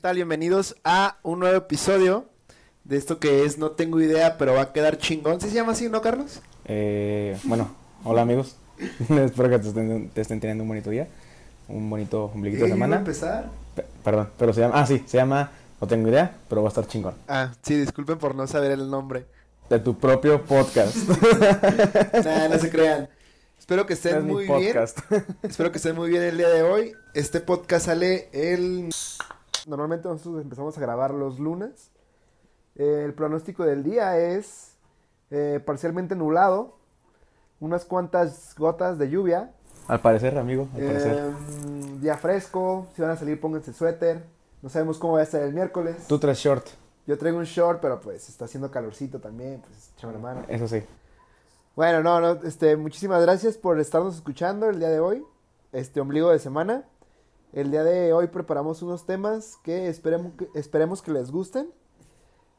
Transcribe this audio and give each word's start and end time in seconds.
tal? 0.00 0.16
Bienvenidos 0.16 0.76
a 0.82 1.18
un 1.22 1.40
nuevo 1.40 1.56
episodio 1.56 2.24
de 2.84 2.96
esto 2.96 3.18
que 3.18 3.44
es 3.44 3.58
No 3.58 3.72
tengo 3.72 4.00
idea, 4.00 4.38
pero 4.38 4.54
va 4.54 4.62
a 4.62 4.72
quedar 4.72 4.96
chingón. 4.98 5.40
¿Sí 5.40 5.48
se 5.48 5.54
llama 5.54 5.72
así, 5.72 5.88
no, 5.88 6.00
Carlos? 6.00 6.40
Eh, 6.64 7.38
bueno, 7.44 7.70
hola 8.04 8.22
amigos. 8.22 8.56
Espero 9.10 9.50
que 9.50 9.58
te 9.58 9.68
estén, 9.68 10.08
te 10.10 10.20
estén 10.22 10.40
teniendo 10.40 10.64
un 10.64 10.68
bonito 10.68 10.88
día. 10.90 11.06
Un 11.68 11.88
bonito 11.90 12.24
ombliguito 12.24 12.64
de 12.64 12.70
semana. 12.70 12.96
empezar? 12.96 13.50
Pe- 13.76 13.84
perdón, 14.02 14.30
pero 14.38 14.52
se 14.52 14.62
llama. 14.62 14.80
Ah, 14.80 14.86
sí, 14.86 15.04
se 15.06 15.18
llama. 15.18 15.50
No 15.80 15.86
tengo 15.86 16.08
idea, 16.08 16.34
pero 16.48 16.62
va 16.62 16.68
a 16.68 16.70
estar 16.70 16.86
chingón. 16.86 17.14
Ah, 17.28 17.52
sí, 17.62 17.76
disculpen 17.76 18.18
por 18.18 18.34
no 18.34 18.46
saber 18.46 18.70
el 18.72 18.90
nombre. 18.90 19.26
De 19.68 19.78
tu 19.78 19.98
propio 19.98 20.42
podcast. 20.44 20.96
Nah, 22.24 22.48
no 22.48 22.58
se 22.58 22.70
crean. 22.70 23.08
Espero 23.58 23.86
que 23.86 23.92
estén 23.92 24.16
Es 24.16 24.22
muy 24.24 24.46
bien. 24.46 24.76
Espero 25.42 25.70
que 25.70 25.76
estén 25.78 25.94
muy 25.94 26.08
bien 26.08 26.22
el 26.22 26.38
día 26.38 26.48
de 26.48 26.62
hoy. 26.62 26.92
Este 27.14 27.40
podcast 27.40 27.86
sale 27.86 28.28
el... 28.32 28.90
Normalmente 29.66 30.08
nosotros 30.08 30.42
empezamos 30.42 30.76
a 30.76 30.80
grabar 30.80 31.12
los 31.12 31.38
lunes. 31.38 31.90
Eh, 32.76 33.02
el 33.04 33.14
pronóstico 33.14 33.64
del 33.64 33.82
día 33.82 34.18
es 34.18 34.74
eh, 35.30 35.60
parcialmente 35.64 36.14
nublado. 36.14 36.76
Unas 37.60 37.84
cuantas 37.84 38.54
gotas 38.56 38.98
de 38.98 39.10
lluvia. 39.10 39.52
Al 39.86 40.00
parecer, 40.00 40.38
amigo, 40.38 40.68
al 40.74 40.86
parecer. 40.86 41.12
Eh, 41.12 41.98
día 42.00 42.16
fresco. 42.16 42.86
Si 42.94 43.02
van 43.02 43.10
a 43.10 43.16
salir, 43.16 43.40
pónganse 43.40 43.72
suéter. 43.72 44.24
No 44.62 44.68
sabemos 44.68 44.98
cómo 44.98 45.14
va 45.14 45.20
a 45.20 45.22
estar 45.24 45.42
el 45.42 45.52
miércoles. 45.52 46.06
Tú 46.06 46.18
traes 46.18 46.38
short, 46.38 46.66
Yo 47.06 47.18
traigo 47.18 47.38
un 47.38 47.44
short, 47.44 47.80
pero 47.80 48.00
pues 48.00 48.28
está 48.28 48.44
haciendo 48.44 48.70
calorcito 48.70 49.18
también. 49.18 49.60
Pues 49.60 49.90
échame 49.96 50.14
la 50.14 50.18
mano. 50.18 50.42
eso 50.48 50.68
sí. 50.68 50.82
Bueno, 51.76 52.02
no, 52.02 52.20
no, 52.20 52.32
este, 52.46 52.76
muchísimas 52.76 53.22
gracias 53.22 53.56
por 53.56 53.78
estarnos 53.80 54.16
escuchando 54.16 54.68
el 54.68 54.78
día 54.80 54.90
de 54.90 55.00
hoy, 55.00 55.24
este 55.72 56.00
ombligo 56.00 56.30
de 56.30 56.38
semana. 56.38 56.84
El 57.52 57.70
día 57.70 57.82
de 57.84 58.12
hoy 58.12 58.28
preparamos 58.28 58.82
unos 58.82 59.06
temas 59.06 59.58
que 59.64 59.88
esperemos 59.88 60.32
que, 60.34 60.48
esperemos 60.54 61.02
que 61.02 61.10
les 61.10 61.30
gusten. 61.30 61.70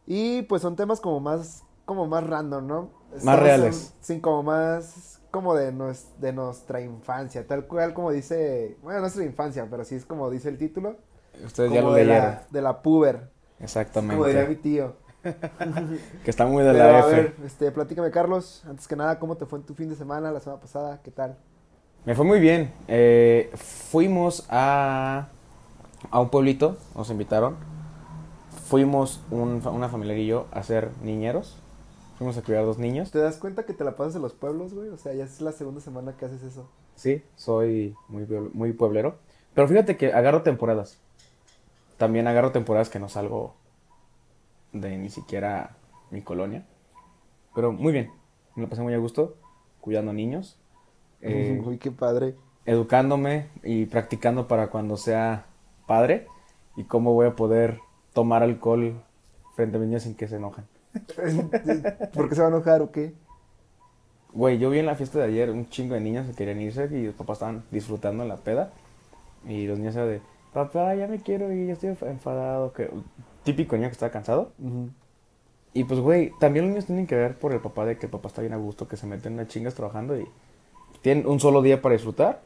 Y 0.05 0.41
pues 0.43 0.61
son 0.61 0.75
temas 0.75 0.99
como 0.99 1.19
más, 1.19 1.63
como 1.85 2.07
más 2.07 2.25
random, 2.25 2.67
¿no? 2.67 2.89
Estamos 3.15 3.39
reales. 3.39 3.93
en- 3.97 4.03
sí, 4.03 4.19
como 4.21 4.43
más, 4.43 5.21
como 5.31 5.53
de, 5.55 5.71
nues- 5.73 6.07
de 6.17 6.33
nuestra 6.33 6.81
infancia, 6.81 7.45
tal 7.47 7.67
cual 7.67 7.93
como 7.93 8.11
dice, 8.11 8.77
bueno, 8.83 8.99
nuestra 8.99 9.23
infancia, 9.23 9.67
pero 9.69 9.85
sí 9.85 9.95
es 9.95 10.05
como 10.05 10.29
dice 10.29 10.49
el 10.49 10.57
título. 10.57 10.97
Ustedes 11.45 11.71
ya 11.71 11.81
lo 11.81 11.93
de 11.93 12.03
leyeron. 12.05 12.25
la, 12.29 12.45
de 12.49 12.61
la 12.61 12.81
puber, 12.81 13.15
como 13.15 14.25
diría 14.25 14.45
mi 14.45 14.53
Exactamente. 14.53 14.55
tío. 14.57 14.95
Que 16.23 16.31
está 16.31 16.47
muy 16.47 16.63
de 16.63 16.71
Pero, 16.73 16.83
la 16.83 16.97
a 16.97 16.99
F. 17.01 17.09
ver, 17.15 17.35
este, 17.45 17.71
platícame, 17.71 18.09
Carlos. 18.11 18.63
Antes 18.67 18.87
que 18.87 18.95
nada, 18.95 19.19
¿cómo 19.19 19.37
te 19.37 19.45
fue 19.45 19.59
en 19.59 19.65
tu 19.65 19.75
fin 19.75 19.87
de 19.87 19.95
semana, 19.95 20.31
la 20.31 20.39
semana 20.39 20.59
pasada? 20.59 20.99
¿Qué 21.03 21.11
tal? 21.11 21.37
Me 22.05 22.15
fue 22.15 22.25
muy 22.25 22.39
bien. 22.39 22.71
Eh, 22.87 23.51
fuimos 23.55 24.45
a, 24.49 25.27
a 26.09 26.19
un 26.19 26.29
pueblito, 26.29 26.77
nos 26.95 27.09
invitaron. 27.11 27.57
Fuimos 28.67 29.21
un, 29.29 29.61
una 29.67 29.89
familia 29.89 30.17
y 30.17 30.25
yo 30.25 30.47
a 30.51 30.63
ser 30.63 30.89
niñeros. 31.03 31.57
Fuimos 32.17 32.37
a 32.37 32.41
cuidar 32.41 32.65
dos 32.65 32.77
niños. 32.77 33.11
¿Te 33.11 33.19
das 33.19 33.37
cuenta 33.37 33.65
que 33.65 33.73
te 33.73 33.83
la 33.83 33.95
pasas 33.95 34.15
en 34.15 34.21
los 34.21 34.33
pueblos, 34.33 34.73
güey? 34.73 34.89
O 34.89 34.97
sea, 34.97 35.13
ya 35.13 35.25
es 35.25 35.41
la 35.41 35.51
segunda 35.51 35.81
semana 35.81 36.13
que 36.17 36.25
haces 36.25 36.41
eso. 36.43 36.67
Sí, 36.95 37.23
soy 37.35 37.95
muy, 38.07 38.25
muy 38.53 38.73
pueblero. 38.73 39.17
Pero 39.53 39.67
fíjate 39.67 39.97
que 39.97 40.13
agarro 40.13 40.41
temporadas. 40.41 40.99
También 41.97 42.27
agarro 42.27 42.51
temporadas 42.51 42.89
que 42.89 42.99
no 42.99 43.09
salgo 43.09 43.55
de 44.71 44.97
ni 44.97 45.09
siquiera 45.09 45.75
mi 46.09 46.21
colonia. 46.21 46.65
Pero 47.53 47.71
muy 47.71 47.91
bien. 47.91 48.11
Me 48.55 48.63
lo 48.63 48.69
pasé 48.69 48.81
muy 48.81 48.93
a 48.93 48.97
gusto 48.97 49.35
cuidando 49.81 50.13
niños. 50.13 50.57
Eh, 51.21 51.61
Uy, 51.65 51.77
qué 51.77 51.91
padre. 51.91 52.35
educándome 52.65 53.47
y 53.63 53.85
practicando 53.85 54.47
para 54.47 54.67
cuando 54.69 54.97
sea 54.97 55.45
padre 55.87 56.27
y 56.75 56.83
cómo 56.85 57.13
voy 57.13 57.27
a 57.27 57.35
poder 57.35 57.79
tomar 58.13 58.43
alcohol 58.43 59.01
frente 59.55 59.77
a 59.77 59.79
mis 59.79 59.89
niños 59.89 60.03
sin 60.03 60.15
que 60.15 60.27
se 60.27 60.37
enojen. 60.37 60.65
¿Por 62.13 62.29
qué 62.29 62.35
se 62.35 62.41
va 62.41 62.47
a 62.47 62.51
enojar 62.51 62.81
o 62.81 62.91
qué? 62.91 63.13
Güey, 64.33 64.57
yo 64.59 64.69
vi 64.69 64.79
en 64.79 64.85
la 64.85 64.95
fiesta 64.95 65.19
de 65.19 65.25
ayer 65.25 65.49
un 65.49 65.69
chingo 65.69 65.93
de 65.93 66.01
niños 66.01 66.25
que 66.27 66.33
querían 66.33 66.61
irse 66.61 66.87
y 66.91 67.05
los 67.07 67.15
papás 67.15 67.35
estaban 67.37 67.63
disfrutando 67.71 68.23
en 68.23 68.29
la 68.29 68.37
peda 68.37 68.71
y 69.45 69.67
los 69.67 69.77
niños 69.77 69.95
eran 69.95 70.07
de, 70.07 70.21
papá, 70.53 70.95
ya 70.95 71.07
me 71.07 71.19
quiero 71.19 71.51
ir, 71.51 71.67
yo 71.67 71.73
estoy 71.73 71.89
enf- 71.89 72.09
enfadado, 72.09 72.71
que 72.71 72.89
típico 73.43 73.75
niño 73.75 73.89
que 73.89 73.93
está 73.93 74.09
cansado. 74.09 74.51
Y 75.73 75.83
pues, 75.85 75.99
güey, 75.99 76.31
también 76.39 76.65
los 76.65 76.71
niños 76.71 76.85
tienen 76.85 77.07
que 77.07 77.15
ver 77.15 77.37
por 77.37 77.51
el 77.53 77.59
papá 77.59 77.85
de 77.85 77.97
que 77.97 78.05
el 78.05 78.11
papá 78.11 78.27
está 78.29 78.41
bien 78.41 78.53
a 78.53 78.57
gusto, 78.57 78.87
que 78.87 78.95
se 78.97 79.05
meten 79.07 79.37
a 79.39 79.47
chingas 79.47 79.73
trabajando 79.75 80.17
y 80.17 80.25
tienen 81.01 81.27
un 81.27 81.39
solo 81.39 81.61
día 81.61 81.81
para 81.81 81.93
disfrutar 81.93 82.41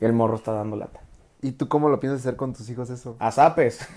y 0.00 0.04
el 0.04 0.12
morro 0.12 0.36
está 0.36 0.52
dando 0.52 0.76
lata. 0.76 1.00
¿Y 1.42 1.52
tú 1.52 1.68
cómo 1.68 1.88
lo 1.88 1.98
piensas 2.00 2.20
hacer 2.20 2.36
con 2.36 2.52
tus 2.52 2.68
hijos 2.68 2.90
eso? 2.90 3.16
A 3.18 3.30
zapes. 3.32 3.80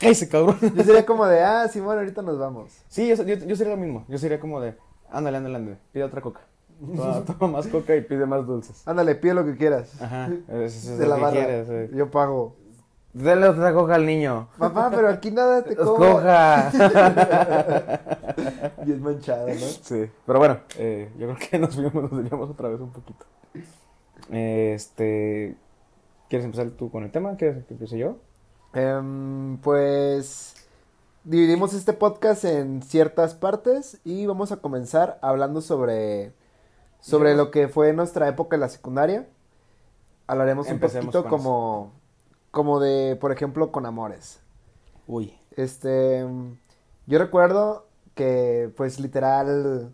Cállese, 0.00 0.28
cabrón. 0.28 0.56
Yo 0.74 0.84
sería 0.84 1.04
como 1.04 1.26
de, 1.26 1.40
ah, 1.40 1.66
Simón, 1.68 1.98
ahorita 1.98 2.22
nos 2.22 2.38
vamos. 2.38 2.70
Sí, 2.88 3.08
yo, 3.08 3.16
yo, 3.24 3.34
yo 3.36 3.56
sería 3.56 3.74
lo 3.74 3.80
mismo. 3.80 4.04
Yo 4.08 4.18
sería 4.18 4.38
como 4.38 4.60
de, 4.60 4.74
ándale, 5.10 5.38
ándale, 5.38 5.56
ándale, 5.56 5.76
pide 5.92 6.04
otra 6.04 6.20
coca. 6.20 6.40
Toma, 6.80 7.24
toma 7.38 7.52
más 7.58 7.66
coca 7.66 7.94
y 7.96 8.02
pide 8.02 8.26
más 8.26 8.46
dulces. 8.46 8.86
Ándale, 8.86 9.14
pide 9.16 9.34
lo 9.34 9.44
que 9.44 9.56
quieras. 9.56 10.00
Ajá, 10.00 10.30
es, 10.48 10.84
es 10.86 10.98
de 10.98 11.04
lo 11.06 11.10
la 11.10 11.16
que 11.16 11.22
barra. 11.22 11.36
quieres. 11.36 11.68
eh. 11.70 11.90
Yo 11.94 12.10
pago. 12.10 12.56
Dale 13.14 13.48
otra 13.48 13.72
coca 13.72 13.94
al 13.94 14.04
niño. 14.04 14.48
Papá, 14.58 14.90
pero 14.92 15.08
aquí 15.08 15.30
nada 15.30 15.62
te 15.62 15.76
cobra. 15.76 16.68
Escoja. 16.68 18.00
Bien 18.84 19.00
manchado, 19.00 19.46
¿no? 19.46 19.54
sí, 19.54 20.10
pero 20.26 20.40
bueno, 20.40 20.58
eh, 20.76 21.12
yo 21.16 21.28
creo 21.28 21.38
que 21.50 21.58
nos 21.60 21.76
fuimos, 21.76 21.94
nos 21.94 22.10
desviamos 22.10 22.50
otra 22.50 22.68
vez 22.70 22.80
un 22.80 22.90
poquito. 22.90 23.24
Este, 24.30 25.56
¿quieres 26.28 26.44
empezar 26.44 26.70
tú 26.70 26.90
con 26.90 27.04
el 27.04 27.12
tema? 27.12 27.36
¿Quieres 27.36 27.64
que 27.64 27.74
empiece 27.74 27.96
yo? 27.98 28.16
Em, 28.72 29.58
pues 29.58 30.54
dividimos 31.22 31.72
este 31.72 31.92
podcast 31.92 32.44
en 32.44 32.82
ciertas 32.82 33.34
partes 33.34 34.00
y 34.04 34.26
vamos 34.26 34.50
a 34.50 34.56
comenzar 34.56 35.20
hablando 35.22 35.60
sobre, 35.60 36.32
sobre 36.98 37.36
lo 37.36 37.52
que 37.52 37.68
fue 37.68 37.92
nuestra 37.92 38.26
época 38.26 38.56
en 38.56 38.60
la 38.60 38.68
secundaria. 38.68 39.28
Hablaremos 40.26 40.68
un 40.68 40.80
poquito 40.80 41.26
como, 41.26 41.92
como 42.54 42.80
de, 42.80 43.16
por 43.20 43.32
ejemplo, 43.32 43.72
con 43.72 43.86
amores. 43.86 44.40
Uy. 45.06 45.34
Este, 45.56 46.24
yo 47.06 47.18
recuerdo 47.18 47.86
que, 48.14 48.72
pues, 48.76 49.00
literal, 49.00 49.92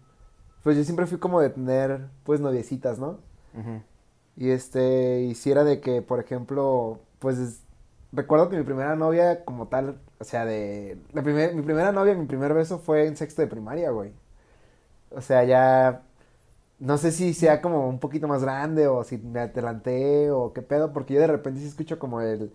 pues 0.62 0.76
yo 0.78 0.84
siempre 0.84 1.06
fui 1.06 1.19
como 1.19 1.41
de 1.41 1.50
tener, 1.50 2.09
pues, 2.25 2.41
noviecitas, 2.41 2.98
¿no? 3.00 3.21
Ujú. 3.54 3.82
Y 4.37 4.50
este, 4.50 5.22
hiciera 5.22 5.65
de 5.65 5.81
que, 5.81 6.03
por 6.03 6.21
ejemplo, 6.21 7.00
pues 7.19 7.38
es- 7.38 7.62
recuerdo 8.12 8.48
que 8.48 8.56
mi 8.56 8.65
primera 8.65 8.97
novia 8.97 9.44
como 9.44 9.69
tal, 9.69 10.00
o 10.19 10.25
sea, 10.25 10.44
de 10.47 10.98
la 11.12 11.22
primer, 11.22 11.54
mi 11.54 11.62
primera 11.62 11.92
novia, 11.92 12.15
mi 12.15 12.27
primer 12.27 12.54
beso 12.54 12.78
fue 12.78 13.06
en 13.06 13.16
sexto 13.16 13.42
de 13.42 13.48
primaria, 13.48 13.91
güey. 13.91 14.12
O 15.10 15.21
sea, 15.21 15.44
ya 15.44 16.03
no 16.81 16.99
sé 16.99 17.13
si 17.13 17.35
sea 17.35 17.63
como 17.63 17.89
un 17.89 18.01
poquito 18.01 18.29
más 18.29 18.43
grande 18.43 18.89
o 18.89 19.05
si 19.05 19.19
me 19.19 19.41
adelanté 19.43 20.31
o 20.33 20.53
qué 20.55 20.63
pedo, 20.63 20.93
porque 20.93 21.15
yo 21.15 21.21
de 21.21 21.29
repente 21.29 21.61
sí 21.61 21.67
escucho 21.69 21.99
como 22.01 22.23
el, 22.23 22.53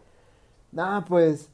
no, 0.71 1.05
pues, 1.07 1.49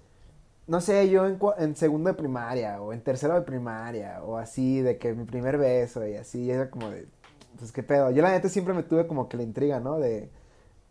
no 0.68 0.82
sé, 0.82 1.10
yo 1.10 1.26
en, 1.28 1.40
en 1.60 1.76
segundo 1.76 2.10
de 2.10 2.16
primaria 2.16 2.82
o 2.82 2.94
en 2.94 3.02
tercero 3.04 3.36
de 3.36 3.42
primaria 3.42 4.24
o 4.24 4.38
así, 4.38 4.82
de 4.82 4.98
que 4.98 5.14
mi 5.14 5.26
primer 5.26 5.58
beso 5.58 6.06
y 6.08 6.16
así, 6.16 6.50
era 6.52 6.70
como 6.70 6.90
de, 6.90 7.08
pues 7.60 7.72
qué 7.72 7.84
pedo. 7.84 8.12
Yo 8.12 8.22
la 8.22 8.32
neta 8.32 8.50
siempre 8.50 8.74
me 8.74 8.84
tuve 8.84 9.08
como 9.08 9.30
que 9.30 9.38
la 9.38 9.44
intriga, 9.44 9.80
¿no? 9.80 10.00
De, 10.00 10.30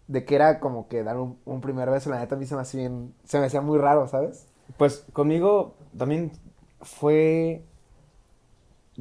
de 0.08 0.24
que 0.24 0.34
era 0.36 0.60
como 0.60 0.88
que 0.88 1.02
dar 1.04 1.18
un, 1.18 1.38
un 1.44 1.60
primer 1.60 1.90
beso, 1.90 2.10
la 2.10 2.18
neta 2.20 2.34
a 2.36 2.38
mí 2.38 2.46
se 2.46 2.54
me 2.56 2.62
hacía 2.62 2.80
bien, 2.80 3.14
se 3.24 3.38
me 3.40 3.46
hacía 3.46 3.60
muy 3.60 3.78
raro, 3.78 4.08
¿sabes? 4.08 4.46
Pues 4.76 5.04
conmigo 5.12 5.74
también 5.96 6.32
fue, 6.82 7.64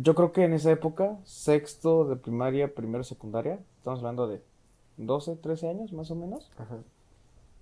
yo 0.02 0.16
creo 0.16 0.32
que 0.32 0.44
en 0.44 0.54
esa 0.54 0.72
época, 0.72 1.18
sexto 1.24 2.06
de 2.06 2.16
primaria, 2.16 2.74
primero 2.74 3.04
secundaria, 3.04 3.60
estamos 3.78 4.00
hablando 4.00 4.28
de 4.28 4.42
12, 4.98 5.36
13 5.38 5.70
años 5.70 5.94
más 5.94 6.12
o 6.12 6.16
menos. 6.16 6.50
Ajá. 6.58 6.78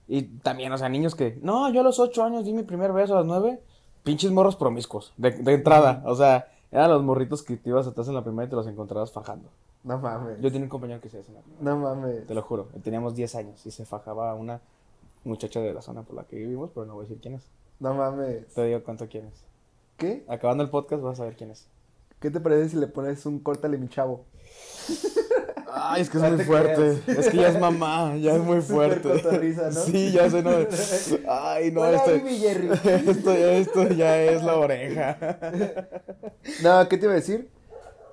Y 0.07 0.23
también, 0.23 0.71
o 0.71 0.77
sea, 0.77 0.89
niños 0.89 1.15
que, 1.15 1.37
no, 1.41 1.69
yo 1.71 1.81
a 1.81 1.83
los 1.83 1.99
8 1.99 2.23
años 2.23 2.45
di 2.45 2.53
mi 2.53 2.63
primer 2.63 2.93
beso 2.93 3.15
a 3.15 3.19
los 3.19 3.27
9, 3.27 3.61
pinches 4.03 4.31
morros 4.31 4.55
promiscuos, 4.55 5.13
de, 5.17 5.31
de 5.31 5.53
entrada, 5.53 6.01
o 6.05 6.15
sea, 6.15 6.47
eran 6.71 6.89
los 6.91 7.03
morritos 7.03 7.43
que 7.43 7.57
te 7.57 7.69
ibas 7.69 7.87
atrás 7.87 8.07
en 8.07 8.13
la 8.15 8.23
primaria 8.23 8.47
y 8.47 8.49
te 8.49 8.55
los 8.55 8.67
encontrabas 8.67 9.11
fajando. 9.11 9.49
No 9.83 9.97
mames. 9.99 10.39
Yo 10.41 10.49
tenía 10.51 10.63
un 10.65 10.69
compañero 10.69 10.99
que 11.01 11.09
se 11.09 11.19
hacía 11.19 11.31
en 11.31 11.35
la 11.35 11.41
primaria, 11.41 11.69
No 11.69 11.77
mames. 11.79 12.25
te 12.27 12.33
lo 12.33 12.41
juro, 12.41 12.67
teníamos 12.83 13.15
10 13.15 13.35
años 13.35 13.65
y 13.65 13.71
se 13.71 13.85
fajaba 13.85 14.31
a 14.31 14.35
una 14.35 14.61
muchacha 15.23 15.59
de 15.59 15.73
la 15.73 15.81
zona 15.81 16.03
por 16.03 16.15
la 16.15 16.23
que 16.23 16.37
vivimos, 16.37 16.71
pero 16.73 16.85
no 16.85 16.93
voy 16.95 17.01
a 17.05 17.07
decir 17.07 17.21
quién 17.21 17.35
es. 17.35 17.43
No 17.79 17.93
mames. 17.93 18.47
Te 18.53 18.65
digo 18.65 18.81
cuánto 18.83 19.07
quién 19.07 19.25
es. 19.27 19.43
¿Qué? 19.97 20.23
Acabando 20.27 20.63
el 20.63 20.69
podcast 20.69 21.01
vas 21.03 21.13
a 21.13 21.17
saber 21.17 21.35
quién 21.35 21.51
es. 21.51 21.67
¿Qué 22.19 22.31
te 22.31 22.39
parece 22.39 22.69
si 22.69 22.77
le 22.77 22.87
pones 22.87 23.25
un 23.25 23.39
córtale 23.39 23.77
mi 23.77 23.87
chavo? 23.89 24.25
Ay, 25.71 26.01
es 26.01 26.09
que 26.09 26.17
No 26.17 26.25
es 26.25 26.31
muy 26.31 26.39
te 26.39 26.45
fuerte. 26.45 26.73
creas. 27.05 27.19
Es 27.19 27.29
que 27.29 27.37
ya 27.37 27.47
es 27.49 27.59
mamá, 27.59 28.15
ya 28.17 28.33
es 28.35 28.41
muy 28.41 28.61
fuerte. 28.61 29.21
¿no? 29.23 29.71
Sí, 29.71 30.11
ya 30.11 30.29
sé, 30.29 30.41
no. 30.41 30.51
Ay, 31.29 31.71
no, 31.71 31.81
Hola, 31.81 32.03
esto, 32.05 32.11
esto, 32.89 33.33
ya, 33.33 33.51
esto 33.53 33.87
ya 33.89 34.21
es 34.21 34.43
la 34.43 34.55
oreja. 34.55 35.17
No, 36.63 36.87
¿qué 36.89 36.97
te 36.97 37.05
iba 37.05 37.13
a 37.13 37.17
decir? 37.17 37.49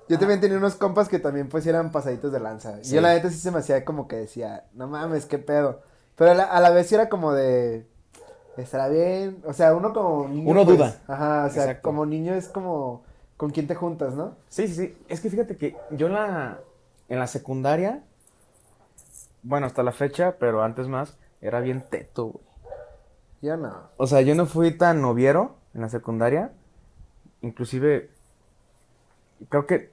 Yo 0.07 0.19
también 0.19 0.39
tenía 0.39 0.57
unos 0.57 0.75
compas 0.75 1.09
que 1.09 1.17
también 1.17 1.49
pues 1.49 1.65
eran 1.65 1.91
pasaditos 1.91 2.31
de 2.31 2.39
lanza. 2.39 2.77
Y 2.79 2.85
Sí. 2.85 2.93
Yo 2.95 3.01
la 3.01 3.13
neta 3.15 3.31
sí 3.31 3.39
se 3.39 3.49
me 3.49 3.57
hacía 3.59 3.83
como 3.85 4.07
que 4.07 4.17
decía, 4.17 4.65
no 4.73 4.87
mames, 4.87 5.25
qué 5.25 5.39
pedo. 5.39 5.81
Pero 6.15 6.31
a 6.31 6.33
la, 6.35 6.43
a 6.43 6.59
la 6.61 6.69
vez 6.69 6.87
sí 6.87 6.93
era 6.95 7.09
como 7.09 7.33
de, 7.33 7.87
estará 8.57 8.87
bien. 8.87 9.41
O 9.45 9.53
sea, 9.53 9.73
uno 9.73 9.93
como 9.93 10.27
niño. 10.27 10.51
Uno 10.51 10.63
pues, 10.63 10.77
duda. 10.77 10.95
Ajá, 11.07 11.45
o 11.45 11.49
sea, 11.49 11.63
Exacto. 11.63 11.81
como 11.89 12.05
niño 12.05 12.35
es 12.35 12.47
como 12.49 13.03
con 13.37 13.51
quién 13.51 13.67
te 13.67 13.75
juntas, 13.75 14.13
¿no? 14.15 14.35
Sí, 14.49 14.67
sí, 14.67 14.75
sí. 14.75 14.97
Es 15.07 15.21
que 15.21 15.29
fíjate 15.29 15.57
que 15.57 15.75
yo 15.91 16.07
en 16.07 16.13
la, 16.13 16.59
en 17.09 17.19
la 17.19 17.27
secundaria, 17.27 18.03
bueno, 19.43 19.67
hasta 19.67 19.83
la 19.83 19.91
fecha, 19.91 20.37
pero 20.39 20.63
antes 20.63 20.87
más, 20.87 21.17
era 21.41 21.59
bien 21.59 21.83
teto, 21.89 22.27
güey. 22.27 22.45
Yo 23.41 23.57
no. 23.57 23.89
O 23.97 24.07
sea, 24.07 24.21
yo 24.21 24.33
no 24.33 24.45
fui 24.45 24.71
tan 24.71 25.01
noviero 25.01 25.55
en 25.73 25.81
la 25.81 25.89
secundaria. 25.89 26.51
Inclusive, 27.41 28.09
creo 29.49 29.67
que 29.67 29.91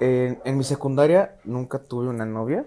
en, 0.00 0.40
en 0.44 0.58
mi 0.58 0.64
secundaria 0.64 1.36
nunca 1.44 1.78
tuve 1.78 2.08
una 2.08 2.26
novia. 2.26 2.66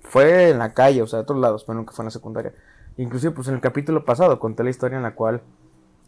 Fue 0.00 0.50
en 0.50 0.58
la 0.58 0.74
calle, 0.74 1.02
o 1.02 1.06
sea, 1.08 1.18
de 1.18 1.22
otros 1.22 1.40
lados, 1.40 1.64
pero 1.64 1.76
nunca 1.76 1.92
fue 1.92 2.04
en 2.04 2.06
la 2.06 2.12
secundaria. 2.12 2.54
Inclusive, 2.98 3.32
pues 3.32 3.48
en 3.48 3.54
el 3.54 3.60
capítulo 3.60 4.04
pasado 4.04 4.38
conté 4.38 4.62
la 4.62 4.70
historia 4.70 4.96
en 4.96 5.02
la 5.02 5.14
cual 5.14 5.42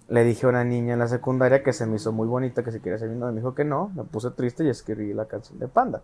le 0.08 0.24
dije 0.24 0.46
a 0.46 0.48
una 0.48 0.64
niña 0.64 0.94
en 0.94 0.98
la 0.98 1.08
secundaria 1.08 1.62
que 1.62 1.72
se 1.72 1.86
me 1.86 1.96
hizo 1.96 2.12
muy 2.12 2.26
bonita, 2.26 2.64
que 2.64 2.72
si 2.72 2.80
quería 2.80 2.98
ser 2.98 3.10
mi 3.10 3.16
novia. 3.16 3.32
Me 3.32 3.40
dijo 3.40 3.54
que 3.54 3.64
no, 3.64 3.90
me 3.94 4.04
puse 4.04 4.30
triste 4.30 4.64
y 4.64 4.68
escribí 4.68 5.12
la 5.12 5.26
canción 5.26 5.58
de 5.58 5.68
Panda. 5.68 6.02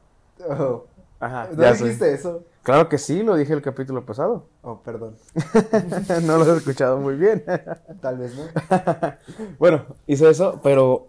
Oh, 0.49 0.85
Ajá, 1.21 1.49
¿No 1.55 1.73
dijiste 1.73 2.13
eso? 2.13 2.45
Claro 2.63 2.89
que 2.89 2.99
sí, 2.99 3.23
lo 3.23 3.37
dije 3.37 3.55
el 3.55 3.63
capítulo 3.63 4.05
pasado. 4.05 4.47
Oh, 4.63 4.81
perdón. 4.81 5.17
no 6.25 6.39
lo 6.39 6.55
he 6.55 6.57
escuchado 6.59 6.99
muy 6.99 7.15
bien. 7.15 7.45
Tal 8.03 8.19
vez 8.19 8.35
no. 8.37 8.45
bueno, 9.59 9.87
hice 10.07 10.29
eso, 10.29 10.61
pero. 10.63 11.09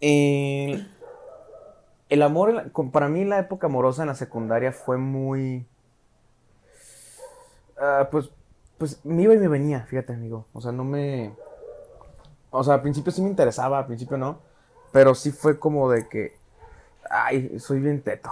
eh, 0.00 0.86
el 2.08 2.22
amor, 2.22 2.70
para 2.92 3.08
mí, 3.08 3.24
la 3.24 3.38
época 3.38 3.66
amorosa 3.66 4.02
en 4.02 4.08
la 4.08 4.14
secundaria 4.14 4.72
fue 4.72 4.98
muy. 4.98 5.66
ah, 7.80 8.08
pues, 8.10 8.30
pues 8.78 9.04
me 9.04 9.22
iba 9.22 9.34
y 9.34 9.38
me 9.38 9.48
venía, 9.48 9.80
fíjate, 9.82 10.12
amigo. 10.12 10.46
O 10.52 10.60
sea, 10.60 10.72
no 10.72 10.84
me. 10.84 11.34
O 12.50 12.64
sea, 12.64 12.74
al 12.74 12.82
principio 12.82 13.12
sí 13.12 13.20
me 13.22 13.28
interesaba, 13.28 13.78
al 13.78 13.86
principio 13.86 14.16
no. 14.16 14.38
Pero 14.92 15.14
sí 15.14 15.32
fue 15.32 15.58
como 15.58 15.90
de 15.90 16.08
que. 16.08 16.36
Ay, 17.10 17.58
soy 17.58 17.80
bien 17.80 18.02
teto. 18.02 18.30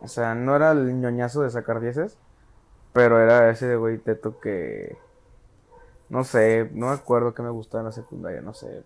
O 0.00 0.08
sea, 0.08 0.34
no 0.34 0.54
era 0.54 0.72
el 0.72 1.00
ñoñazo 1.00 1.42
de 1.42 1.50
sacar 1.50 1.80
dieces. 1.80 2.16
Pero 2.92 3.20
era 3.20 3.50
ese 3.50 3.76
güey 3.76 3.98
teto 3.98 4.38
que. 4.40 4.96
No 6.08 6.22
sé, 6.22 6.70
no 6.72 6.86
me 6.88 6.92
acuerdo 6.92 7.34
que 7.34 7.42
me 7.42 7.50
gustaba 7.50 7.80
en 7.80 7.86
la 7.86 7.92
secundaria, 7.92 8.40
no 8.40 8.54
sé. 8.54 8.84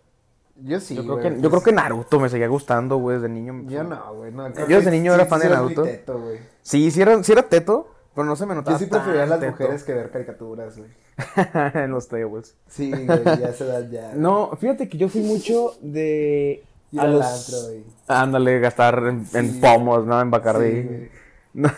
Yo 0.56 0.80
sí. 0.80 0.94
yo, 0.94 1.02
creo 1.02 1.16
güey, 1.18 1.34
que, 1.36 1.40
yo 1.40 1.50
creo 1.50 1.62
que 1.62 1.72
Naruto 1.72 2.18
me 2.20 2.28
seguía 2.28 2.48
gustando, 2.48 2.96
güey, 2.96 3.16
desde 3.16 3.28
niño. 3.28 3.62
Yo 3.66 3.82
no, 3.84 4.14
güey. 4.14 4.32
No, 4.32 4.48
Yo 4.48 4.66
desde 4.66 4.90
niño 4.90 5.12
sí- 5.12 5.14
era 5.16 5.24
sí 5.24 5.30
fan 5.30 5.40
de 5.40 5.48
Naruto. 5.50 5.82
teto, 5.82 6.18
güey. 6.20 6.38
Sí, 6.62 6.90
sí 6.90 7.00
era, 7.02 7.22
sí 7.22 7.32
era 7.32 7.42
teto, 7.42 7.88
pero 8.20 8.28
no 8.28 8.36
se 8.36 8.44
me 8.46 8.54
notaba 8.54 8.76
Yo 8.76 8.84
sí 8.84 8.90
prefería 8.90 9.22
a 9.22 9.26
las 9.26 9.40
mujeres 9.40 9.82
que 9.82 9.94
ver 9.94 10.10
caricaturas, 10.10 10.76
güey. 10.76 10.90
en 11.84 11.90
los 11.90 12.06
tables. 12.08 12.54
Sí, 12.68 12.90
güey, 12.90 13.06
ya 13.24 13.30
a 13.46 13.50
esa 13.50 13.64
edad 13.64 13.90
ya. 13.90 14.12
No, 14.16 14.54
fíjate 14.56 14.88
que 14.90 14.98
yo 14.98 15.08
fui 15.08 15.22
mucho 15.22 15.72
de... 15.80 16.62
Ir 16.92 17.00
a 17.00 17.04
al 17.04 17.12
los- 17.12 17.24
antro, 17.24 17.68
güey. 17.68 17.84
Ándale, 18.08 18.58
gastar 18.60 19.02
en, 19.32 19.60
pomos, 19.60 20.04
¿no? 20.04 20.20
En 20.20 20.30
Bacardí. 20.30 20.82
Sí, 20.82 20.88
güey. 20.88 21.10
No, 21.52 21.68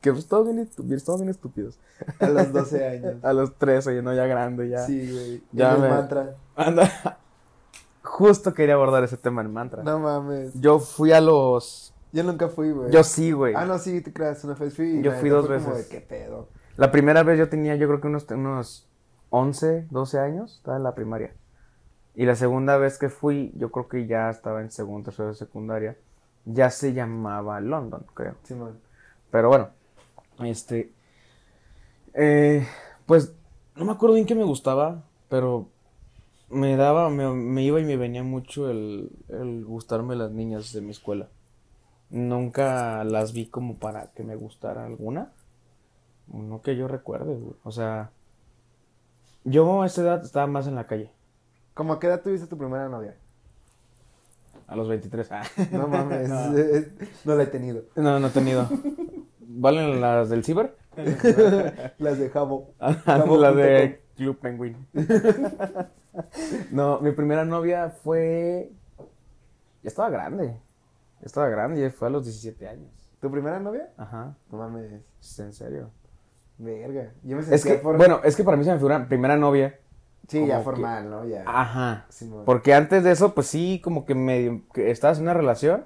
que 0.00 0.12
pues 0.12 0.26
todos 0.26 0.46
bien, 0.46 0.68
todos 1.04 1.20
bien 1.20 1.30
estúpidos. 1.30 1.78
A 2.18 2.28
los 2.28 2.52
12 2.52 2.86
años. 2.88 3.14
A 3.24 3.32
los 3.32 3.54
13, 3.56 4.02
no, 4.02 4.12
ya 4.14 4.26
grande, 4.26 4.68
ya. 4.68 4.84
Sí, 4.84 5.10
güey. 5.12 5.42
Ya 5.52 5.76
me- 5.76 5.88
mantra. 5.88 6.34
Anda. 6.56 7.18
Justo 8.02 8.52
quería 8.52 8.74
abordar 8.74 9.04
ese 9.04 9.16
tema 9.16 9.42
en 9.42 9.52
mantra. 9.52 9.82
No 9.82 9.98
mames. 10.00 10.52
Yo 10.54 10.78
fui 10.80 11.12
a 11.12 11.20
los... 11.20 11.91
Yo 12.12 12.22
nunca 12.22 12.48
fui, 12.48 12.70
güey. 12.72 12.90
Yo 12.92 13.02
sí, 13.04 13.32
güey. 13.32 13.54
Ah, 13.56 13.64
no, 13.64 13.78
sí, 13.78 14.00
te 14.02 14.12
creas. 14.12 14.44
Una 14.44 14.54
vez 14.54 14.74
fui. 14.74 15.02
Yo 15.02 15.12
fui 15.12 15.30
dos 15.30 15.46
fue 15.46 15.58
como 15.58 15.74
veces. 15.74 15.88
de 15.88 15.96
qué 15.98 16.00
pedo. 16.06 16.48
La 16.76 16.90
primera 16.90 17.22
vez 17.22 17.38
yo 17.38 17.48
tenía, 17.48 17.76
yo 17.76 17.86
creo 17.88 18.00
que 18.00 18.06
unos, 18.08 18.30
unos 18.30 18.88
11, 19.30 19.86
12 19.90 20.18
años, 20.18 20.56
estaba 20.56 20.76
en 20.76 20.82
la 20.84 20.94
primaria. 20.94 21.34
Y 22.14 22.26
la 22.26 22.36
segunda 22.36 22.76
vez 22.76 22.98
que 22.98 23.08
fui, 23.08 23.52
yo 23.56 23.70
creo 23.72 23.88
que 23.88 24.06
ya 24.06 24.30
estaba 24.30 24.60
en 24.60 24.70
segundo, 24.70 25.06
tercero 25.06 25.28
de 25.28 25.34
secundaria. 25.34 25.96
Ya 26.44 26.70
se 26.70 26.92
llamaba 26.92 27.60
London, 27.60 28.04
creo. 28.14 28.34
Simón. 28.44 28.78
Pero 29.30 29.48
bueno, 29.48 29.70
este. 30.40 30.92
eh, 32.14 32.66
pues 33.06 33.34
no 33.76 33.84
me 33.84 33.92
acuerdo 33.92 34.14
bien 34.14 34.26
qué 34.26 34.34
me 34.34 34.44
gustaba, 34.44 35.04
pero 35.28 35.68
me 36.50 36.76
daba, 36.76 37.08
me, 37.10 37.28
me 37.32 37.62
iba 37.62 37.80
y 37.80 37.84
me 37.84 37.96
venía 37.96 38.22
mucho 38.22 38.70
el, 38.70 39.10
el 39.28 39.64
gustarme 39.64 40.16
las 40.16 40.30
niñas 40.32 40.72
de 40.72 40.80
mi 40.82 40.90
escuela. 40.90 41.28
Nunca 42.12 43.04
las 43.04 43.32
vi 43.32 43.46
como 43.46 43.76
para 43.78 44.08
que 44.12 44.22
me 44.22 44.36
gustara 44.36 44.84
alguna. 44.84 45.32
No 46.28 46.60
que 46.60 46.76
yo 46.76 46.86
recuerde, 46.86 47.34
güey. 47.34 47.56
O 47.64 47.72
sea, 47.72 48.10
yo 49.44 49.80
a 49.82 49.86
esa 49.86 50.02
edad 50.02 50.22
estaba 50.22 50.46
más 50.46 50.66
en 50.66 50.74
la 50.74 50.86
calle, 50.86 51.10
¿Cómo 51.72 51.94
a 51.94 51.98
qué 51.98 52.08
edad 52.08 52.20
tuviste 52.20 52.46
tu 52.46 52.58
primera 52.58 52.88
novia? 52.90 53.16
a 54.66 54.76
los 54.76 54.88
23. 54.88 55.32
Ah. 55.32 55.42
No 55.72 55.88
mames. 55.88 56.28
No. 56.28 56.50
no 57.24 57.34
la 57.34 57.42
he 57.42 57.46
tenido. 57.46 57.84
No, 57.96 58.20
no 58.20 58.26
he 58.26 58.30
tenido. 58.30 58.68
¿Valen 59.40 60.00
las 60.00 60.28
del 60.28 60.44
ciber? 60.44 60.76
Las 61.98 62.18
de 62.18 62.28
Jabo. 62.28 62.74
la 62.78 63.52
de 63.52 64.02
Club 64.16 64.38
Penguin. 64.38 64.86
no, 66.70 67.00
mi 67.00 67.12
primera 67.12 67.46
novia 67.46 67.88
fue. 67.88 68.70
Ya 69.82 69.88
estaba 69.88 70.10
grande. 70.10 70.54
Estaba 71.22 71.48
grande, 71.48 71.90
fue 71.90 72.08
a 72.08 72.10
los 72.10 72.24
17 72.24 72.68
años. 72.68 72.90
¿Tu 73.20 73.30
primera 73.30 73.60
novia? 73.60 73.90
Ajá, 73.96 74.34
No 74.50 74.58
mames. 74.58 75.00
es 75.20 75.38
en 75.38 75.52
serio. 75.52 75.90
Verga. 76.58 77.12
Yo 77.22 77.36
me 77.36 77.42
sentía 77.42 77.56
Es 77.56 77.64
que, 77.64 77.74
por... 77.74 77.96
bueno, 77.96 78.20
es 78.24 78.36
que 78.36 78.44
para 78.44 78.56
mí 78.56 78.64
se 78.64 78.70
me 78.72 78.76
figura 78.78 79.06
primera 79.08 79.36
novia. 79.36 79.78
Sí, 80.28 80.46
ya 80.46 80.58
que- 80.58 80.64
formal, 80.64 81.08
¿no? 81.10 81.24
Ya. 81.24 81.44
Ajá. 81.46 82.06
Simón. 82.08 82.44
Porque 82.44 82.74
antes 82.74 83.02
de 83.04 83.10
eso, 83.12 83.34
pues 83.34 83.46
sí, 83.46 83.80
como 83.82 84.04
que 84.04 84.14
medio. 84.14 84.62
que 84.72 84.90
estabas 84.90 85.18
en 85.18 85.24
una 85.24 85.34
relación, 85.34 85.84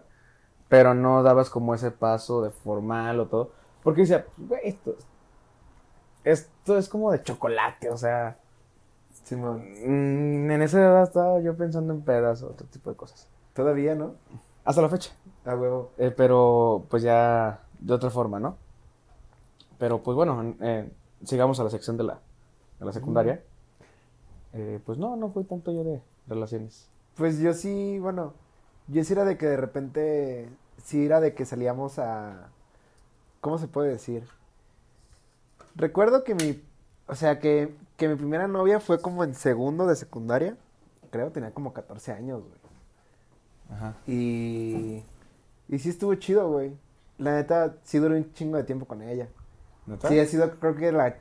pero 0.68 0.94
no 0.94 1.22
dabas 1.22 1.48
como 1.50 1.74
ese 1.74 1.90
paso 1.90 2.42
de 2.42 2.50
formal 2.50 3.20
o 3.20 3.26
todo. 3.28 3.52
Porque 3.82 4.02
decía, 4.02 4.26
güey, 4.38 4.60
esto. 4.64 4.96
Esto 6.24 6.76
es 6.76 6.88
como 6.88 7.12
de 7.12 7.22
chocolate, 7.22 7.90
o 7.90 7.96
sea. 7.96 8.38
Simón. 9.24 9.64
Mm, 9.84 10.50
en 10.50 10.62
esa 10.62 10.80
edad 10.80 11.02
estaba 11.04 11.40
yo 11.40 11.56
pensando 11.56 11.92
en 11.94 12.02
pedas 12.02 12.42
o 12.42 12.48
otro 12.48 12.66
tipo 12.66 12.90
de 12.90 12.96
cosas. 12.96 13.28
Todavía, 13.54 13.94
¿no? 13.94 14.14
Hasta 14.66 14.82
la 14.82 14.88
fecha. 14.88 15.12
A 15.44 15.54
huevo. 15.54 15.92
Eh, 15.96 16.10
pero 16.14 16.86
pues 16.90 17.02
ya 17.04 17.62
de 17.78 17.94
otra 17.94 18.10
forma, 18.10 18.40
¿no? 18.40 18.56
Pero 19.78 20.02
pues 20.02 20.16
bueno, 20.16 20.56
eh, 20.60 20.90
sigamos 21.22 21.60
a 21.60 21.64
la 21.64 21.70
sección 21.70 21.96
de 21.96 22.02
la, 22.02 22.20
de 22.80 22.84
la 22.84 22.92
secundaria. 22.92 23.42
Eh, 24.52 24.80
pues 24.84 24.98
no, 24.98 25.14
no 25.14 25.30
fue 25.30 25.44
tanto 25.44 25.72
yo 25.72 25.84
de 25.84 26.02
relaciones. 26.26 26.88
Pues 27.14 27.38
yo 27.38 27.54
sí, 27.54 28.00
bueno, 28.00 28.34
yo 28.88 29.04
sí 29.04 29.12
era 29.12 29.24
de 29.24 29.38
que 29.38 29.46
de 29.46 29.56
repente, 29.56 30.48
sí 30.82 31.06
era 31.06 31.20
de 31.20 31.32
que 31.34 31.44
salíamos 31.44 32.00
a, 32.00 32.48
¿cómo 33.40 33.58
se 33.58 33.68
puede 33.68 33.90
decir? 33.90 34.26
Recuerdo 35.76 36.24
que 36.24 36.34
mi, 36.34 36.60
o 37.06 37.14
sea, 37.14 37.38
que, 37.38 37.72
que 37.96 38.08
mi 38.08 38.16
primera 38.16 38.48
novia 38.48 38.80
fue 38.80 39.00
como 39.00 39.22
en 39.22 39.34
segundo 39.34 39.86
de 39.86 39.94
secundaria, 39.94 40.56
creo, 41.10 41.30
tenía 41.30 41.52
como 41.52 41.72
14 41.72 42.12
años, 42.12 42.42
güey. 42.42 42.66
Ajá. 43.70 43.94
Y, 44.06 45.02
y 45.68 45.78
sí 45.78 45.88
estuvo 45.88 46.14
chido, 46.14 46.50
güey. 46.50 46.76
La 47.18 47.34
neta, 47.34 47.76
sí 47.84 47.98
duré 47.98 48.16
un 48.16 48.32
chingo 48.32 48.56
de 48.56 48.64
tiempo 48.64 48.86
con 48.86 49.02
ella. 49.02 49.28
¿Neta? 49.86 50.08
Sí, 50.08 50.18
ha 50.18 50.26
sido, 50.26 50.58
creo 50.58 50.74
que 50.76 50.92
la, 50.92 51.16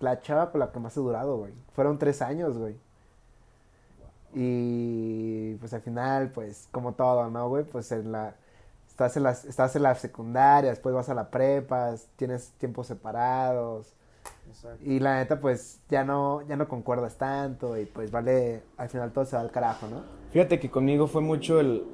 la 0.00 0.20
chava 0.20 0.50
con 0.50 0.60
la 0.60 0.72
que 0.72 0.80
más 0.80 0.96
he 0.96 1.00
durado, 1.00 1.36
güey. 1.36 1.52
Fueron 1.74 1.98
tres 1.98 2.22
años, 2.22 2.56
güey. 2.58 2.76
Y 4.34 5.54
pues 5.56 5.72
al 5.74 5.80
final, 5.80 6.30
pues, 6.30 6.68
como 6.72 6.94
todo, 6.94 7.30
¿no, 7.30 7.48
güey? 7.48 7.64
Pues 7.64 7.90
en 7.92 8.12
la. 8.12 8.34
Estás 8.88 9.16
en, 9.16 9.24
la, 9.24 9.30
estás 9.32 9.74
en 9.74 9.82
la 9.82 9.94
secundaria, 9.96 10.70
después 10.70 10.94
vas 10.94 11.08
a 11.08 11.14
la 11.14 11.28
prepa, 11.28 11.94
tienes 12.16 12.50
tiempos 12.58 12.86
separados. 12.86 13.92
Exacto. 14.48 14.84
Y 14.84 14.98
la 15.00 15.16
neta, 15.16 15.40
pues, 15.40 15.80
ya 15.88 16.04
no, 16.04 16.46
ya 16.46 16.56
no 16.56 16.68
concuerdas 16.68 17.16
tanto. 17.16 17.76
Y 17.78 17.86
pues 17.86 18.10
vale, 18.10 18.62
al 18.76 18.88
final 18.88 19.12
todo 19.12 19.24
se 19.24 19.36
va 19.36 19.42
al 19.42 19.50
carajo, 19.50 19.88
¿no? 19.88 20.02
Fíjate 20.30 20.60
que 20.60 20.70
conmigo 20.70 21.06
fue 21.06 21.22
mucho 21.22 21.60
el... 21.60 21.84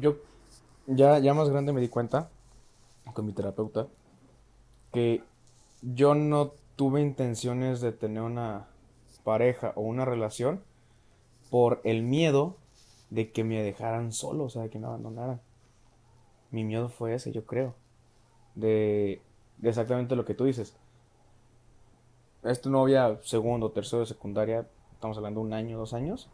Yo 0.00 0.16
ya, 0.86 1.18
ya 1.18 1.34
más 1.34 1.50
grande 1.50 1.72
me 1.72 1.80
di 1.80 1.88
cuenta, 1.88 2.30
con 3.12 3.26
mi 3.26 3.32
terapeuta, 3.32 3.88
que 4.92 5.22
yo 5.82 6.14
no 6.14 6.52
tuve 6.76 7.00
intenciones 7.00 7.80
de 7.80 7.92
tener 7.92 8.22
una 8.22 8.66
pareja 9.24 9.72
o 9.74 9.82
una 9.82 10.04
relación 10.04 10.62
por 11.50 11.80
el 11.84 12.02
miedo 12.02 12.56
de 13.10 13.32
que 13.32 13.44
me 13.44 13.62
dejaran 13.62 14.12
solo, 14.12 14.44
o 14.44 14.48
sea, 14.48 14.62
de 14.62 14.70
que 14.70 14.78
me 14.78 14.86
abandonaran. 14.86 15.40
Mi 16.50 16.64
miedo 16.64 16.88
fue 16.88 17.14
ese, 17.14 17.32
yo 17.32 17.44
creo. 17.44 17.74
De, 18.54 19.20
de 19.58 19.68
exactamente 19.68 20.16
lo 20.16 20.24
que 20.24 20.34
tú 20.34 20.44
dices. 20.44 20.76
Es 22.46 22.60
tu 22.60 22.70
novia 22.70 23.18
segundo, 23.22 23.70
tercero 23.70 24.00
de 24.00 24.06
secundaria, 24.06 24.66
estamos 24.92 25.16
hablando 25.16 25.40
de 25.40 25.46
un 25.46 25.52
año, 25.52 25.78
dos 25.78 25.94
años. 25.94 26.30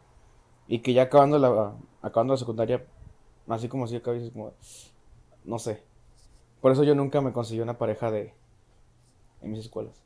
Y 0.67 0.79
que 0.79 0.93
ya 0.93 1.03
acabando 1.03 1.39
la, 1.39 1.73
acabando 2.01 2.33
la 2.33 2.37
secundaria, 2.37 2.85
así 3.47 3.67
como 3.67 3.87
si 3.87 3.99
dices 3.99 4.31
como, 4.31 4.53
no 5.43 5.59
sé. 5.59 5.83
Por 6.61 6.71
eso 6.71 6.83
yo 6.83 6.95
nunca 6.95 7.19
me 7.21 7.33
conseguí 7.33 7.59
una 7.61 7.77
pareja 7.77 8.11
de 8.11 8.33
en 9.41 9.51
mis 9.51 9.59
escuelas. 9.59 10.01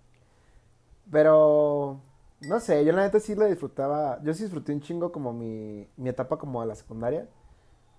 Pero, 1.11 1.99
no 2.41 2.59
sé, 2.59 2.83
yo 2.85 2.93
la 2.93 3.03
neta 3.03 3.19
sí 3.19 3.35
lo 3.35 3.45
disfrutaba. 3.45 4.19
Yo 4.23 4.33
sí 4.33 4.43
disfruté 4.43 4.73
un 4.73 4.81
chingo 4.81 5.11
como 5.11 5.33
mi, 5.33 5.87
mi 5.97 6.09
etapa 6.09 6.37
como 6.37 6.61
de 6.61 6.67
la 6.67 6.75
secundaria. 6.75 7.27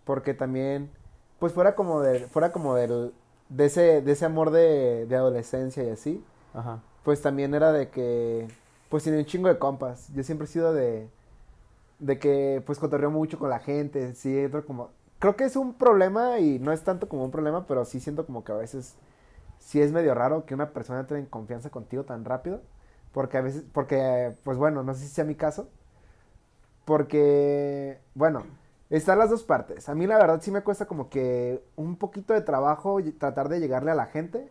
Porque 0.04 0.34
también, 0.34 0.90
pues 1.38 1.52
fuera 1.52 1.74
como 1.74 2.00
de, 2.00 2.20
fuera 2.20 2.52
como 2.52 2.74
del, 2.74 3.12
de 3.48 3.66
ese, 3.66 4.02
de 4.02 4.12
ese 4.12 4.24
amor 4.24 4.50
de, 4.50 5.06
de 5.06 5.16
adolescencia 5.16 5.84
y 5.84 5.90
así. 5.90 6.24
Ajá. 6.54 6.82
Pues 7.04 7.22
también 7.22 7.54
era 7.54 7.72
de 7.72 7.88
que, 7.90 8.48
pues 8.88 9.04
tenía 9.04 9.20
un 9.20 9.26
chingo 9.26 9.48
de 9.48 9.58
compas. 9.58 10.08
Yo 10.14 10.22
siempre 10.22 10.46
he 10.46 10.48
sido 10.48 10.72
de, 10.72 11.08
de 11.98 12.18
que, 12.18 12.62
pues 12.66 12.78
cotorreo 12.78 13.10
mucho 13.10 13.38
con 13.38 13.50
la 13.50 13.60
gente. 13.60 14.14
Sí, 14.14 14.46
como, 14.66 14.90
creo 15.18 15.36
que 15.36 15.44
es 15.44 15.56
un 15.56 15.74
problema 15.74 16.38
y 16.40 16.58
no 16.58 16.72
es 16.72 16.82
tanto 16.84 17.08
como 17.08 17.24
un 17.24 17.30
problema, 17.30 17.66
pero 17.66 17.84
sí 17.84 18.00
siento 18.00 18.26
como 18.26 18.44
que 18.44 18.52
a 18.52 18.56
veces 18.56 18.96
sí 19.58 19.80
es 19.80 19.92
medio 19.92 20.14
raro 20.14 20.46
que 20.46 20.54
una 20.54 20.70
persona 20.70 21.00
entre 21.00 21.18
en 21.18 21.26
confianza 21.26 21.70
contigo 21.70 22.04
tan 22.04 22.24
rápido. 22.24 22.60
Porque 23.12 23.38
a 23.38 23.40
veces, 23.42 23.64
porque, 23.72 24.34
pues 24.44 24.58
bueno, 24.58 24.82
no 24.82 24.94
sé 24.94 25.02
si 25.02 25.08
sea 25.08 25.24
mi 25.24 25.34
caso. 25.34 25.68
Porque, 26.84 27.98
bueno, 28.14 28.44
están 28.90 29.18
las 29.18 29.30
dos 29.30 29.42
partes. 29.44 29.88
A 29.88 29.94
mí 29.94 30.06
la 30.06 30.18
verdad 30.18 30.40
sí 30.40 30.50
me 30.50 30.62
cuesta 30.62 30.86
como 30.86 31.10
que 31.10 31.62
un 31.76 31.96
poquito 31.96 32.32
de 32.32 32.40
trabajo 32.40 32.98
tratar 33.18 33.48
de 33.48 33.60
llegarle 33.60 33.90
a 33.90 33.94
la 33.94 34.06
gente. 34.06 34.50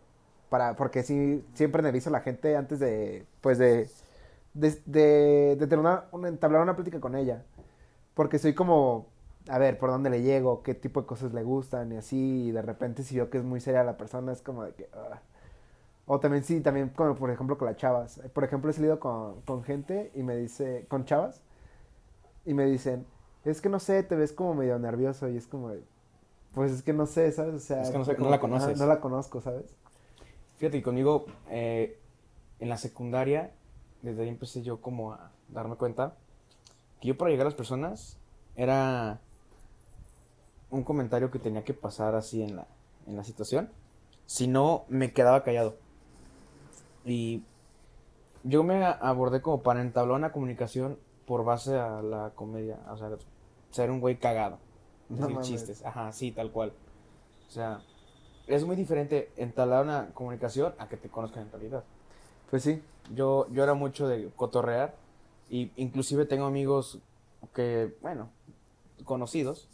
Para, 0.49 0.75
porque 0.75 1.03
sí, 1.03 1.43
siempre 1.55 1.79
analizo 1.81 2.09
a 2.09 2.13
la 2.13 2.21
gente 2.21 2.55
antes 2.55 2.79
de, 2.79 3.25
pues 3.41 3.57
de, 3.57 3.89
de, 4.53 4.71
de, 4.85 5.55
de 5.59 5.67
tener 5.67 5.79
una, 5.79 6.05
una- 6.11 6.29
entablar 6.29 6.61
una 6.61 6.75
plática 6.75 6.99
con 7.01 7.15
ella. 7.15 7.43
Porque 8.15 8.39
soy 8.39 8.53
como, 8.55 9.07
a 9.49 9.59
ver, 9.59 9.77
por 9.79 9.89
dónde 9.91 10.09
le 10.09 10.21
llego, 10.23 10.63
qué 10.63 10.73
tipo 10.75 11.01
de 11.01 11.07
cosas 11.07 11.33
le 11.33 11.43
gustan 11.43 11.91
y 11.93 11.97
así. 11.97 12.47
Y 12.49 12.51
de 12.51 12.61
repente 12.61 13.03
si 13.03 13.15
veo 13.17 13.29
que 13.29 13.39
es 13.39 13.43
muy 13.45 13.61
seria 13.61 13.83
la 13.83 13.97
persona, 13.97 14.31
es 14.33 14.41
como 14.41 14.63
de 14.65 14.73
que... 14.73 14.89
ah. 14.93 15.21
O 16.07 16.19
también 16.19 16.43
sí, 16.43 16.61
también 16.61 16.89
como 16.89 17.15
por 17.15 17.31
ejemplo 17.31 17.57
con 17.57 17.67
las 17.67 17.77
chavas. 17.77 18.21
Por 18.33 18.43
ejemplo 18.43 18.71
he 18.71 18.73
salido 18.73 18.99
con, 18.99 19.41
con 19.41 19.63
gente 19.63 20.11
y 20.15 20.23
me 20.23 20.35
dice, 20.37 20.85
con 20.89 21.05
chavas, 21.05 21.41
y 22.45 22.53
me 22.53 22.65
dicen, 22.65 23.05
es 23.45 23.61
que 23.61 23.69
no 23.69 23.79
sé, 23.79 24.03
te 24.03 24.15
ves 24.15 24.31
como 24.33 24.53
medio 24.55 24.79
nervioso 24.79 25.27
y 25.29 25.37
es 25.37 25.47
como, 25.47 25.71
pues 26.53 26.71
es 26.71 26.83
que 26.83 26.93
no 26.93 27.05
sé, 27.05 27.31
¿sabes? 27.31 27.55
O 27.55 27.59
sea, 27.59 27.81
Es 27.83 27.89
que 27.91 27.97
no 27.97 28.05
sé, 28.05 28.13
no 28.13 28.17
como 28.19 28.31
la 28.31 28.39
conoces. 28.39 28.79
no 28.79 28.85
la 28.87 28.99
conozco, 29.01 29.41
¿sabes? 29.41 29.65
Fíjate 30.57 30.77
que 30.77 30.83
conmigo, 30.83 31.25
eh, 31.49 31.99
en 32.59 32.69
la 32.69 32.77
secundaria, 32.77 33.51
desde 34.01 34.23
ahí 34.23 34.29
empecé 34.29 34.63
yo 34.63 34.81
como 34.81 35.13
a 35.13 35.31
darme 35.49 35.75
cuenta 35.75 36.15
que 36.99 37.09
yo 37.09 37.17
para 37.17 37.31
llegar 37.31 37.45
a 37.45 37.49
las 37.49 37.55
personas 37.57 38.17
era 38.55 39.19
un 40.69 40.83
comentario 40.83 41.31
que 41.31 41.39
tenía 41.39 41.63
que 41.63 41.73
pasar 41.73 42.15
así 42.15 42.41
en 42.41 42.55
la, 42.55 42.67
en 43.05 43.15
la 43.15 43.23
situación. 43.23 43.69
Si 44.25 44.47
no, 44.47 44.85
me 44.89 45.13
quedaba 45.13 45.43
callado. 45.43 45.75
Y 47.05 47.43
yo 48.43 48.63
me 48.63 48.83
abordé 48.83 49.41
como 49.41 49.61
para 49.61 49.81
entablar 49.81 50.17
una 50.17 50.31
comunicación 50.31 50.97
por 51.25 51.45
base 51.45 51.77
a 51.77 52.01
la 52.01 52.31
comedia. 52.35 52.79
O 52.89 52.97
sea, 52.97 53.09
ser 53.69 53.91
un 53.91 53.99
güey 53.99 54.17
cagado. 54.17 54.57
No 55.09 55.27
Decir 55.27 55.41
chistes. 55.41 55.85
Ajá, 55.85 56.11
sí, 56.11 56.31
tal 56.31 56.51
cual. 56.51 56.73
O 57.47 57.51
sea, 57.51 57.81
es 58.47 58.65
muy 58.65 58.75
diferente 58.75 59.31
entablar 59.37 59.83
una 59.85 60.07
comunicación 60.13 60.73
a 60.77 60.87
que 60.89 60.97
te 60.97 61.09
conozcan 61.09 61.43
en 61.43 61.51
realidad. 61.51 61.83
Pues 62.49 62.63
sí. 62.63 62.81
Yo, 63.13 63.47
yo 63.51 63.63
era 63.63 63.73
mucho 63.73 64.07
de 64.07 64.29
cotorrear 64.35 64.95
y 65.49 65.71
inclusive 65.77 66.25
tengo 66.25 66.45
amigos 66.45 66.99
que, 67.53 67.95
bueno, 68.01 68.29
conocidos, 69.05 69.69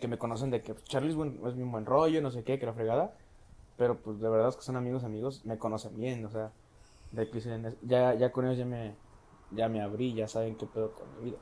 que 0.00 0.08
me 0.08 0.18
conocen 0.18 0.50
de 0.50 0.62
que 0.62 0.74
pues, 0.74 0.84
Charlie 0.84 1.10
es, 1.10 1.16
buen- 1.16 1.40
es 1.46 1.54
un 1.54 1.72
buen 1.72 1.86
rollo, 1.86 2.20
no 2.20 2.30
sé 2.30 2.44
qué, 2.44 2.58
que 2.58 2.66
la 2.66 2.74
fregada, 2.74 3.14
pero 3.78 3.96
pues 3.98 4.20
de 4.20 4.28
verdad 4.28 4.48
es 4.50 4.56
que 4.56 4.62
son 4.62 4.76
amigos, 4.76 5.04
amigos, 5.04 5.44
me 5.46 5.58
conocen 5.58 5.96
bien, 5.96 6.24
o 6.26 6.30
sea, 6.30 6.52
de 7.12 7.26
que 7.28 7.34
dicen, 7.36 7.64
"Es- 7.66 7.76
ya, 7.82 8.14
ya 8.14 8.32
con 8.32 8.46
ellos 8.46 8.58
ya 8.58 8.66
me, 8.66 8.94
ya 9.52 9.68
me 9.68 9.80
abrí, 9.82 10.14
ya 10.14 10.28
saben 10.28 10.56
qué 10.56 10.66
pedo 10.66 10.92
con 10.92 11.06
mi 11.18 11.30
vida. 11.30 11.38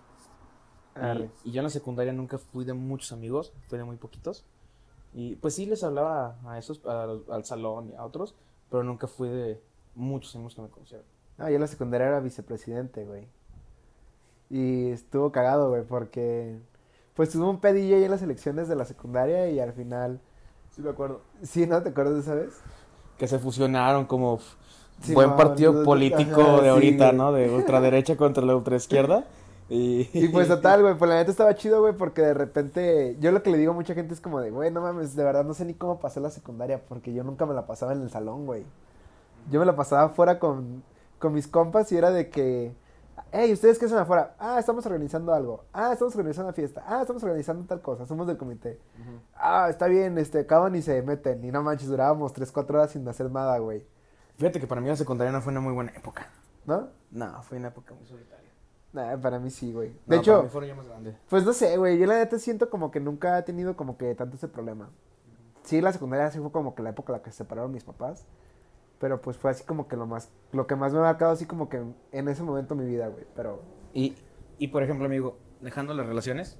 Y 1.44 1.50
yo 1.50 1.60
en 1.60 1.64
la 1.64 1.70
secundaria 1.70 2.12
nunca 2.12 2.38
fui 2.38 2.64
de 2.64 2.72
muchos 2.74 3.12
amigos, 3.12 3.52
fui 3.68 3.78
de 3.78 3.84
muy 3.84 3.96
poquitos. 3.96 4.44
Y 5.14 5.36
pues 5.36 5.54
sí 5.54 5.66
les 5.66 5.82
hablaba 5.84 6.36
a 6.44 6.58
esos, 6.58 6.84
a 6.86 7.06
los- 7.06 7.28
al 7.30 7.44
salón 7.44 7.90
y 7.90 7.94
a 7.94 8.04
otros, 8.04 8.34
pero 8.70 8.82
nunca 8.82 9.06
fui 9.06 9.28
de 9.28 9.60
muchos 9.94 10.34
amigos 10.34 10.54
que 10.56 10.62
me 10.62 10.68
conocieron. 10.68 11.06
Ah, 11.38 11.48
yo 11.50 11.54
en 11.56 11.60
la 11.60 11.66
secundaria 11.68 12.08
era 12.08 12.20
vicepresidente, 12.20 13.04
güey. 13.04 13.26
Y 14.50 14.90
estuvo 14.90 15.32
cagado, 15.32 15.70
güey, 15.70 15.82
porque 15.84 16.58
pues 17.14 17.30
tuvo 17.30 17.48
un 17.48 17.60
pedillo 17.60 17.96
ahí 17.96 18.04
en 18.04 18.10
las 18.10 18.22
elecciones 18.22 18.68
de 18.68 18.76
la 18.76 18.84
secundaria 18.84 19.48
y 19.50 19.60
al 19.60 19.72
final, 19.72 20.20
Sí, 20.74 20.82
me 20.82 20.90
acuerdo. 20.90 21.20
sí, 21.42 21.66
¿no 21.66 21.82
te 21.82 21.90
acuerdas 21.90 22.14
de 22.14 22.20
esa 22.20 22.34
vez? 22.34 22.54
Que 23.18 23.28
se 23.28 23.38
fusionaron 23.38 24.04
como 24.06 24.40
Sí, 25.00 25.14
buen 25.14 25.30
no, 25.30 25.36
partido 25.36 25.72
no, 25.72 25.84
político 25.84 26.40
ajá, 26.40 26.62
de 26.62 26.68
ahorita. 26.70 27.12
¿no? 27.12 27.32
De 27.32 27.50
ultraderecha 27.50 28.16
contra 28.16 28.44
la 28.44 28.56
ultraizquierda. 28.56 29.24
Y, 29.68 30.08
Y 30.12 30.28
pues 30.28 30.48
total, 30.48 30.82
güey, 30.82 30.94
pues 30.96 31.08
la 31.08 31.16
neta 31.16 31.30
estaba 31.30 31.54
chido, 31.54 31.80
güey, 31.80 31.94
porque 31.94 32.22
de 32.22 32.34
repente, 32.34 33.16
yo 33.20 33.32
lo 33.32 33.42
que 33.42 33.50
le 33.50 33.58
digo 33.58 33.72
a 33.72 33.74
mucha 33.74 33.94
gente 33.94 34.14
es 34.14 34.20
como 34.20 34.40
de, 34.40 34.50
güey, 34.50 34.70
no 34.70 34.80
mames, 34.80 35.16
de 35.16 35.24
verdad 35.24 35.44
no 35.44 35.54
sé 35.54 35.64
ni 35.64 35.74
cómo 35.74 35.98
pasé 35.98 36.20
la 36.20 36.30
secundaria, 36.30 36.82
porque 36.86 37.12
yo 37.12 37.24
nunca 37.24 37.46
me 37.46 37.54
la 37.54 37.66
pasaba 37.66 37.92
en 37.92 38.02
el 38.02 38.10
salón, 38.10 38.46
güey. 38.46 38.64
Yo 39.50 39.60
me 39.60 39.66
la 39.66 39.76
pasaba 39.76 40.04
afuera 40.04 40.38
con, 40.38 40.82
con 41.18 41.32
mis 41.32 41.48
compas 41.48 41.90
y 41.92 41.96
era 41.96 42.10
de 42.10 42.30
que, 42.30 42.74
hey, 43.32 43.52
¿ustedes 43.52 43.78
qué 43.78 43.86
hacen 43.86 43.98
afuera? 43.98 44.34
Ah, 44.38 44.58
estamos 44.58 44.84
organizando 44.86 45.32
algo. 45.34 45.64
Ah, 45.72 45.92
estamos 45.92 46.14
organizando 46.14 46.48
una 46.48 46.54
fiesta. 46.54 46.82
Ah, 46.86 47.00
estamos 47.02 47.22
organizando 47.22 47.64
tal 47.66 47.80
cosa, 47.80 48.06
somos 48.06 48.26
del 48.26 48.36
comité. 48.36 48.78
Ah, 49.34 49.68
está 49.70 49.86
bien, 49.86 50.18
este, 50.18 50.40
acaban 50.40 50.74
y 50.74 50.82
se 50.82 51.00
meten. 51.02 51.44
Y 51.44 51.50
no 51.50 51.62
manches, 51.62 51.88
durábamos 51.88 52.32
3, 52.32 52.50
4 52.52 52.78
horas 52.78 52.90
sin 52.90 53.06
hacer 53.08 53.30
nada, 53.30 53.58
güey. 53.58 53.86
Fíjate 54.36 54.60
que 54.60 54.66
para 54.66 54.80
mí 54.80 54.88
la 54.88 54.96
secundaria 54.96 55.32
no 55.32 55.40
fue 55.40 55.52
una 55.52 55.60
muy 55.60 55.72
buena 55.72 55.92
época. 55.92 56.28
¿No? 56.66 56.88
No, 57.10 57.42
fue 57.42 57.58
una 57.58 57.68
época 57.68 57.94
muy 57.94 58.06
solitaria. 58.06 58.43
Nah, 58.94 59.16
para 59.20 59.38
mí 59.38 59.50
sí, 59.50 59.72
güey. 59.72 59.90
De 60.06 60.16
No, 60.16 60.22
hecho, 60.22 60.32
para 60.32 60.42
mí 60.44 60.48
fueron 60.48 60.68
ya 60.70 60.74
más 60.76 60.86
grande. 60.88 61.16
Pues 61.28 61.44
no 61.44 61.52
sé, 61.52 61.76
güey. 61.76 61.98
Yo 61.98 62.06
la 62.06 62.14
neta 62.16 62.38
siento 62.38 62.70
como 62.70 62.90
que 62.90 63.00
nunca 63.00 63.38
he 63.38 63.42
tenido 63.42 63.76
como 63.76 63.98
que 63.98 64.14
tanto 64.14 64.36
ese 64.36 64.48
problema. 64.48 64.88
Sí, 65.64 65.80
la 65.80 65.92
secundaria 65.92 66.30
sí 66.30 66.38
fue 66.38 66.52
como 66.52 66.74
que 66.74 66.82
la 66.82 66.90
época 66.90 67.12
en 67.12 67.18
la 67.18 67.22
que 67.22 67.30
se 67.30 67.38
separaron 67.38 67.72
mis 67.72 67.84
papás. 67.84 68.24
Pero 69.00 69.20
pues 69.20 69.36
fue 69.36 69.50
así 69.50 69.64
como 69.64 69.88
que 69.88 69.96
lo 69.96 70.06
más, 70.06 70.30
lo 70.52 70.66
que 70.66 70.76
más 70.76 70.92
me 70.92 71.00
ha 71.00 71.02
marcado 71.02 71.32
así 71.32 71.44
como 71.46 71.68
que 71.68 71.78
en, 71.78 71.96
en 72.12 72.28
ese 72.28 72.42
momento 72.42 72.74
mi 72.76 72.86
vida, 72.86 73.08
güey. 73.08 73.24
Pero, 73.34 73.60
Y, 73.92 74.14
y 74.58 74.68
por 74.68 74.82
ejemplo, 74.84 75.06
amigo, 75.06 75.36
dejando 75.60 75.92
las 75.94 76.06
relaciones, 76.06 76.58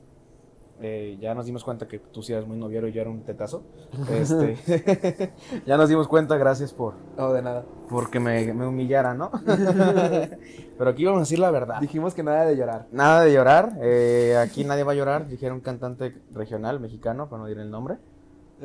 eh, 0.81 1.16
ya 1.21 1.35
nos 1.35 1.47
dimos 1.47 1.62
cuenta 1.64 1.87
que 1.87 1.99
tú 1.99 2.23
sí 2.23 2.33
eras 2.33 2.47
muy 2.47 2.57
noviero 2.57 2.88
y 2.88 2.93
yo 2.93 3.00
era 3.00 3.11
un 3.11 3.23
tetazo. 3.23 3.62
Este, 4.11 5.33
ya 5.66 5.76
nos 5.76 5.88
dimos 5.88 6.09
cuenta, 6.09 6.37
gracias 6.37 6.73
por 6.73 6.95
oh, 7.16 7.33
de 7.33 7.43
nada. 7.43 7.64
porque 7.88 8.19
me, 8.21 8.52
me 8.52 8.66
humillara, 8.66 9.14
¿no? 9.14 9.31
Pero 10.78 10.90
aquí 10.90 11.04
vamos 11.04 11.19
a 11.19 11.23
decir 11.23 11.38
la 11.38 11.50
verdad. 11.50 11.81
Dijimos 11.81 12.14
que 12.14 12.23
nada 12.23 12.45
de 12.45 12.57
llorar. 12.57 12.87
Nada 12.90 13.23
de 13.23 13.33
llorar, 13.33 13.73
eh, 13.81 14.37
aquí 14.37 14.64
nadie 14.64 14.83
va 14.83 14.93
a 14.93 14.97
llorar, 14.97 15.28
dijeron 15.28 15.57
un 15.57 15.61
cantante 15.62 16.16
regional 16.33 16.81
mexicano, 16.81 17.28
para 17.28 17.43
no 17.43 17.49
diré 17.49 17.62
el 17.62 17.71
nombre, 17.71 17.97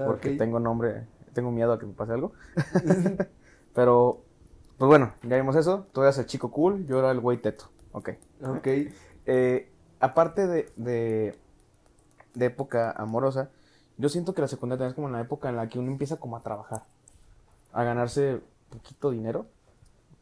porque 0.06 0.32
Ok. 0.32 0.38
tengo 0.38 0.60
nombre, 0.60 1.06
tengo 1.34 1.52
miedo 1.52 1.74
a 1.74 1.80
que 1.80 1.86
me 1.86 1.94
pase 1.94 2.14
algo. 2.14 2.32
Pero, 3.74 4.24
pues 4.78 4.88
bueno, 4.88 5.14
ya 5.24 5.36
vimos 5.36 5.56
eso, 5.56 5.86
tú 5.92 6.02
eras 6.02 6.18
el 6.18 6.26
chico 6.26 6.50
cool, 6.52 6.86
yo 6.88 7.00
era 7.00 7.12
el 7.12 7.20
güey 7.20 7.38
teto, 7.38 7.66
ok. 7.92 8.10
Ok. 8.48 8.68
Eh, 9.26 9.72
aparte 10.00 10.48
de, 10.48 10.70
de, 10.76 11.38
de 12.34 12.46
época 12.46 12.92
amorosa, 12.92 13.50
yo 13.98 14.10
siento 14.10 14.34
que 14.34 14.42
la 14.42 14.48
secundaria 14.48 14.88
es 14.88 14.94
como 14.94 15.10
la 15.10 15.22
época 15.22 15.50
en 15.50 15.56
la 15.56 15.68
que 15.68 15.80
uno 15.80 15.92
empieza 15.92 16.18
como 16.18 16.38
a 16.38 16.42
trabajar, 16.42 16.84
a 17.74 17.84
ganarse 17.84 18.42
poquito 18.70 19.12
dinero, 19.12 19.46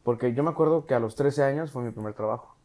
porque 0.02 0.34
yo 0.34 0.42
me 0.42 0.50
acuerdo 0.50 0.86
que 0.86 0.94
a 0.94 1.00
los 1.00 1.14
13 1.14 1.44
años 1.44 1.70
fue 1.70 1.82
mi 1.82 1.90
primer 1.90 2.14
trabajo. 2.14 2.56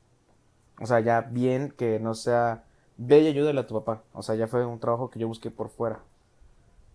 O 0.79 0.85
sea, 0.85 0.99
ya 1.01 1.21
bien 1.21 1.71
que 1.71 1.99
no 1.99 2.15
sea, 2.15 2.63
ve 2.97 3.19
y 3.19 3.27
ayúdale 3.27 3.59
a 3.59 3.67
tu 3.67 3.75
papá. 3.75 4.03
O 4.13 4.23
sea, 4.23 4.35
ya 4.35 4.47
fue 4.47 4.65
un 4.65 4.79
trabajo 4.79 5.09
que 5.09 5.19
yo 5.19 5.27
busqué 5.27 5.51
por 5.51 5.69
fuera. 5.69 5.99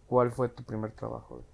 ¿Cuál 0.08 0.32
fue 0.32 0.48
tu 0.48 0.62
primer 0.64 0.92
trabajo? 0.92 1.36
güey? 1.36 1.44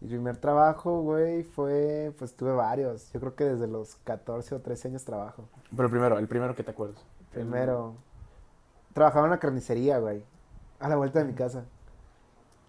Mi 0.00 0.08
primer 0.08 0.36
trabajo, 0.36 1.00
güey, 1.00 1.42
fue, 1.42 2.14
pues 2.18 2.36
tuve 2.36 2.52
varios. 2.52 3.10
Yo 3.12 3.20
creo 3.20 3.34
que 3.34 3.44
desde 3.44 3.66
los 3.66 3.96
14 4.04 4.56
o 4.56 4.60
13 4.60 4.88
años 4.88 5.04
trabajo. 5.04 5.48
Pero 5.70 5.84
el 5.84 5.90
primero, 5.90 6.18
el 6.18 6.28
primero 6.28 6.54
que 6.54 6.62
te 6.62 6.70
acuerdas. 6.70 7.02
Primero, 7.32 7.94
trabajaba 8.92 9.26
en 9.26 9.32
una 9.32 9.40
carnicería, 9.40 9.98
güey. 9.98 10.22
A 10.84 10.88
la 10.88 10.96
vuelta 10.96 11.20
de 11.20 11.24
mi 11.24 11.32
casa. 11.32 11.64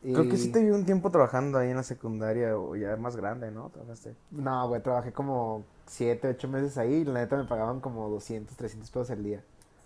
Creo 0.02 0.30
que 0.30 0.38
sí 0.38 0.52
te 0.52 0.64
vi 0.64 0.70
un 0.70 0.86
tiempo 0.86 1.10
trabajando 1.10 1.58
ahí 1.58 1.72
en 1.72 1.76
la 1.76 1.84
secundaria 1.84 2.58
o 2.58 2.76
ya 2.76 2.96
más 2.96 3.16
grande, 3.16 3.50
¿no? 3.50 3.70
Trabajaste. 3.72 4.16
No, 4.30 4.68
güey, 4.70 4.82
trabajé 4.82 5.12
como 5.12 5.66
7, 5.88 6.28
8 6.30 6.48
meses 6.48 6.78
ahí 6.78 6.94
y 6.94 7.06
la 7.06 7.22
neta 7.22 7.36
me 7.36 7.46
pagaban 7.46 7.80
como 7.80 8.08
200, 8.10 8.56
300 8.56 8.92
pesos 8.92 9.10
al 9.10 9.24
día. 9.24 9.44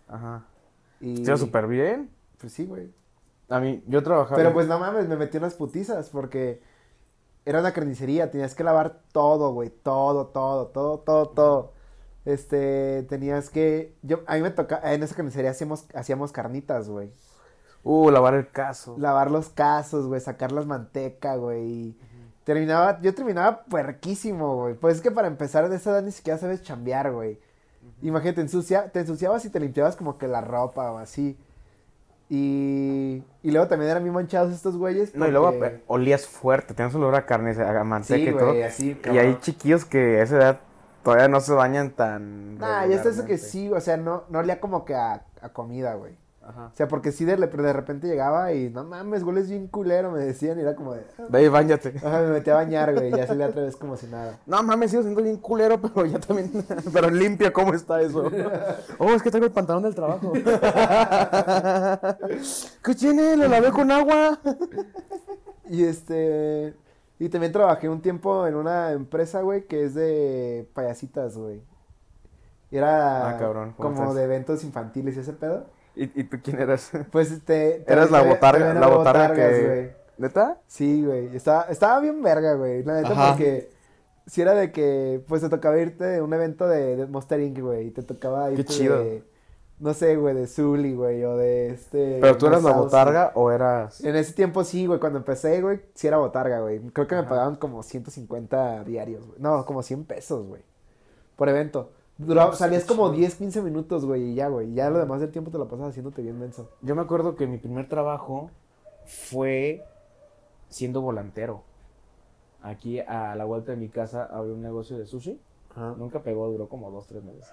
Ajá. 0.09 0.45
Y... 1.00 1.21
Estaba 1.21 1.38
súper 1.38 1.67
bien. 1.67 2.09
Pues 2.38 2.51
sí, 2.51 2.65
güey. 2.65 2.93
A 3.48 3.59
mí, 3.59 3.81
yo 3.88 4.03
trabajaba. 4.03 4.36
Pero 4.36 4.53
pues 4.53 4.67
no 4.67 4.77
mames, 4.77 5.07
me 5.07 5.15
metí 5.15 5.38
unas 5.38 5.53
putizas 5.53 6.09
porque 6.09 6.62
era 7.45 7.62
una 7.62 7.71
carnicería, 7.71 8.29
tenías 8.29 8.53
que 8.53 8.63
lavar 8.63 9.01
todo, 9.12 9.53
güey, 9.53 9.69
todo, 9.69 10.27
todo, 10.27 10.67
todo, 10.67 11.00
todo, 11.00 11.29
todo. 11.29 11.74
Este, 12.25 13.03
tenías 13.09 13.50
que, 13.50 13.95
yo, 14.03 14.19
a 14.27 14.36
mí 14.36 14.41
me 14.41 14.51
toca, 14.51 14.81
en 14.93 15.01
esa 15.01 15.15
carnicería 15.15 15.51
hacíamos, 15.51 15.88
hacíamos 15.95 16.31
carnitas, 16.31 16.89
güey. 16.89 17.12
Uh, 17.83 18.09
lavar 18.12 18.33
el 18.33 18.50
caso. 18.50 18.95
Lavar 18.98 19.31
los 19.31 19.50
casos, 19.50 20.05
güey, 20.07 20.19
sacar 20.21 20.51
las 20.51 20.65
manteca, 20.65 21.36
güey. 21.36 21.95
Terminaba, 22.43 23.00
yo 23.01 23.13
terminaba 23.13 23.63
puerquísimo, 23.63 24.55
güey. 24.55 24.74
Pues 24.75 24.98
es 24.98 25.01
que 25.01 25.12
para 25.12 25.27
empezar 25.27 25.69
de 25.69 25.75
esa 25.75 25.91
edad 25.91 26.01
ni 26.03 26.12
siquiera 26.12 26.38
sabes 26.39 26.62
chambear, 26.63 27.12
güey. 27.12 27.39
Imagínate, 28.01 28.41
ensucia, 28.41 28.89
te 28.91 29.00
ensuciabas 29.01 29.45
y 29.45 29.50
te 29.50 29.59
limpiabas 29.59 29.95
como 29.95 30.17
que 30.17 30.27
la 30.27 30.41
ropa 30.41 30.91
o 30.91 30.98
así. 30.98 31.38
Y, 32.31 33.24
y 33.41 33.51
luego 33.51 33.67
también 33.67 33.89
eran 33.89 34.03
bien 34.03 34.13
manchados 34.13 34.53
estos 34.53 34.77
güeyes. 34.77 35.15
No, 35.15 35.27
y 35.27 35.31
luego 35.31 35.51
porque- 35.51 35.75
eh, 35.75 35.83
olías 35.88 36.27
fuerte, 36.27 36.74
tenías 36.74 36.93
olor 36.95 37.15
a 37.15 37.25
carne, 37.25 37.51
a 37.62 37.83
manteca 37.83 38.15
Sí, 38.17 38.29
y 38.29 38.33
todo. 38.38 38.65
así, 38.65 39.01
y 39.13 39.17
hay 39.17 39.38
chiquillos 39.41 39.86
que 39.86 40.19
a 40.19 40.24
esa 40.24 40.38
edad 40.38 40.59
todavía 41.03 41.27
no 41.27 41.39
se 41.41 41.53
bañan 41.53 41.89
tan. 41.91 42.57
Nah, 42.59 42.86
ya 42.86 42.98
está 42.98 43.09
eso 43.09 43.25
que 43.25 43.38
sí, 43.39 43.71
o 43.71 43.79
sea, 43.81 43.98
no, 43.98 44.25
no 44.29 44.39
olía 44.39 44.59
como 44.59 44.86
que 44.86 44.93
a, 44.95 45.25
a 45.41 45.50
comida, 45.50 45.95
güey. 45.95 46.15
Ajá. 46.50 46.72
O 46.74 46.75
sea, 46.75 46.88
porque 46.88 47.12
sí 47.12 47.25
de, 47.25 47.36
de 47.38 47.74
repente 47.74 48.08
llegaba 48.08 48.53
y 48.53 48.72
no 48.72 48.84
mames, 48.84 49.22
hueles 49.22 49.50
bien 49.50 49.68
culero, 49.68 50.10
me 50.12 50.20
decían, 50.20 50.58
y 50.58 50.62
era 50.63 50.75
como 50.75 50.94
de. 50.96 51.03
ah. 51.20 51.25
Ve 51.29 51.44
y 51.44 51.48
bañate. 51.48 51.94
Ajá, 51.98 52.22
me 52.22 52.29
metí 52.29 52.50
a 52.50 52.56
bañar, 52.56 52.94
güey, 52.96 53.12
ya 53.12 53.27
salía 53.27 53.48
otra 53.48 53.62
vez 53.62 53.75
como 53.75 53.96
si 53.96 54.08
nada. 54.08 54.39
No 54.48 54.63
mames, 54.63 54.89
sigo 54.89 55.03
siendo 55.03 55.22
bien 55.22 55.38
culero, 55.38 55.79
pero 55.79 56.08
ya 56.08 56.20
también. 56.20 56.51
pero 56.94 57.10
limpia, 57.12 57.53
¿cómo 57.53 57.74
está 57.75 58.01
eso? 58.01 58.24
oh, 58.98 59.12
es 59.12 59.22
que 59.22 59.29
traigo 59.29 59.46
el 59.46 59.53
pantalón 59.53 59.84
del 59.84 59.94
trabajo. 59.94 60.34
¿Qué 62.84 62.96
tiene? 62.96 63.38
Lo 63.38 63.48
lavé 63.48 63.72
con 63.72 63.91
agua. 63.91 64.39
Y 65.70 65.84
este. 65.84 66.74
Y 67.20 67.29
también 67.29 67.51
trabajé 67.51 67.89
un 67.89 68.01
tiempo 68.01 68.48
en 68.48 68.56
una 68.56 68.91
empresa, 68.94 69.41
güey, 69.41 69.65
que 69.68 69.84
es 69.84 69.94
de 69.94 70.68
payasitas, 70.74 71.38
güey. 71.38 71.62
Era 72.72 73.29
Ah, 73.29 73.38
cabrón, 73.38 73.74
¿cómo 73.77 73.89
como 73.89 74.01
estás? 74.03 74.15
de 74.15 74.24
eventos 74.24 74.63
infantiles 74.63 75.18
y 75.18 75.20
ese 75.20 75.34
pedo. 75.34 75.65
¿Y, 75.96 76.22
y 76.22 76.24
tú 76.24 76.38
quién 76.43 76.60
eras? 76.60 76.91
Pues 77.12 77.31
este. 77.31 77.84
Eras 77.91 78.12
la 78.12 78.22
botarga, 78.22 78.74
la 78.74 78.88
botarga 78.88 79.34
que. 79.34 79.96
¿Neta? 80.17 80.60
Sí, 80.67 81.03
güey. 81.05 81.36
Estaba, 81.36 81.63
estaba 81.69 82.00
bien 82.01 82.22
verga, 82.22 82.53
güey. 82.55 82.84
La 82.84 82.96
neta, 82.96 83.12
Ajá. 83.13 83.29
porque 83.29 83.69
si 84.27 84.41
era 84.41 84.53
de 84.53 84.72
que, 84.72 85.24
pues 85.27 85.41
te 85.41 85.50
tocaba 85.50 85.79
irte 85.79 86.03
de 86.03 86.22
un 86.22 86.34
evento 86.34 86.67
de, 86.67 86.98
de 86.98 87.05
Monster 87.05 87.39
Inc., 87.39 87.60
güey. 87.60 87.88
Y 87.88 87.91
te 87.91 88.03
tocaba 88.03 88.51
irte 88.51 88.65
chido. 88.65 89.00
de, 89.00 89.24
no 89.79 89.93
sé, 89.93 90.17
güey, 90.17 90.36
de 90.36 90.46
Zully, 90.46 90.93
güey, 90.93 91.24
o 91.24 91.38
de 91.38 91.69
este... 91.69 92.17
¿Pero 92.19 92.38
tú 92.38 92.48
eras 92.48 92.63
la 92.63 92.74
botarga 92.74 93.31
o 93.34 93.50
eras.? 93.50 94.03
En 94.03 94.15
ese 94.17 94.34
tiempo 94.34 94.65
sí, 94.65 94.86
güey. 94.86 95.00
Cuando 95.00 95.19
empecé, 95.19 95.62
güey, 95.62 95.79
sí 95.93 96.08
era 96.08 96.17
botarga, 96.17 96.60
güey. 96.60 96.79
Creo 96.91 97.08
que 97.08 97.15
me 97.15 97.24
pagaban 97.24 97.55
como 97.55 97.81
150 97.81 98.84
diarios, 98.84 99.25
güey. 99.25 99.39
No, 99.39 99.65
como 99.65 99.81
100 99.81 100.03
pesos, 100.03 100.46
güey. 100.46 100.62
Por 101.38 101.48
evento. 101.48 101.91
Duraba, 102.20 102.54
salías 102.54 102.84
como 102.84 103.08
chido. 103.08 103.20
10, 103.20 103.36
15 103.36 103.62
minutos, 103.62 104.06
güey, 104.06 104.32
y 104.32 104.36
ya, 104.36 104.50
güey. 104.50 104.74
Ya 104.74 104.90
lo 104.90 105.00
demás 105.00 105.22
del 105.22 105.32
tiempo 105.32 105.52
te 105.52 105.58
lo 105.58 105.70
pasas 105.70 105.88
haciéndote 105.88 106.22
bien 106.22 106.38
menso. 106.38 106.70
Yo 106.82 106.94
me 106.94 107.02
acuerdo 107.02 107.38
que 107.38 107.48
mi 107.48 107.58
primer 107.58 107.88
trabajo 107.88 108.52
fue 109.06 109.86
siendo 110.68 111.00
volantero. 111.00 111.64
Aquí 112.62 113.00
a 113.00 113.36
la 113.36 113.46
vuelta 113.46 113.72
de 113.72 113.78
mi 113.78 113.88
casa 113.88 114.26
había 114.26 114.54
un 114.54 114.62
negocio 114.62 114.98
de 114.98 115.06
sushi. 115.08 115.40
Ajá. 115.72 115.96
Nunca 115.98 116.22
pegó, 116.22 116.50
duró 116.50 116.68
como 116.68 116.92
dos, 116.92 117.08
tres 117.08 117.24
meses. 117.24 117.50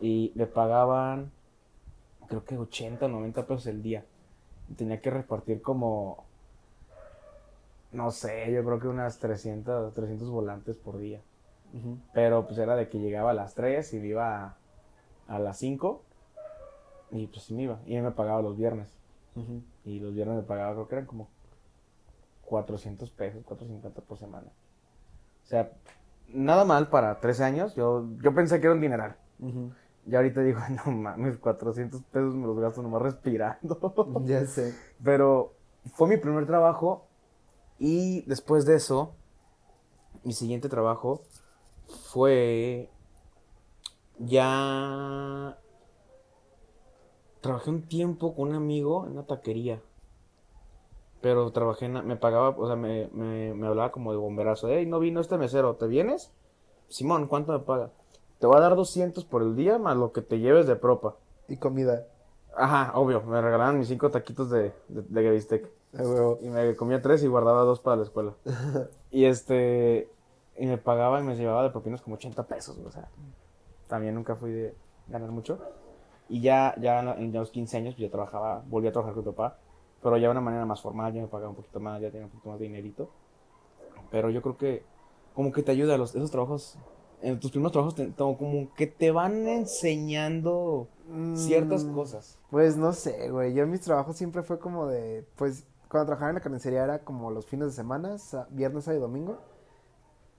Y 0.00 0.32
me 0.34 0.46
pagaban, 0.46 1.32
creo 2.28 2.44
que 2.44 2.58
80 2.58 3.06
o 3.06 3.08
90 3.08 3.46
pesos 3.46 3.66
el 3.68 3.82
día. 3.82 4.04
Y 4.70 4.74
tenía 4.74 5.00
que 5.00 5.08
repartir 5.08 5.62
como, 5.62 6.24
no 7.92 8.10
sé, 8.10 8.52
yo 8.52 8.62
creo 8.64 8.78
que 8.80 8.88
unas 8.88 9.18
300, 9.18 9.94
300 9.94 10.28
volantes 10.28 10.76
por 10.76 10.98
día. 10.98 11.22
Pero 12.12 12.46
pues 12.46 12.58
era 12.58 12.76
de 12.76 12.88
que 12.88 12.98
llegaba 12.98 13.30
a 13.30 13.34
las 13.34 13.54
3 13.54 13.92
y 13.94 13.98
me 13.98 14.08
iba 14.08 14.44
a, 14.44 14.56
a 15.28 15.38
las 15.38 15.58
5. 15.58 16.02
Y 17.10 17.26
pues 17.26 17.44
sí 17.44 17.54
me 17.54 17.62
iba. 17.62 17.80
Y 17.86 17.96
él 17.96 18.02
me 18.02 18.10
pagaba 18.10 18.42
los 18.42 18.56
viernes. 18.56 18.92
Ujú. 19.36 19.62
Y 19.84 20.00
los 20.00 20.14
viernes 20.14 20.36
me 20.36 20.42
pagaba, 20.42 20.72
creo 20.72 20.88
que 20.88 20.94
eran 20.96 21.06
como 21.06 21.28
400 22.42 23.10
pesos, 23.10 23.44
450 23.44 24.00
por 24.00 24.18
semana. 24.18 24.48
O 25.44 25.46
sea, 25.46 25.70
nada 26.28 26.64
mal 26.64 26.88
para 26.88 27.20
13 27.20 27.44
años. 27.44 27.74
Yo, 27.74 28.06
yo 28.22 28.34
pensé 28.34 28.60
que 28.60 28.66
era 28.66 28.74
un 28.74 28.80
dineral. 28.80 29.16
Ujú. 29.38 29.72
Y 30.06 30.14
ahorita 30.14 30.40
digo, 30.42 30.60
no 30.86 30.92
mames, 30.92 31.38
400 31.38 32.02
pesos 32.04 32.34
me 32.34 32.46
los 32.46 32.58
gasto 32.58 32.82
nomás 32.82 33.02
respirando. 33.02 34.22
Ya 34.24 34.44
sé. 34.46 34.74
Pero 35.04 35.54
fue 35.92 36.08
mi 36.08 36.16
primer 36.16 36.46
trabajo. 36.46 37.06
Y 37.78 38.22
después 38.22 38.66
de 38.66 38.76
eso, 38.76 39.14
mi 40.24 40.32
siguiente 40.32 40.68
trabajo 40.68 41.22
fue 41.88 42.88
ya... 44.18 45.58
Trabajé 47.40 47.70
un 47.70 47.82
tiempo 47.82 48.34
con 48.34 48.48
un 48.48 48.54
amigo 48.54 49.06
en 49.06 49.12
una 49.12 49.26
taquería. 49.26 49.80
Pero 51.20 51.50
trabajé 51.52 51.86
en... 51.86 52.06
Me 52.06 52.16
pagaba, 52.16 52.50
o 52.50 52.66
sea, 52.66 52.76
me, 52.76 53.08
me, 53.12 53.54
me 53.54 53.66
hablaba 53.66 53.92
como 53.92 54.12
de 54.12 54.18
bomberazo. 54.18 54.68
Ey, 54.68 54.86
no 54.86 54.98
vino 54.98 55.20
este 55.20 55.38
mesero, 55.38 55.76
¿te 55.76 55.86
vienes? 55.86 56.32
Simón, 56.88 57.26
¿cuánto 57.26 57.52
me 57.52 57.60
paga? 57.60 57.90
Te 58.38 58.46
voy 58.46 58.56
a 58.56 58.60
dar 58.60 58.76
200 58.76 59.24
por 59.24 59.42
el 59.42 59.56
día 59.56 59.78
más 59.78 59.96
lo 59.96 60.12
que 60.12 60.22
te 60.22 60.38
lleves 60.38 60.66
de 60.66 60.76
propa. 60.76 61.16
Y 61.48 61.56
comida. 61.56 62.06
Ajá, 62.56 62.92
obvio. 62.98 63.22
Me 63.22 63.40
regalaban 63.40 63.78
mis 63.78 63.88
cinco 63.88 64.10
taquitos 64.10 64.50
de, 64.50 64.72
de, 64.88 65.02
de 65.02 65.30
bistec. 65.30 65.70
Y 66.42 66.48
me 66.48 66.76
comía 66.76 67.00
tres 67.00 67.22
y 67.22 67.28
guardaba 67.28 67.62
dos 67.62 67.80
para 67.80 67.96
la 67.96 68.02
escuela. 68.02 68.34
y 69.10 69.24
este. 69.24 70.10
Y 70.58 70.66
me 70.66 70.78
pagaba 70.78 71.20
y 71.20 71.22
me 71.22 71.36
llevaba 71.36 71.62
de 71.62 71.70
propinas 71.70 72.02
como 72.02 72.16
80 72.16 72.46
pesos, 72.46 72.78
o 72.84 72.90
sea. 72.90 73.08
También 73.88 74.14
nunca 74.14 74.34
fui 74.36 74.50
de 74.52 74.74
ganar 75.08 75.30
mucho. 75.30 75.58
Y 76.28 76.40
ya, 76.40 76.74
ya 76.80 77.00
en 77.00 77.32
los 77.32 77.50
15 77.50 77.76
años, 77.76 77.94
pues 77.94 78.08
ya 78.08 78.10
trabajaba, 78.12 78.62
volví 78.66 78.88
a 78.88 78.92
trabajar 78.92 79.14
con 79.14 79.24
mi 79.24 79.30
papá. 79.30 79.58
Pero 80.02 80.16
ya 80.16 80.24
de 80.28 80.30
una 80.32 80.40
manera 80.40 80.66
más 80.66 80.80
formal, 80.80 81.12
ya 81.12 81.22
me 81.22 81.28
pagaba 81.28 81.50
un 81.50 81.56
poquito 81.56 81.80
más, 81.80 82.00
ya 82.00 82.10
tenía 82.10 82.26
un 82.26 82.30
poquito 82.30 82.50
más 82.50 82.58
de 82.58 82.66
dinerito. 82.66 83.08
Pero 84.10 84.30
yo 84.30 84.42
creo 84.42 84.56
que, 84.56 84.82
como 85.34 85.52
que 85.52 85.62
te 85.62 85.72
ayuda, 85.72 85.96
los, 85.96 86.14
esos 86.14 86.30
trabajos, 86.30 86.78
en 87.22 87.38
tus 87.40 87.50
primeros 87.50 87.72
trabajos, 87.72 87.94
te- 87.94 88.12
como 88.14 88.72
que 88.74 88.86
te 88.86 89.10
van 89.10 89.46
enseñando 89.48 90.88
ciertas 91.34 91.84
Mm, 91.84 91.94
cosas. 91.94 92.38
Pues 92.50 92.76
no 92.76 92.92
sé, 92.92 93.30
güey. 93.30 93.54
Yo 93.54 93.62
en 93.64 93.70
mis 93.70 93.80
trabajos 93.80 94.16
siempre 94.16 94.42
fue 94.42 94.58
como 94.58 94.86
de. 94.86 95.24
Pues 95.36 95.66
cuando 95.88 96.06
trabajaba 96.06 96.30
en 96.30 96.34
la 96.36 96.40
carnicería 96.40 96.84
era 96.84 96.98
como 97.00 97.30
los 97.30 97.46
fines 97.46 97.68
de 97.68 97.72
semana, 97.72 98.16
viernes, 98.50 98.84
sábado 98.84 98.98
y 98.98 99.02
domingo. 99.02 99.38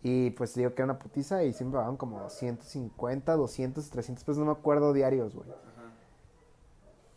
Y 0.02 0.30
pues 0.32 0.56
digo 0.56 0.74
que 0.74 0.82
era 0.82 0.92
una 0.92 1.00
putiza 1.00 1.44
y 1.44 1.52
siempre 1.54 1.78
pagaban 1.78 1.98
como 1.98 2.30
150, 2.30 3.36
200, 3.36 3.90
300 3.90 4.24
pesos, 4.24 4.40
no 4.40 4.46
me 4.46 4.52
acuerdo 4.52 4.94
diarios, 4.94 5.36
güey. 5.36 5.50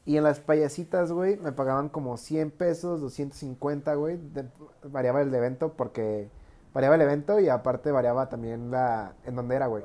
Y 0.05 0.17
en 0.17 0.25
las 0.25 0.41
payasitas, 0.41 1.13
güey, 1.13 1.37
me 1.37 1.53
pagaban 1.53 1.89
como 1.89 2.17
100 2.17 2.51
pesos, 2.51 3.01
250, 3.01 3.95
güey. 3.95 4.17
de- 4.17 4.49
variaba 4.91 5.23
el 5.23 5.33
evento 5.33 5.75
porque 5.75 6.29
variaba 6.75 6.97
el 6.97 7.03
evento 7.03 7.39
y 7.39 7.49
aparte 7.49 7.93
variaba 7.93 8.29
también 8.29 8.73
la 8.73 9.15
en 9.25 9.37
dónde 9.37 9.55
era, 9.55 9.69
güey. 9.69 9.85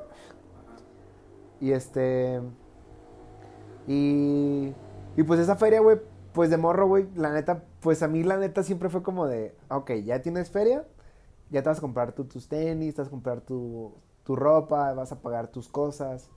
Y 1.60 1.70
este 1.72 2.40
y 3.86 4.74
y 5.16 5.22
pues 5.24 5.40
esa 5.40 5.56
feria, 5.56 5.80
güey, 5.80 5.98
pues 6.32 6.50
de 6.50 6.56
morro, 6.56 6.86
güey, 6.86 7.08
la 7.16 7.32
neta, 7.32 7.64
pues 7.80 8.02
a 8.02 8.08
mí 8.08 8.22
la 8.22 8.36
neta 8.36 8.62
siempre 8.62 8.88
fue 8.88 9.02
como 9.02 9.26
de, 9.26 9.54
ok, 9.68 9.90
ya 10.04 10.22
tienes 10.22 10.50
feria, 10.50 10.84
ya 11.50 11.62
te 11.62 11.68
vas 11.68 11.78
a 11.78 11.80
comprar 11.80 12.12
tú 12.12 12.24
tus 12.24 12.48
tenis, 12.48 12.94
te 12.94 13.02
vas 13.02 13.08
a 13.08 13.10
comprar 13.10 13.40
tu, 13.40 13.94
tu 14.24 14.36
ropa, 14.36 14.92
vas 14.94 15.12
a 15.12 15.20
pagar 15.22 15.48
tus 15.48 15.68
cosas. 15.68 16.30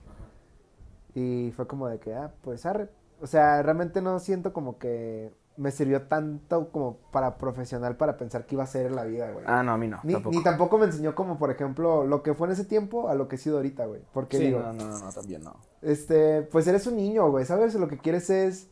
Y 1.13 1.52
fue 1.56 1.67
como 1.67 1.88
de 1.88 2.00
que, 2.00 2.13
ah, 2.13 2.34
pues 2.41 2.65
arre. 2.65 2.89
O 3.21 3.28
sea, 3.28 3.62
realmente 3.62 4.02
no 4.02 4.19
siento 4.19 4.54
como 4.54 4.78
que 4.80 5.34
me 5.58 5.69
sirvió 5.71 6.04
tanto 6.08 6.69
como 6.71 6.97
para 7.12 7.38
profesional 7.38 7.97
para 7.97 8.17
pensar 8.17 8.45
que 8.45 8.56
iba 8.56 8.63
a 8.63 8.67
ser 8.67 8.86
en 8.88 8.95
la 8.95 9.04
vida, 9.04 9.30
güey. 9.32 9.45
Ah, 9.47 9.62
no, 9.63 9.74
a 9.74 9.78
mí 9.78 9.88
no. 9.88 10.00
ni, 10.04 10.13
tampoco. 10.13 10.36
ni 10.36 10.41
tampoco 10.41 10.78
me 10.78 10.86
enseñó 10.86 11.13
como, 11.13 11.38
por 11.38 11.52
ejemplo, 11.52 12.06
lo 12.08 12.24
que 12.24 12.34
fue 12.34 12.47
en 12.47 12.54
ese 12.54 12.65
tiempo 12.65 13.10
a 13.10 13.15
lo 13.15 13.28
que 13.28 13.36
he 13.36 13.39
sido 13.39 13.58
ahorita, 13.58 13.86
güey. 13.86 14.02
Porque 14.13 14.38
Sí, 14.38 14.45
digo, 14.45 14.60
no, 14.60 14.74
no, 14.74 14.86
no, 14.88 15.00
no, 15.00 15.12
también 15.12 15.43
no. 15.43 15.58
este, 15.82 16.43
pues 16.43 16.65
eres 16.67 16.88
un 16.88 16.95
niño, 16.95 17.30
güey, 17.30 17.45
¿sabes? 17.45 17.76
Lo 17.76 17.88
que 17.89 17.97
quieres 18.00 18.30
es 18.30 18.69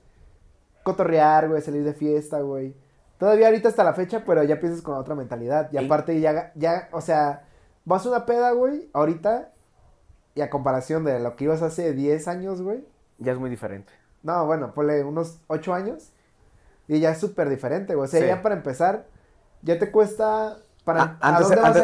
cotorrear, 0.84 1.49
güey, 1.49 1.62
salir 1.62 1.84
de 1.84 1.93
fiesta, 1.93 2.41
güey. 2.41 2.75
Todavía 3.19 3.47
ahorita 3.47 3.69
hasta 3.69 3.84
la 3.84 3.93
fecha, 3.93 4.23
pero 4.25 4.43
ya 4.43 4.60
piensas 4.60 4.82
con 4.82 4.95
otra 4.95 5.13
mentalidad. 5.13 5.69
Y 5.71 5.77
Sí. 5.77 5.86
aparte 5.86 6.19
ya, 6.19 6.51
ya, 6.55 6.88
o 6.91 7.01
sea, 7.01 7.43
vas 7.86 8.05
a 8.05 8.10
una 8.10 8.25
peda, 8.25 8.51
güey, 8.53 8.89
ahorita, 8.93 9.51
y 10.36 10.41
a 10.41 10.49
comparación 10.49 11.03
de 11.03 11.19
lo 11.19 11.36
que 11.36 11.43
ibas 11.43 11.62
hace 11.62 11.93
10 11.93 12.27
años, 12.27 12.62
güey. 12.62 12.84
Ya 13.17 13.34
es 13.34 13.38
muy 13.39 13.49
diferente. 13.49 13.91
No, 14.23 14.45
bueno, 14.45 14.73
ponle 14.73 15.03
unos 15.03 15.39
8 15.47 15.73
años. 15.73 16.12
Y 16.88 16.99
ya 17.01 17.12
es 17.12 17.19
súper 17.19 17.49
diferente, 17.49 17.93
güey. 17.93 18.05
O 18.05 18.10
sea, 18.10 18.21
Sí. 18.21 18.25
ya 18.27 18.41
para 18.41 18.55
empezar, 18.55 19.05
ya 19.62 19.77
te 19.77 19.91
cuesta... 19.91 20.58
Para, 20.86 21.01
Ah, 21.03 21.17
¿A 21.21 21.38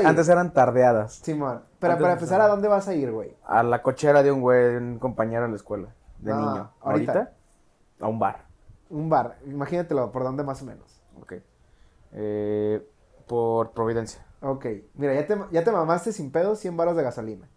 antes, 0.10 0.30
eran 0.30 0.52
tardeadas. 0.54 1.16
Simón, 1.18 1.62
pero 1.80 1.94
antes 1.94 2.02
para 2.02 2.14
empezar, 2.14 2.42
¿a 2.42 2.48
dónde 2.48 2.68
vas 2.68 2.88
a 2.88 2.94
ir, 2.96 3.12
güey? 3.12 3.36
A 3.46 3.62
la 3.62 3.84
cochera 3.84 4.24
de 4.24 4.32
un 4.32 4.42
güey, 4.42 4.72
de 4.72 4.78
un 4.78 4.98
compañero 4.98 5.46
en 5.46 5.52
la 5.52 5.58
escuela, 5.58 5.90
de 6.20 6.32
No, 6.32 6.40
niño. 6.40 6.72
ahorita. 6.82 7.12
ahorita. 7.12 7.34
A 8.00 8.08
un 8.08 8.18
bar. 8.18 8.46
Un 8.90 9.10
bar, 9.10 9.38
imagínatelo, 9.46 10.12
¿por 10.12 10.24
dónde 10.24 10.44
más 10.44 10.62
o 10.64 10.66
menos? 10.66 10.95
Ok. 11.22 11.34
Eh, 12.14 12.88
por 13.28 13.72
Providencia. 13.72 14.26
Ok, 14.42 14.66
mira, 14.94 15.14
ya 15.16 15.26
te, 15.26 15.38
ya 15.52 15.64
te 15.64 15.72
mamaste 15.72 16.12
sin 16.14 16.32
pedo 16.32 16.56
100 16.56 16.78
baros 16.78 16.96
de 16.96 17.04
gasolina. 17.04 17.50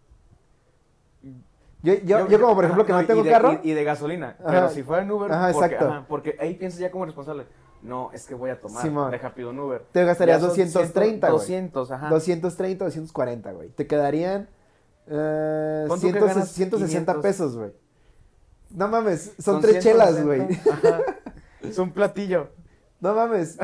Yo, 1.83 1.95
yo, 1.95 2.27
yo, 2.29 2.41
como 2.41 2.55
por 2.57 2.65
ejemplo 2.65 2.85
que 2.85 2.93
no, 2.93 3.01
y 3.03 3.07
tengo 3.07 3.23
de- 3.23 3.31
carro, 3.31 3.61
Y, 3.63 3.71
y 3.71 3.75
de 3.75 3.85
gasolina. 3.85 4.37
Ajá. 4.41 4.51
Pero 4.51 4.69
si 4.71 4.83
fuera 4.83 5.03
en 5.03 5.11
Uber, 5.11 5.31
Ajá, 5.31 5.53
porque, 5.53 5.67
exacto. 5.67 5.89
ajá, 5.89 6.05
porque 6.09 6.37
ahí 6.41 6.55
piensas 6.55 6.81
ya 6.81 6.91
como 6.91 7.05
responsable. 7.05 7.47
No, 7.83 8.11
es 8.13 8.27
que 8.27 8.35
voy 8.35 8.51
a 8.51 8.59
tomar. 8.59 8.83
Simón. 8.83 9.11
Deja 9.13 9.33
pido 9.35 9.51
un 9.51 9.61
Uber. 9.61 9.85
Te 9.93 10.05
gastarías 10.05 10.41
Ya 10.41 10.49
son 10.49 10.57
230, 10.57 11.29
güey. 11.29 11.39
200, 11.39 11.91
ajá. 11.93 12.09
230 12.09 12.85
o 12.85 12.89
240, 12.89 13.53
güey. 13.53 13.69
Te 13.69 13.87
quedarían 13.87 14.49
Pon 15.07 16.01
tú 16.01 16.07
que 16.07 16.13
100 16.13 16.27
ganas 16.27 16.49
160 16.51 17.13
500. 17.13 17.23
pesos, 17.23 17.57
güey. 17.57 17.73
No 18.71 18.89
mames, 18.89 19.35
son, 19.39 19.61
tres 19.61 19.81
160. 19.83 19.83
chelas, 19.83 20.25
güey. 20.25 20.43
Ajá. 20.73 21.01
Es 21.63 21.79
un 21.79 21.93
platillo. 21.93 22.49
No 23.01 23.15
mames. 23.15 23.59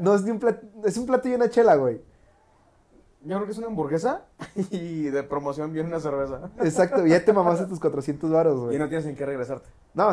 No 0.00 0.14
es 0.14 0.22
ni 0.22 0.30
un 0.30 0.40
plat- 0.40 0.62
es 0.84 0.96
un 0.96 1.06
platillo 1.06 1.34
y 1.34 1.36
una 1.36 1.50
chela, 1.50 1.74
güey. 1.76 2.00
Yo 3.24 3.34
creo 3.36 3.46
que 3.46 3.52
es 3.52 3.58
una 3.58 3.66
hamburguesa 3.66 4.22
y 4.70 5.04
de 5.04 5.22
promoción 5.24 5.72
viene 5.72 5.88
una 5.88 5.98
cerveza. 6.00 6.50
Exacto, 6.60 7.04
ya 7.06 7.24
te 7.24 7.32
mamaste 7.32 7.66
tus 7.66 7.80
400 7.80 8.30
varos, 8.30 8.54
Y 8.56 8.64
güey. 8.64 8.78
no 8.78 8.88
tienes 8.88 9.06
en 9.06 9.16
qué 9.16 9.26
regresarte. 9.26 9.68
No, 9.94 10.12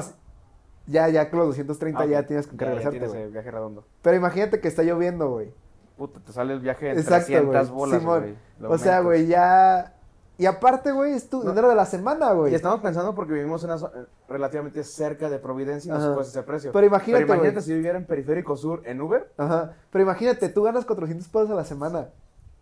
ya, 0.88 1.08
ya 1.10 1.30
con 1.30 1.40
los 1.40 1.50
230 1.50 2.02
Ah, 2.02 2.06
ya 2.06 2.26
tienes 2.26 2.48
con 2.48 2.58
qué 2.58 2.66
ya 2.66 2.70
regresarte, 2.72 2.98
tienes 2.98 3.12
güey. 3.12 3.24
el 3.24 3.32
viaje 3.32 3.52
redondo. 3.52 3.86
Pero 4.02 4.18
imagínate 4.18 4.60
que 4.60 4.68
está 4.68 4.82
lloviendo, 4.84 5.30
güey. 5.30 5.54
Puta, 5.98 6.20
te 6.20 6.34
sale 6.34 6.54
el 6.54 6.60
viaje 6.60 6.90
en 6.92 6.98
Exacto, 6.98 7.28
300 7.28 7.70
güey. 7.70 7.80
bolas, 7.80 8.00
Simón. 8.00 8.20
güey. 8.60 8.72
O 8.72 8.78
sea, 8.78 9.00
güey, 9.02 9.28
ya... 9.28 9.95
Y 10.38 10.46
aparte, 10.46 10.92
güey, 10.92 11.14
es 11.14 11.30
tu 11.30 11.44
No. 11.44 11.50
dinero 11.50 11.70
de 11.70 11.76
la 11.76 11.86
semana, 11.86 12.32
güey. 12.34 12.52
Y 12.52 12.56
estamos 12.56 12.82
pensando 12.82 13.16
porque 13.16 13.34
vivimos 13.34 13.64
en 13.64 13.72
una 13.72 13.90
relativamente 14.28 14.84
cerca 14.84 15.30
de 15.30 15.40
Providencia 15.40 15.90
y 15.90 15.98
no 15.98 16.02
se 16.02 16.14
puede 16.14 16.28
ese 16.28 16.44
precio. 16.44 16.72
Pero 16.74 16.86
imagínate, 16.86 17.26
Pero 17.26 17.36
imagínate 17.36 17.62
si 17.62 17.74
viviera 17.74 17.98
en 17.98 18.06
Periférico 18.06 18.58
Sur 18.58 18.82
en 18.86 19.00
Uber. 19.02 19.32
Ajá. 19.38 19.74
Pero 19.92 20.04
imagínate, 20.04 20.50
tú 20.50 20.64
ganas 20.64 20.86
400 20.86 21.28
pesos 21.30 21.50
a 21.52 21.56
la 21.56 21.64
semana. 21.64 22.10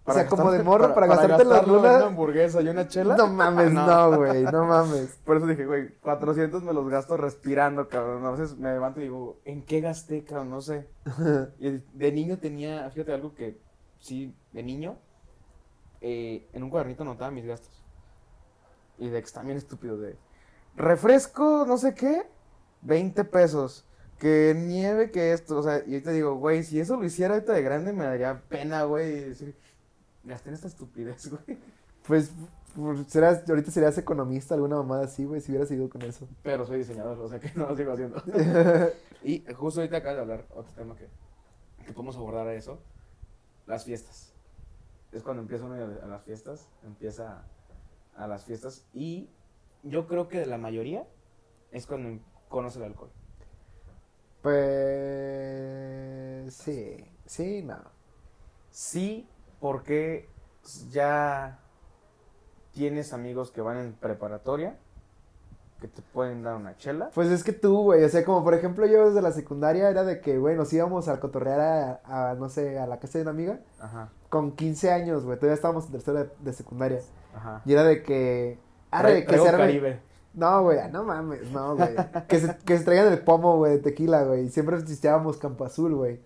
o 0.06 0.14
sea, 0.14 0.28
como 0.28 0.52
de 0.52 0.62
morro, 0.62 0.94
para, 0.94 1.08
gastarte 1.08 1.46
gastarlo 1.46 1.80
en 1.80 1.86
una 1.86 2.06
hamburguesa 2.08 2.62
y 2.62 2.68
una 2.68 2.88
chela. 2.88 3.16
No 3.16 3.28
mames, 3.28 3.72
no, 3.74 4.18
güey, 4.18 4.44
no 4.44 4.66
mames. 4.66 5.18
Por 5.26 5.38
eso 5.38 5.48
dije, 5.48 5.66
güey, 5.66 5.96
400 6.02 6.62
me 6.62 6.74
los 6.74 6.88
gasto 6.90 7.16
respirando, 7.18 7.88
cabrón. 7.88 8.26
A 8.26 8.32
veces 8.32 8.58
me 8.58 8.72
levanto 8.72 9.00
y 9.00 9.04
digo, 9.04 9.38
¿en 9.46 9.64
qué 9.64 9.80
gasté, 9.82 10.24
cabrón? 10.24 10.50
No 10.50 10.62
sé. 10.62 10.88
Y 11.60 11.82
de 11.94 12.12
niño 12.12 12.38
tenía, 12.38 12.90
fíjate, 12.92 13.14
algo 13.14 13.34
que 13.34 13.58
sí, 14.00 14.36
de 14.52 14.62
niño, 14.62 14.98
eh, 16.04 16.46
en 16.52 16.64
un 16.64 16.70
cuadernito 16.70 17.04
anotaba 17.04 17.32
mis 17.32 17.46
gastos. 17.46 17.82
Y 19.00 19.08
de 19.08 19.20
que 19.20 19.26
está 19.26 19.42
bien 19.42 19.58
estúpido, 19.58 19.98
de 19.98 20.18
refresco, 20.76 21.66
no 21.66 21.78
sé 21.78 21.96
qué, 21.96 22.24
20 22.82 23.24
pesos. 23.24 23.86
Que 24.20 24.54
nieve, 24.56 25.12
que 25.12 25.32
esto, 25.32 25.58
o 25.58 25.64
sea, 25.64 25.80
y 25.88 25.94
ahorita 25.94 26.12
digo, 26.12 26.36
güey, 26.36 26.64
si 26.64 26.80
eso 26.80 26.98
lo 26.98 27.06
hiciera 27.06 27.34
ahorita 27.34 27.54
de 27.54 27.62
grande 27.62 27.94
me 27.94 28.04
daría 28.04 28.42
pena, 28.48 28.84
güey, 28.84 29.30
decir, 29.30 29.56
gasté 30.24 30.50
en 30.50 30.56
esta 30.56 30.68
estupidez, 30.68 31.30
güey. 31.46 31.58
Pues, 32.06 32.32
pues, 32.76 33.08
serás, 33.08 33.50
ahorita 33.50 33.72
serías 33.72 33.98
economista, 33.98 34.56
alguna 34.56 34.76
mamada 34.76 35.06
así, 35.06 35.24
güey, 35.24 35.40
si 35.40 35.52
hubieras 35.52 35.72
ido 35.72 35.90
con 35.90 36.02
eso. 36.02 36.28
Pero 36.44 36.66
soy 36.66 36.80
diseñador, 36.80 37.18
o 37.18 37.30
sea 37.30 37.40
que 37.40 37.50
no 37.56 37.70
lo 37.70 37.78
sigo 37.78 37.94
haciendo. 37.94 38.22
Y 39.26 39.42
justo 39.54 39.80
ahorita 39.80 39.98
acabas 39.98 40.18
de 40.18 40.22
hablar, 40.22 40.46
otro 40.50 40.74
tema 40.74 40.98
que, 40.98 41.08
que 41.86 41.94
podemos 41.94 42.18
abordar 42.18 42.46
a 42.46 42.54
eso, 42.56 42.82
las 43.66 43.86
fiestas. 43.86 44.33
Es 45.14 45.24
cuando 45.24 45.42
empieza 45.42 45.66
uno 45.66 45.76
a 45.76 46.08
las 46.08 46.24
fiestas, 46.24 46.70
empieza 46.84 47.44
a 48.16 48.28
las 48.28 48.46
fiestas 48.46 48.86
y 48.94 49.30
yo 49.84 50.08
creo 50.08 50.28
que 50.28 50.40
de 50.40 50.46
la 50.46 50.58
mayoría 50.58 51.08
es 51.72 51.88
cuando 51.88 52.22
conoce 52.50 52.80
el 52.80 52.86
alcohol. 52.86 53.12
Pues, 54.42 54.54
sí, 56.54 56.98
sí, 57.26 57.64
no. 57.64 57.78
Sí, 58.70 59.28
porque 59.60 60.30
ya 60.90 61.60
tienes 62.72 63.14
amigos 63.14 63.52
que 63.52 63.62
van 63.62 63.78
en 63.78 63.94
preparatoria, 63.94 64.78
que 65.80 65.88
te 65.88 66.02
pueden 66.02 66.44
dar 66.44 66.56
una 66.56 66.78
chela. 66.78 67.10
Pues 67.14 67.30
es 67.30 67.44
que 67.44 67.54
tú, 67.54 67.84
güey, 67.84 68.04
o 68.04 68.10
sea, 68.10 68.26
como 68.26 68.44
por 68.44 68.54
ejemplo 68.54 68.86
yo 68.86 69.08
desde 69.08 69.22
la 69.22 69.32
secundaria 69.32 69.90
era 69.90 70.04
de 70.04 70.22
que, 70.22 70.38
güey, 70.38 70.56
nos 70.56 70.72
íbamos 70.74 71.08
a 71.08 71.20
cotorrear 71.20 71.60
a, 71.60 72.32
a, 72.32 72.36
no 72.36 72.50
sé, 72.50 72.80
a 72.80 72.88
la 72.88 73.00
casa 73.00 73.20
de 73.20 73.24
una 73.24 73.32
amiga 73.32 73.60
Ajá, 73.80 74.10
con 74.34 74.54
15 74.54 74.92
años, 74.92 75.26
güey, 75.26 75.38
todavía 75.38 75.54
estábamos 75.54 75.86
en 75.86 75.92
tercero 75.92 76.18
de, 76.24 76.30
de 76.40 76.54
secundaria. 76.54 77.00
ajá. 77.36 77.62
Y 77.66 77.74
era 77.74 77.84
de 77.84 78.02
que... 78.02 78.58
Arre, 78.90 79.24
Trae- 79.24 79.26
que 79.28 79.38
se 79.38 79.44
arme- 79.48 79.58
Caribe. 79.58 80.00
No, 80.34 80.64
güey, 80.64 80.80
no 80.92 81.04
mames, 81.04 81.52
no, 81.52 81.76
güey. 81.76 81.90
que, 82.28 82.40
se, 82.40 82.58
que 82.66 82.80
se 82.80 82.84
traigan 82.84 83.14
el 83.14 83.20
pomo, 83.20 83.58
güey, 83.58 83.74
de 83.74 83.78
tequila, 83.78 84.24
güey. 84.24 84.50
Siempre 84.50 84.84
chisteábamos 84.84 85.38
Campo 85.38 85.66
Azul, 85.66 85.94
güey. 85.94 86.20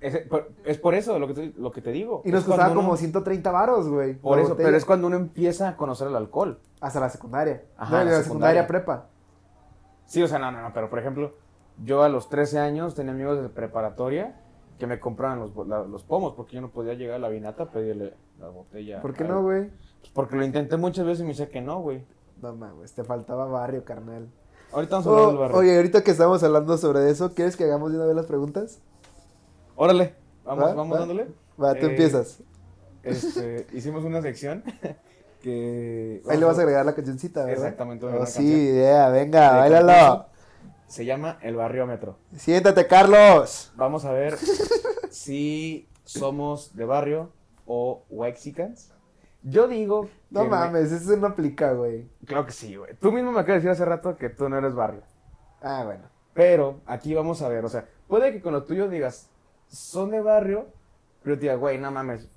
Es, 0.00 0.18
por- 0.28 0.52
es 0.64 0.78
por 0.78 0.94
eso 0.94 1.18
lo 1.18 1.26
que 1.26 1.34
te, 1.34 1.52
lo 1.56 1.72
que 1.72 1.80
te 1.82 1.90
digo. 1.90 2.22
Y 2.24 2.30
nos 2.30 2.44
costaba 2.44 2.72
como 2.72 2.90
uno- 2.90 2.96
130 2.96 3.50
varos, 3.50 3.88
güey. 3.88 4.14
Por 4.14 4.38
eso, 4.38 4.50
botella. 4.50 4.66
pero 4.68 4.76
es 4.76 4.84
cuando 4.84 5.08
uno 5.08 5.16
empieza 5.16 5.68
a 5.70 5.76
conocer 5.76 6.06
el 6.06 6.14
alcohol. 6.14 6.60
Hasta 6.80 7.00
la 7.00 7.10
secundaria. 7.10 7.64
Ajá, 7.76 7.90
no, 7.90 7.98
de 7.98 8.04
la 8.04 8.10
la 8.18 8.22
secundaria, 8.22 8.62
secundaria. 8.62 8.66
prepa. 8.68 9.06
Sí, 10.06 10.22
o 10.22 10.28
sea, 10.28 10.38
no, 10.38 10.52
no, 10.52 10.62
no, 10.62 10.72
pero 10.72 10.88
por 10.88 11.00
ejemplo, 11.00 11.32
yo 11.84 12.04
a 12.04 12.08
los 12.08 12.28
13 12.28 12.60
años 12.60 12.94
tenía 12.94 13.10
amigos 13.12 13.42
de 13.42 13.48
preparatoria 13.48 14.36
que 14.78 14.86
me 14.86 15.00
compraban 15.00 15.40
los, 15.40 15.66
la- 15.66 15.82
los 15.84 16.04
pomos 16.04 16.34
porque 16.34 16.54
yo 16.56 16.60
no 16.60 16.70
podía 16.70 16.94
llegar 16.94 17.16
a 17.16 17.18
la 17.18 17.28
vinata 17.28 17.64
a 17.64 17.70
pedirle 17.70 18.14
la 18.38 18.48
botella. 18.48 19.00
¿Por 19.02 19.14
qué 19.14 19.24
no, 19.24 19.42
güey? 19.42 19.68
Pues 20.00 20.12
porque 20.12 20.36
lo 20.36 20.44
intenté 20.44 20.76
muchas 20.76 21.04
veces 21.04 21.20
y 21.20 21.22
me 21.24 21.30
dice 21.30 21.48
que 21.48 21.60
no, 21.60 21.80
güey. 21.80 22.04
No 22.40 22.54
mames, 22.54 22.92
te 22.92 23.02
faltaba 23.04 23.46
barrio, 23.46 23.84
carnal. 23.84 24.28
Ahorita 24.72 24.96
vamos 25.00 25.06
a 25.06 25.10
hablar 25.10 25.24
Oh, 25.24 25.28
del 25.30 25.38
barrio. 25.38 25.56
oye, 25.58 25.76
ahorita 25.76 26.04
que 26.04 26.10
estamos 26.12 26.42
hablando 26.42 26.78
sobre 26.78 27.10
eso, 27.10 27.34
¿quieres 27.34 27.56
que 27.56 27.64
hagamos 27.64 27.90
de 27.90 27.96
una 27.98 28.06
vez 28.06 28.14
las 28.14 28.26
preguntas? 28.26 28.78
Órale, 29.76 30.14
vamos, 30.44 30.64
¿Va? 30.64 30.74
vamos 30.74 30.94
¿Va? 30.94 31.00
dándole. 31.00 31.26
Va, 31.60 31.74
tú 31.74 31.86
Eh, 31.86 31.90
empiezas. 31.90 32.38
Este, 33.02 33.66
hicimos 33.72 34.04
una 34.04 34.22
sección 34.22 34.62
que... 35.42 36.22
Ahí 36.28 36.38
le 36.38 36.44
vas 36.44 36.58
a 36.58 36.62
agregar 36.62 36.84
la 36.86 36.94
cancioncita, 36.94 37.44
¿verdad? 37.44 37.64
Exactamente, 37.64 38.06
Oh, 38.06 38.26
sí, 38.26 38.44
idea, 38.46 39.08
venga, 39.08 39.56
bailalo. 39.56 40.26
Se 40.88 41.04
llama 41.04 41.38
El 41.42 41.54
Barriómetro. 41.56 42.18
Siéntate, 42.34 42.86
Carlos. 42.86 43.72
Vamos 43.76 44.04
a 44.04 44.12
ver 44.12 44.36
si 45.10 45.88
somos 46.04 46.74
de 46.74 46.84
barrio 46.84 47.30
o 47.66 48.04
Wexicans. 48.10 48.92
Yo 49.42 49.68
digo. 49.68 50.08
No 50.30 50.40
que 50.42 50.48
me- 50.48 50.56
mames, 50.56 50.90
eso 50.92 51.16
no 51.16 51.28
aplica, 51.28 51.72
güey. 51.72 52.08
Claro 52.26 52.46
que 52.46 52.52
sí, 52.52 52.74
güey. 52.76 52.94
Tú 52.96 53.12
mismo 53.12 53.30
me 53.32 53.40
acabas 53.40 53.62
de 53.62 53.68
decir 53.68 53.70
hace 53.70 53.84
rato 53.84 54.16
que 54.16 54.28
tú 54.30 54.48
no 54.48 54.58
eres 54.58 54.74
barrio. 54.74 55.02
Ah, 55.62 55.82
bueno. 55.84 56.04
Pero 56.34 56.80
aquí 56.86 57.14
vamos 57.14 57.42
a 57.42 57.48
ver, 57.48 57.64
o 57.64 57.68
sea, 57.68 57.88
puede 58.06 58.32
que 58.32 58.40
con 58.40 58.52
lo 58.52 58.64
tuyo 58.64 58.88
digas, 58.88 59.28
son 59.68 60.10
de 60.10 60.20
barrio, 60.20 60.66
pero 61.22 61.36
te 61.36 61.42
diga, 61.42 61.56
güey, 61.56 61.78
no 61.78 61.90
mames, 61.90 62.28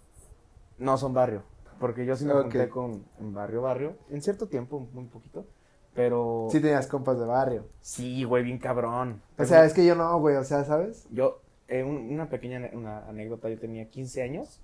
no 0.78 0.98
son 0.98 1.14
barrio. 1.14 1.44
Porque 1.80 2.06
yo 2.06 2.16
sí 2.16 2.26
me 2.26 2.34
Ok. 2.34 2.42
junté 2.44 2.70
con 2.70 3.06
barrio, 3.20 3.62
barrio, 3.62 3.96
en 4.10 4.22
cierto 4.22 4.48
tiempo, 4.48 4.88
muy 4.94 5.06
poquito. 5.06 5.46
Pero. 5.94 6.48
Sí 6.52 6.60
tenías 6.60 6.88
compas 6.88 7.20
de 7.20 7.26
barrio. 7.26 7.66
Sí, 7.82 8.24
güey, 8.24 8.44
bien 8.44 8.58
cabrón. 8.60 9.22
O 9.38 9.46
sea, 9.46 9.66
es 9.66 9.74
que 9.74 9.86
yo 9.86 9.96
no, 9.96 10.18
güey, 10.20 10.36
o 10.38 10.44
sea, 10.44 10.64
¿sabes? 10.64 11.06
Yo, 11.12 11.42
eh, 11.68 11.84
un- 11.84 12.10
una 12.14 12.30
pequeña 12.30 12.58
ane- 12.60 12.74
una 12.76 13.08
anécdota, 13.08 13.50
yo 13.50 13.60
tenía 13.60 13.90
15 13.90 14.22
años, 14.24 14.62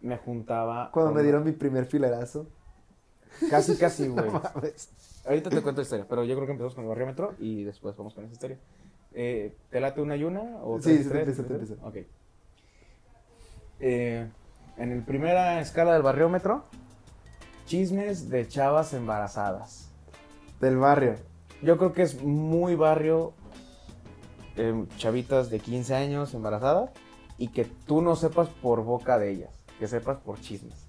me 0.00 0.16
juntaba... 0.18 0.90
Cuando 0.92 1.10
con- 1.12 1.16
me 1.16 1.22
dieron 1.22 1.44
mi 1.44 1.52
primer 1.52 1.86
filerazo. 1.86 2.46
Casi, 3.50 3.76
casi, 3.76 4.08
güey. 4.08 4.26
No 4.26 4.42
mames. 4.54 4.90
Ahorita 5.26 5.50
te 5.50 5.60
cuento 5.62 5.80
la 5.80 5.84
historia, 5.84 6.06
pero 6.08 6.24
yo 6.24 6.34
creo 6.34 6.46
que 6.46 6.52
empezamos 6.52 6.74
con 6.74 6.84
el 6.84 6.88
barriómetro 6.88 7.34
y 7.38 7.64
después 7.64 7.96
vamos 7.96 8.14
con 8.14 8.24
esa 8.24 8.32
historia. 8.32 8.58
Eh, 9.12 9.54
¿Te 9.70 9.80
late 9.80 10.00
una 10.00 10.16
y 10.16 10.24
una? 10.24 10.40
O 10.62 10.78
Sí, 10.80 10.84
tres 10.84 11.00
y 11.00 11.02
sí, 11.02 11.04
te 11.04 11.10
tres? 11.10 11.20
empieza, 11.28 11.42
te 11.42 11.48
¿Tres 11.48 11.62
y 11.62 11.66
tres? 11.66 11.78
empieza. 11.82 12.04
Ok. 12.04 12.06
Eh, 13.80 14.28
en 14.76 14.92
el 14.92 15.02
primera 15.02 15.60
escala 15.60 15.92
del 15.92 16.02
barriómetro, 16.02 16.64
chismes 17.66 18.28
de 18.28 18.46
chavas 18.48 18.92
embarazadas. 18.94 19.87
Del 20.60 20.76
barrio. 20.76 21.14
Yo 21.62 21.76
creo 21.76 21.92
que 21.92 22.02
es 22.02 22.22
muy 22.22 22.74
barrio, 22.74 23.32
eh, 24.56 24.84
chavitas 24.96 25.50
de 25.50 25.58
15 25.60 25.94
años 25.94 26.34
embarazadas 26.34 26.90
y 27.36 27.48
que 27.48 27.64
tú 27.64 28.00
no 28.02 28.16
sepas 28.16 28.48
por 28.48 28.82
boca 28.84 29.18
de 29.18 29.30
ellas, 29.30 29.50
que 29.78 29.86
sepas 29.88 30.18
por 30.18 30.40
chismes. 30.40 30.86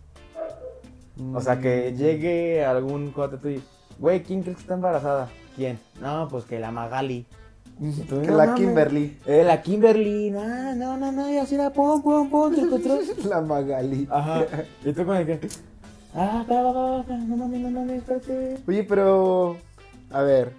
O 1.34 1.41
sea, 1.41 1.60
que 1.60 1.91
Mm. 1.93 1.97
llegue 1.97 2.65
algún 2.65 3.12
cuate 3.12 3.38
tú 3.38 3.49
y, 3.49 3.62
güey, 3.99 4.23
¿quién 4.23 4.41
crees 4.41 4.58
que 4.58 4.62
está 4.62 4.75
embarazada? 4.75 5.29
¿Quién? 5.55 5.79
No, 6.01 6.27
pues 6.29 6.45
que 6.45 6.60
la 6.60 6.71
Magali. 6.71 7.25
Que 8.10 8.15
no 8.27 8.36
la. 8.38 8.55
Kimberly. 8.55 9.17
Eh, 9.25 9.43
la 9.45 9.62
Kimberly, 9.62 10.32
no, 10.32 10.75
no, 10.75 10.97
no, 10.97 11.12
no, 11.12 11.29
y 11.29 11.38
así 11.38 11.55
la 11.58 11.71
pum, 11.71 12.01
pum, 12.01 12.29
pum. 12.29 12.53
La 13.25 13.41
Magali. 13.41 14.08
Ajá. 14.10 14.45
Y 14.84 14.91
tú 14.93 15.05
como 15.05 15.13
de 15.13 15.25
que, 15.39 15.49
ah, 16.13 16.45
va, 16.50 16.62
va, 16.62 16.72
va, 16.72 17.02
va, 17.04 17.17
no 17.17 17.38
mames, 17.38 17.60
no 17.62 17.69
mames, 17.72 17.98
espérate. 17.98 18.58
Oye, 18.67 18.84
pero. 18.84 19.58
A 20.12 20.22
ver. 20.22 20.54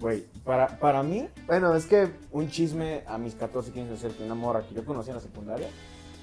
Güey, 0.00 0.24
para, 0.44 0.78
para 0.78 1.02
mí, 1.02 1.28
Bueno, 1.46 1.74
es 1.76 1.86
que. 1.86 2.08
un 2.32 2.48
chisme 2.48 3.04
a 3.06 3.18
mis 3.18 3.34
14, 3.34 3.72
15 3.72 3.90
años, 4.06 4.16
que 4.16 4.24
una 4.24 4.34
morra 4.34 4.62
que 4.66 4.74
yo 4.74 4.84
conocí 4.84 5.10
en 5.10 5.16
la 5.16 5.22
secundaria, 5.22 5.68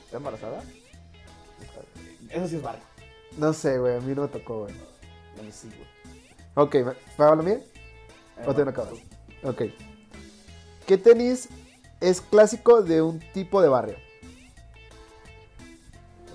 está 0.05 0.17
embarazada. 0.17 0.61
Eso 2.29 2.47
sí 2.47 2.55
es 2.55 2.61
barrio. 2.61 2.83
No 3.37 3.53
sé, 3.53 3.77
güey. 3.77 3.97
A 3.97 3.99
mí 4.01 4.13
no 4.15 4.23
me 4.23 4.27
tocó, 4.27 4.61
güey. 4.61 4.73
A 5.39 5.43
mí 5.43 5.51
sí, 5.51 5.69
güey. 5.69 5.87
Ok, 6.55 6.75
¿va 7.21 7.35
la 7.35 7.43
mía? 7.43 7.59
Eh, 8.37 8.43
¿O 8.47 8.55
te 8.55 8.63
no 8.63 8.71
acabas? 8.71 8.93
Ok. 9.43 9.63
¿Qué 10.87 10.97
tenis 10.97 11.49
es 12.01 12.21
clásico 12.21 12.81
de 12.81 13.01
un 13.01 13.19
tipo 13.33 13.61
de 13.61 13.67
barrio? 13.67 13.95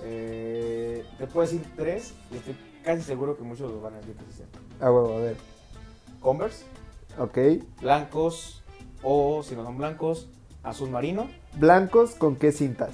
Eh, 0.05 1.05
te 1.17 1.27
puedo 1.27 1.47
decir 1.47 1.65
tres 1.75 2.13
y 2.31 2.35
estoy 2.37 2.55
casi 2.83 3.01
seguro 3.01 3.37
que 3.37 3.43
muchos 3.43 3.71
los 3.71 3.81
van 3.81 3.93
a 3.93 3.97
decir. 3.97 4.15
Ah, 4.81 4.91
huevo, 4.91 5.15
a 5.15 5.19
ver. 5.19 5.37
Converse, 6.19 6.65
Ok. 7.17 7.37
blancos 7.81 8.61
o 9.01 9.43
si 9.43 9.55
no 9.55 9.63
son 9.63 9.77
blancos, 9.77 10.27
azul 10.63 10.89
marino, 10.89 11.27
¿Blancos 11.55 12.15
con 12.15 12.35
qué 12.35 12.51
cintas? 12.51 12.91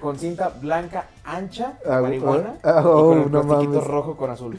con 0.00 0.18
cinta 0.18 0.48
blanca 0.60 1.06
ancha, 1.24 1.78
Ah, 1.88 2.00
marihuana, 2.00 2.56
ah, 2.62 2.80
y 2.82 2.86
oh, 2.86 3.08
con 3.08 3.18
el 3.22 3.30
no 3.30 3.42
plastiquito 3.42 3.72
mames. 3.78 3.86
rojo 3.86 4.16
con 4.16 4.30
azul. 4.30 4.58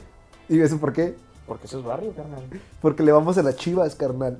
¿Y 0.49 0.59
eso 0.61 0.77
por 0.77 0.93
qué? 0.93 1.15
Porque 1.45 1.67
eso 1.67 1.79
es 1.79 1.85
barrio, 1.85 2.13
carnal. 2.13 2.43
Porque 2.81 3.03
le 3.03 3.11
vamos 3.11 3.37
a 3.37 3.43
las 3.43 3.55
chivas, 3.57 3.95
carnal. 3.95 4.39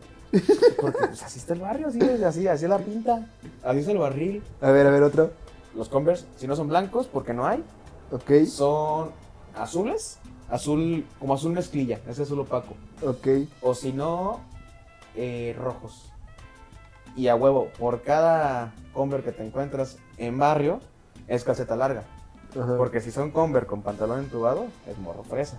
Porque 0.79 0.97
pues, 1.07 1.23
así 1.23 1.39
está 1.39 1.53
el 1.53 1.61
barrio, 1.61 1.87
así, 1.87 1.99
así, 2.01 2.47
así 2.47 2.63
es 2.65 2.69
la 2.69 2.79
pinta. 2.79 3.27
Así 3.63 3.79
es 3.79 3.87
el 3.87 3.97
barril. 3.97 4.43
A 4.61 4.71
ver, 4.71 4.87
a 4.87 4.91
ver, 4.91 5.03
otro. 5.03 5.31
Los 5.77 5.89
Converse, 5.89 6.25
si 6.35 6.47
no 6.47 6.55
son 6.55 6.67
blancos, 6.67 7.07
porque 7.07 7.33
no 7.33 7.45
hay, 7.45 7.63
Ok, 8.11 8.45
son 8.47 9.11
azules. 9.55 10.17
Azul, 10.49 11.05
como 11.19 11.33
azul 11.33 11.51
mezclilla, 11.51 11.99
ese 12.07 12.23
azul 12.23 12.39
opaco. 12.39 12.73
ok. 13.05 13.27
O 13.61 13.73
si 13.75 13.91
no, 13.91 14.39
eh, 15.15 15.53
rojos. 15.59 16.09
Y 17.17 17.27
a 17.27 17.35
huevo, 17.35 17.67
por 17.77 18.01
cada 18.01 18.73
Converse 18.93 19.25
que 19.25 19.31
te 19.33 19.45
encuentras 19.45 19.97
en 20.17 20.37
barrio, 20.39 20.79
es 21.27 21.43
calceta 21.43 21.75
larga. 21.75 22.03
Ajá. 22.57 22.77
Porque 22.77 23.01
si 23.01 23.11
son 23.11 23.31
Converse 23.31 23.67
con 23.67 23.81
pantalón 23.81 24.19
entubado, 24.19 24.67
es 24.87 24.97
morro 24.99 25.23
fresa. 25.23 25.57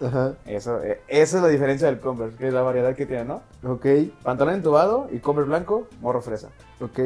Ajá. 0.00 0.34
Eso, 0.46 0.82
eh, 0.82 1.00
esa 1.08 1.36
es 1.36 1.42
la 1.42 1.48
diferencia 1.50 1.86
del 1.88 2.00
Converse, 2.00 2.38
que 2.38 2.48
es 2.48 2.54
la 2.54 2.62
variedad 2.62 2.96
que 2.96 3.04
tiene, 3.04 3.24
¿no? 3.26 3.42
Ok, 3.68 3.86
Pantalón 4.22 4.54
entubado 4.54 5.08
y 5.12 5.18
Converse 5.18 5.48
blanco, 5.50 5.86
morro 6.00 6.22
fresa. 6.22 6.48
ok. 6.80 6.98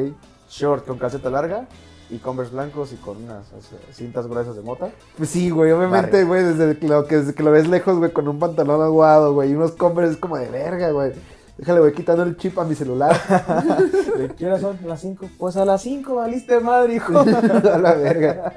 Short 0.49 0.87
con 0.87 0.97
calceta 0.97 1.29
larga 1.29 1.67
y 2.09 2.17
Converse 2.19 2.53
blancos 2.53 2.93
y 2.93 2.95
con 2.95 3.23
unas 3.23 3.51
o 3.51 3.61
sea, 3.61 3.79
cintas 3.91 4.27
gruesas 4.27 4.55
de 4.55 4.61
mota. 4.61 4.89
Pues 5.17 5.29
sí, 5.29 5.49
güey, 5.49 5.71
obviamente, 5.71 6.23
güey, 6.23 6.43
desde, 6.43 6.77
que 6.77 6.87
lo, 6.87 7.05
que, 7.05 7.17
desde 7.17 7.33
que 7.33 7.43
lo 7.43 7.51
ves 7.51 7.67
lejos, 7.67 7.97
güey, 7.97 8.11
con 8.11 8.27
un 8.27 8.39
pantalón 8.39 8.81
aguado, 8.81 9.33
güey, 9.33 9.51
y 9.51 9.55
unos 9.55 9.73
Converse 9.73 10.13
es 10.13 10.17
como 10.17 10.37
de 10.37 10.49
verga, 10.49 10.91
güey. 10.91 11.13
Déjale, 11.57 11.79
güey, 11.79 11.91
quitando 11.91 12.21
el 12.21 12.37
chip 12.37 12.57
a 12.59 12.63
mi 12.63 12.75
celular. 12.75 13.19
¿De 14.17 14.29
qué 14.35 14.45
hora 14.45 14.59
son? 14.59 14.77
¿Las 14.85 15.01
5? 15.01 15.27
Pues 15.39 15.57
a 15.57 15.65
las 15.65 15.81
5 15.81 16.15
valiste 16.15 16.59
madre, 16.59 16.95
hijo. 16.95 17.17
a 17.19 17.77
la 17.79 17.95
verga. 17.95 18.53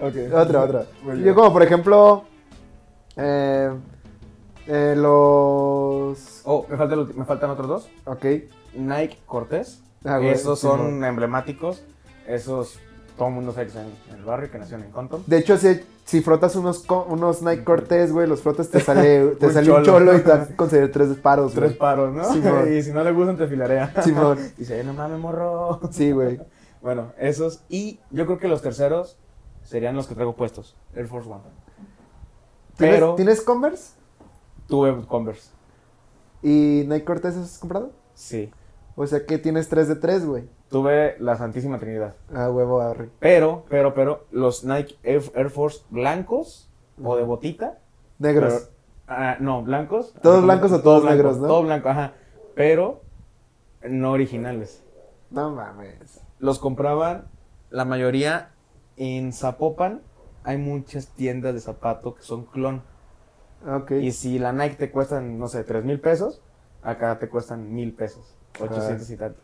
ok. 0.00 0.32
Otra, 0.32 0.62
otra. 0.62 0.86
Muy 1.02 1.16
Yo 1.16 1.22
bien. 1.24 1.34
como, 1.34 1.52
por 1.52 1.64
ejemplo, 1.64 2.24
eh, 3.16 3.70
eh, 4.68 4.94
los... 4.96 6.42
Oh, 6.44 6.64
me, 6.68 6.76
falta 6.76 6.94
el 6.94 7.14
me 7.14 7.24
faltan 7.24 7.50
otros 7.50 7.68
dos. 7.68 7.88
Ok. 8.04 8.24
Nike 8.74 9.18
Cortés. 9.26 9.82
Ah, 10.04 10.18
güey, 10.18 10.30
Esos 10.30 10.60
son 10.60 11.02
emblemáticos. 11.02 11.82
Esos 12.28 12.78
todo 13.16 13.28
el 13.28 13.34
mundo 13.34 13.50
sabe 13.52 13.64
que 13.66 13.68
están 13.70 13.86
en 14.10 14.16
el 14.18 14.24
barrio, 14.24 14.48
que 14.50 14.58
nacieron 14.58 14.84
en 14.86 14.92
Compton. 14.92 15.24
De 15.26 15.38
hecho, 15.38 15.56
si, 15.58 15.80
si 16.04 16.20
frotas 16.20 16.54
unos, 16.54 16.84
unos 17.08 17.42
Nike 17.42 17.64
Cortez, 17.64 18.12
güey, 18.12 18.28
los 18.28 18.42
frotas 18.42 18.68
te 18.70 18.78
sale, 18.78 19.26
te 19.40 19.46
Un 19.46 19.52
sale 19.52 19.70
un 19.72 19.82
cholo. 19.82 19.84
cholo 19.84 20.16
y 20.16 20.20
te 20.20 20.28
vas 20.30 20.50
a 20.50 20.56
conseguir 20.56 20.92
tres 20.92 21.08
disparos, 21.08 21.52
Tres 21.52 21.70
güey. 21.70 21.78
paros, 21.78 22.14
¿no? 22.14 22.66
Y 22.70 22.80
si 22.82 22.92
no 22.92 23.02
le 23.02 23.10
gustan, 23.10 23.36
te 23.36 23.48
filarea. 23.48 23.92
Simón. 24.04 24.38
Dice, 24.56 24.84
no 24.84 24.92
mames, 24.92 25.18
morro. 25.18 25.80
Sí, 25.90 26.12
güey. 26.12 26.38
Bueno, 26.80 27.12
esos. 27.18 27.62
Y 27.68 27.98
yo 28.12 28.24
creo 28.26 28.38
que 28.38 28.46
los 28.46 28.62
terceros 28.62 29.18
serían 29.64 29.96
los 29.96 30.06
que 30.06 30.14
traigo 30.14 30.36
puestos. 30.36 30.76
Air 30.94 31.08
Force 31.08 31.28
One. 31.28 31.42
¿Tienes, 32.76 32.94
Pero 32.96 33.14
¿Tienes 33.16 33.40
Converse? 33.40 33.94
tuve 34.68 34.94
Converse. 35.08 35.50
¿Y 36.42 36.84
Nike 36.86 37.04
Cortez 37.04 37.36
has 37.36 37.58
comprado? 37.58 37.90
Sí. 38.14 38.52
O 38.94 39.04
sea 39.08 39.26
que 39.26 39.38
tienes 39.38 39.68
tres 39.68 39.88
de 39.88 39.96
tres, 39.96 40.24
güey. 40.24 40.48
Tuve 40.70 41.16
la 41.18 41.36
Santísima 41.36 41.78
Trinidad. 41.78 42.14
Ah, 42.34 42.50
huevo, 42.50 42.80
Harry. 42.80 43.10
Pero, 43.20 43.64
pero, 43.70 43.94
pero, 43.94 44.26
los 44.30 44.64
Nike 44.64 44.96
Air, 45.02 45.50
Force 45.50 45.82
blancos 45.90 46.68
o 47.02 47.16
de 47.16 47.22
botita. 47.24 47.78
Negros. 48.18 48.52
pero- 49.06 49.18
ah, 49.18 49.36
no, 49.40 49.62
blancos. 49.62 50.14
¿Todos 50.22 50.42
blancos 50.44 50.70
o 50.72 50.74
todo 50.76 50.82
todos 50.82 51.02
blanco, 51.02 51.16
negros, 51.16 51.38
no? 51.38 51.46
Todo 51.48 51.62
blanco, 51.62 51.88
ajá. 51.88 52.12
Pero 52.54 53.00
no 53.82 54.12
originales. 54.12 54.82
No 55.30 55.50
mames. 55.50 56.20
Los 56.38 56.58
compraban 56.58 57.28
la 57.70 57.84
mayoría 57.84 58.50
en 58.96 59.32
Zapopan. 59.32 60.02
Hay 60.44 60.58
muchas 60.58 61.08
tiendas 61.08 61.54
de 61.54 61.60
zapato 61.60 62.14
que 62.14 62.22
son 62.22 62.44
clon. 62.44 62.82
Ok. 63.66 63.92
Y 63.92 64.12
si 64.12 64.38
la 64.38 64.52
Nike 64.52 64.76
te 64.76 64.90
cuestan, 64.90 65.38
no 65.38 65.48
sé, 65.48 65.64
tres 65.64 65.84
mil 65.84 66.00
pesos, 66.00 66.40
acá 66.82 67.18
te 67.18 67.28
cuestan 67.28 67.72
mil 67.74 67.92
pesos. 67.94 68.36
800 68.60 69.08
y 69.10 69.16
tanto. 69.16 69.40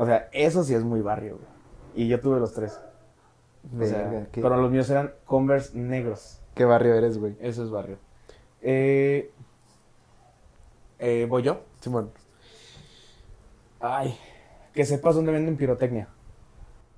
O 0.00 0.06
sea, 0.06 0.28
eso 0.32 0.64
sí 0.64 0.74
es 0.74 0.82
muy 0.82 1.02
barrio, 1.02 1.36
güey. 1.36 1.46
Y 1.94 2.08
yo 2.08 2.20
tuve 2.20 2.40
los 2.40 2.54
tres. 2.54 2.80
O 3.78 3.84
sea, 3.84 4.26
qué, 4.32 4.40
pero 4.40 4.56
los 4.56 4.70
míos 4.70 4.88
eran 4.88 5.12
Converse 5.26 5.76
negros. 5.76 6.40
qué 6.54 6.64
barrio 6.64 6.94
eres, 6.94 7.18
güey. 7.18 7.36
Eso 7.40 7.62
es 7.62 7.70
barrio. 7.70 7.98
Eh, 8.62 9.30
eh, 10.98 11.26
¿Voy 11.28 11.42
yo? 11.42 11.60
Simón. 11.80 12.10
Ay, 13.80 14.16
que 14.72 14.84
sepas 14.84 15.14
dónde 15.14 15.32
venden 15.32 15.56
pirotecnia. 15.56 16.08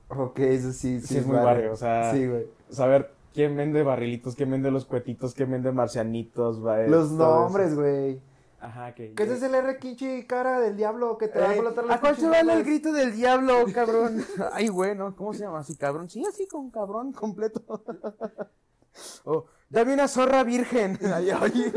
Ok, 0.08 0.38
eso 0.40 0.72
sí, 0.72 1.00
sí, 1.00 1.06
Sí, 1.06 1.18
es 1.18 1.26
muy 1.26 1.36
barrio, 1.36 1.72
o 1.72 1.76
sea, 1.76 2.12
Sí, 2.12 2.26
güey. 2.26 2.46
saber 2.70 3.12
quién 3.32 3.56
vende 3.56 3.82
barrilitos, 3.82 4.36
quién 4.36 4.50
vende 4.50 4.70
los 4.70 4.84
cuetitos, 4.84 5.34
quién 5.34 5.50
vende 5.50 5.72
marcianitos. 5.72 6.58
eh, 6.58 6.86
Los 6.88 7.10
nombres, 7.12 7.74
güey. 7.74 8.20
Ajá, 8.62 8.94
que. 8.94 9.12
¿Qué 9.12 9.24
es 9.24 9.42
el 9.42 9.54
R 9.56 9.76
quinche 9.78 10.24
cara 10.28 10.60
del 10.60 10.76
diablo 10.76 11.18
que 11.18 11.26
te 11.26 11.40
va 11.40 11.46
a 11.46 11.48
Eh, 11.48 11.56
explotar 11.56 11.84
¿A 11.90 12.00
cuál 12.00 12.16
se 12.16 12.28
vale 12.28 12.52
el 12.52 12.62
grito 12.62 12.92
del 12.92 13.12
diablo, 13.12 13.64
cabrón? 13.74 14.24
Ay, 14.52 14.68
bueno, 14.68 15.16
¿cómo 15.16 15.34
se 15.34 15.40
llama 15.40 15.58
así, 15.58 15.76
cabrón? 15.76 16.08
Sí, 16.08 16.24
así 16.24 16.46
con 16.46 16.70
cabrón 16.70 17.12
completo. 17.12 17.60
Oh, 19.24 19.46
dame 19.70 19.94
una 19.94 20.08
zorra 20.08 20.42
virgen. 20.44 20.98
Ay, 21.14 21.30
ay. 21.30 21.72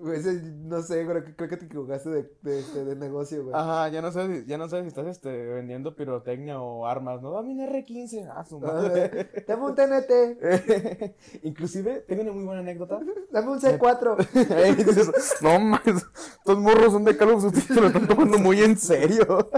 Güey, 0.00 0.20
ese, 0.20 0.40
no 0.42 0.80
sé, 0.82 1.04
creo 1.04 1.24
que, 1.24 1.34
creo 1.34 1.48
que 1.48 1.56
te 1.56 1.64
equivocaste 1.64 2.08
de, 2.08 2.32
de, 2.42 2.62
de- 2.62 2.84
de 2.84 2.94
negocio, 2.96 3.42
güey. 3.42 3.54
Ajá, 3.56 3.88
ya 3.88 4.00
no 4.00 4.12
sabes, 4.12 4.46
ya 4.46 4.56
no 4.56 4.68
sabes 4.68 4.84
si 4.84 4.88
estás 4.88 5.06
este, 5.08 5.28
vendiendo 5.46 5.96
pirotecnia 5.96 6.60
o 6.60 6.86
armas, 6.86 7.20
¿no? 7.20 7.32
Dame 7.32 7.50
un 7.50 7.58
R15. 7.66 8.30
Ah, 8.32 8.44
su 8.44 8.60
madre. 8.60 9.28
Ah, 9.36 9.40
Dame 9.48 9.64
un 9.64 9.74
TNT, 9.74 11.14
Inclusive, 11.42 12.04
tengo 12.06 12.22
una 12.22 12.32
muy 12.32 12.44
buena 12.44 12.60
anécdota. 12.60 13.00
dame 13.32 13.48
un 13.50 13.60
C4. 13.60 14.28
Ey, 14.64 14.74
dices, 14.76 15.10
no 15.42 15.58
mames, 15.58 16.06
estos 16.38 16.58
morros 16.58 16.92
son 16.92 17.04
de 17.04 17.16
Call 17.16 17.30
of 17.30 17.42
Duty, 17.42 17.60
se 17.60 17.74
lo 17.80 17.88
están 17.88 18.06
tomando 18.06 18.38
muy 18.38 18.60
en 18.62 18.76
serio. 18.78 19.50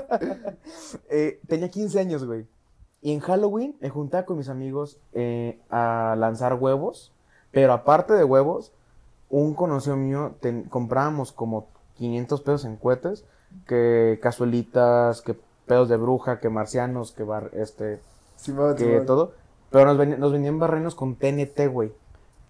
Eh, 1.10 1.38
tenía 1.48 1.68
15 1.68 2.00
años, 2.00 2.24
güey. 2.24 2.46
Y 3.02 3.12
en 3.14 3.20
Halloween 3.20 3.76
me 3.80 3.88
juntaba 3.88 4.24
con 4.26 4.36
mis 4.36 4.48
amigos 4.48 4.98
eh, 5.12 5.58
a 5.70 6.14
lanzar 6.18 6.54
huevos. 6.54 7.12
Pero 7.50 7.72
aparte 7.72 8.12
de 8.14 8.24
huevos, 8.24 8.72
un 9.28 9.54
conocido 9.54 9.96
mío 9.96 10.32
ten- 10.40 10.64
comprábamos 10.64 11.32
como 11.32 11.68
500 11.96 12.40
pesos 12.42 12.64
en 12.64 12.76
cohetes. 12.76 13.24
Que 13.66 14.18
cazuelitas, 14.22 15.22
que 15.22 15.34
pedos 15.66 15.88
de 15.88 15.96
bruja, 15.96 16.38
que 16.40 16.48
marcianos, 16.48 17.12
que 17.12 17.22
bar, 17.24 17.50
este, 17.54 18.00
que 18.76 18.84
todo. 19.06 19.32
Pero 19.70 19.86
nos, 19.86 19.98
venían- 19.98 20.20
nos 20.20 20.32
vendían 20.32 20.58
barrenos 20.58 20.94
con 20.94 21.16
TNT, 21.16 21.66
güey. 21.68 21.92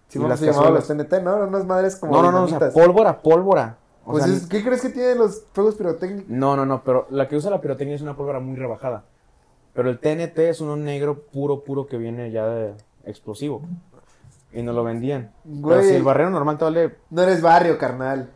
Simón, 0.09 0.27
Y 0.27 0.29
las 0.31 0.39
se 0.39 0.47
los. 0.47 0.87
TNT, 0.87 1.21
¿no? 1.23 1.37
Unas 1.37 1.65
madres 1.65 1.95
como 1.95 2.11
No, 2.13 2.21
no, 2.23 2.31
no, 2.31 2.43
o 2.43 2.47
sea, 2.47 2.59
pólvora, 2.71 3.21
pólvora. 3.21 3.77
O 4.05 4.11
Pues 4.11 4.25
sea, 4.25 4.33
es- 4.33 4.47
¿qué 4.47 4.63
crees 4.63 4.81
que 4.81 4.89
tienen 4.89 5.17
los 5.19 5.43
fuegos 5.53 5.75
pirotécnicos? 5.75 6.29
No, 6.29 6.55
no, 6.55 6.65
no, 6.65 6.83
pero 6.83 7.07
la 7.11 7.27
que 7.27 7.35
usa 7.35 7.49
la 7.49 7.61
pirotecnia 7.61 7.95
es 7.95 8.01
una 8.01 8.15
pólvora 8.17 8.39
muy 8.39 8.55
rebajada. 8.57 9.03
Pero 9.73 9.89
el 9.89 9.99
TNT 9.99 10.37
es 10.39 10.61
uno 10.61 10.75
negro 10.75 11.21
puro, 11.23 11.63
puro 11.63 11.87
que 11.87 11.97
viene 11.97 12.31
ya 12.31 12.47
de 12.47 12.73
explosivo. 13.05 13.61
Y 14.53 14.61
nos 14.63 14.75
lo 14.75 14.83
vendían. 14.83 15.31
Pero 15.45 15.81
si 15.81 15.93
el 15.95 16.03
barrero 16.03 16.29
normal 16.29 16.57
te 16.57 16.65
vale. 16.65 16.95
No 17.09 17.21
eres 17.23 17.41
barrio, 17.41 17.77
carnal. 17.77 18.29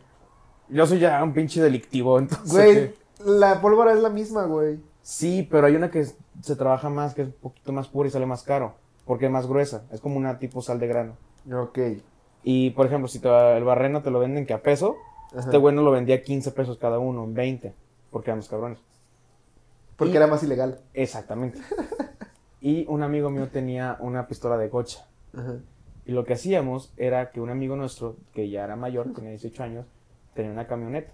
Yo 0.68 0.86
soy 0.86 0.98
ya 0.98 1.22
un 1.22 1.32
pinche 1.34 1.60
delictivo, 1.62 2.18
entonces. 2.18 2.52
Güey, 2.52 3.38
la 3.38 3.60
pólvora 3.60 3.92
es 3.92 4.00
la 4.00 4.08
misma, 4.08 4.44
güey. 4.46 4.78
Sí, 5.02 5.46
pero 5.50 5.66
hay 5.66 5.76
una 5.76 5.90
que 5.90 6.04
se 6.40 6.56
trabaja 6.56 6.88
más, 6.88 7.14
que 7.14 7.22
es 7.22 7.28
un 7.28 7.34
poquito 7.34 7.72
más 7.72 7.86
pura 7.88 8.08
y 8.08 8.12
sale 8.12 8.26
más 8.26 8.42
caro. 8.42 8.74
Porque 9.04 9.26
es 9.26 9.30
más 9.30 9.46
gruesa. 9.46 9.84
Es 9.92 10.00
como 10.00 10.16
una 10.16 10.38
tipo 10.38 10.62
sal 10.62 10.80
de 10.80 10.86
grano. 10.88 11.16
Ok. 11.54 11.78
Y 12.42 12.70
por 12.70 12.86
ejemplo, 12.86 13.08
si 13.08 13.18
te- 13.20 13.56
el 13.56 13.62
barreno 13.64 14.02
te 14.02 14.10
lo 14.10 14.18
venden 14.18 14.46
que 14.46 14.54
a 14.54 14.62
peso, 14.62 14.96
Ajá. 15.30 15.40
este 15.40 15.56
güey 15.58 15.74
no 15.74 15.82
lo 15.82 15.90
vendía 15.90 16.16
a 16.16 16.20
15 16.22 16.50
pesos 16.52 16.78
cada 16.78 16.98
uno, 16.98 17.24
en 17.24 17.34
20. 17.34 17.74
Porque 18.10 18.30
eran 18.30 18.38
los 18.38 18.48
cabrones. 18.48 18.78
Porque 19.96 20.14
Y- 20.14 20.16
era 20.16 20.26
más 20.26 20.42
ilegal. 20.42 20.80
Exactamente. 20.94 21.58
y 22.60 22.86
un 22.88 23.02
amigo 23.02 23.30
mío 23.30 23.48
tenía 23.48 23.96
una 24.00 24.26
pistola 24.26 24.56
de 24.56 24.68
gocha. 24.68 25.06
Ajá. 25.36 25.56
Y 26.04 26.12
lo 26.12 26.24
que 26.24 26.34
hacíamos 26.34 26.92
era 26.96 27.30
que 27.30 27.40
un 27.40 27.50
amigo 27.50 27.74
nuestro, 27.76 28.16
que 28.32 28.48
ya 28.48 28.64
era 28.64 28.76
mayor, 28.76 29.12
tenía 29.12 29.30
18 29.30 29.62
años, 29.64 29.86
tenía 30.34 30.52
una 30.52 30.66
camioneta. 30.66 31.12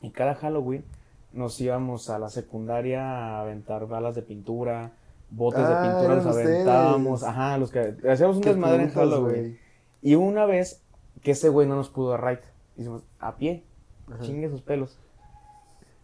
Y 0.00 0.10
cada 0.10 0.34
Halloween 0.36 0.84
nos 1.32 1.60
íbamos 1.60 2.08
a 2.08 2.18
la 2.18 2.28
secundaria 2.28 3.02
a 3.02 3.40
aventar 3.40 3.86
balas 3.88 4.14
de 4.14 4.22
pintura, 4.22 4.92
botes 5.30 5.60
Ah, 5.64 5.68
de 5.82 5.88
pintura, 5.88 6.12
eran 6.14 6.24
los 6.24 6.36
aventábamos. 6.36 7.12
ustedes. 7.22 7.34
Ajá, 7.36 7.58
los 7.58 7.70
que 7.72 7.96
hacíamos 8.08 8.36
un 8.36 8.42
Qué 8.42 8.50
desmadre 8.50 8.82
en 8.84 8.90
Halloween. 8.90 9.58
Y 10.02 10.14
una 10.14 10.46
vez 10.46 10.82
que 11.22 11.32
ese 11.32 11.48
güey 11.48 11.66
no 11.66 11.74
nos 11.74 11.88
pudo 11.90 12.10
dar 12.10 12.24
right, 12.24 12.40
hicimos 12.76 13.02
a 13.18 13.36
pie, 13.36 13.64
Ajá. 14.08 14.20
chingue 14.22 14.48
sus 14.48 14.62
pelos. 14.62 14.98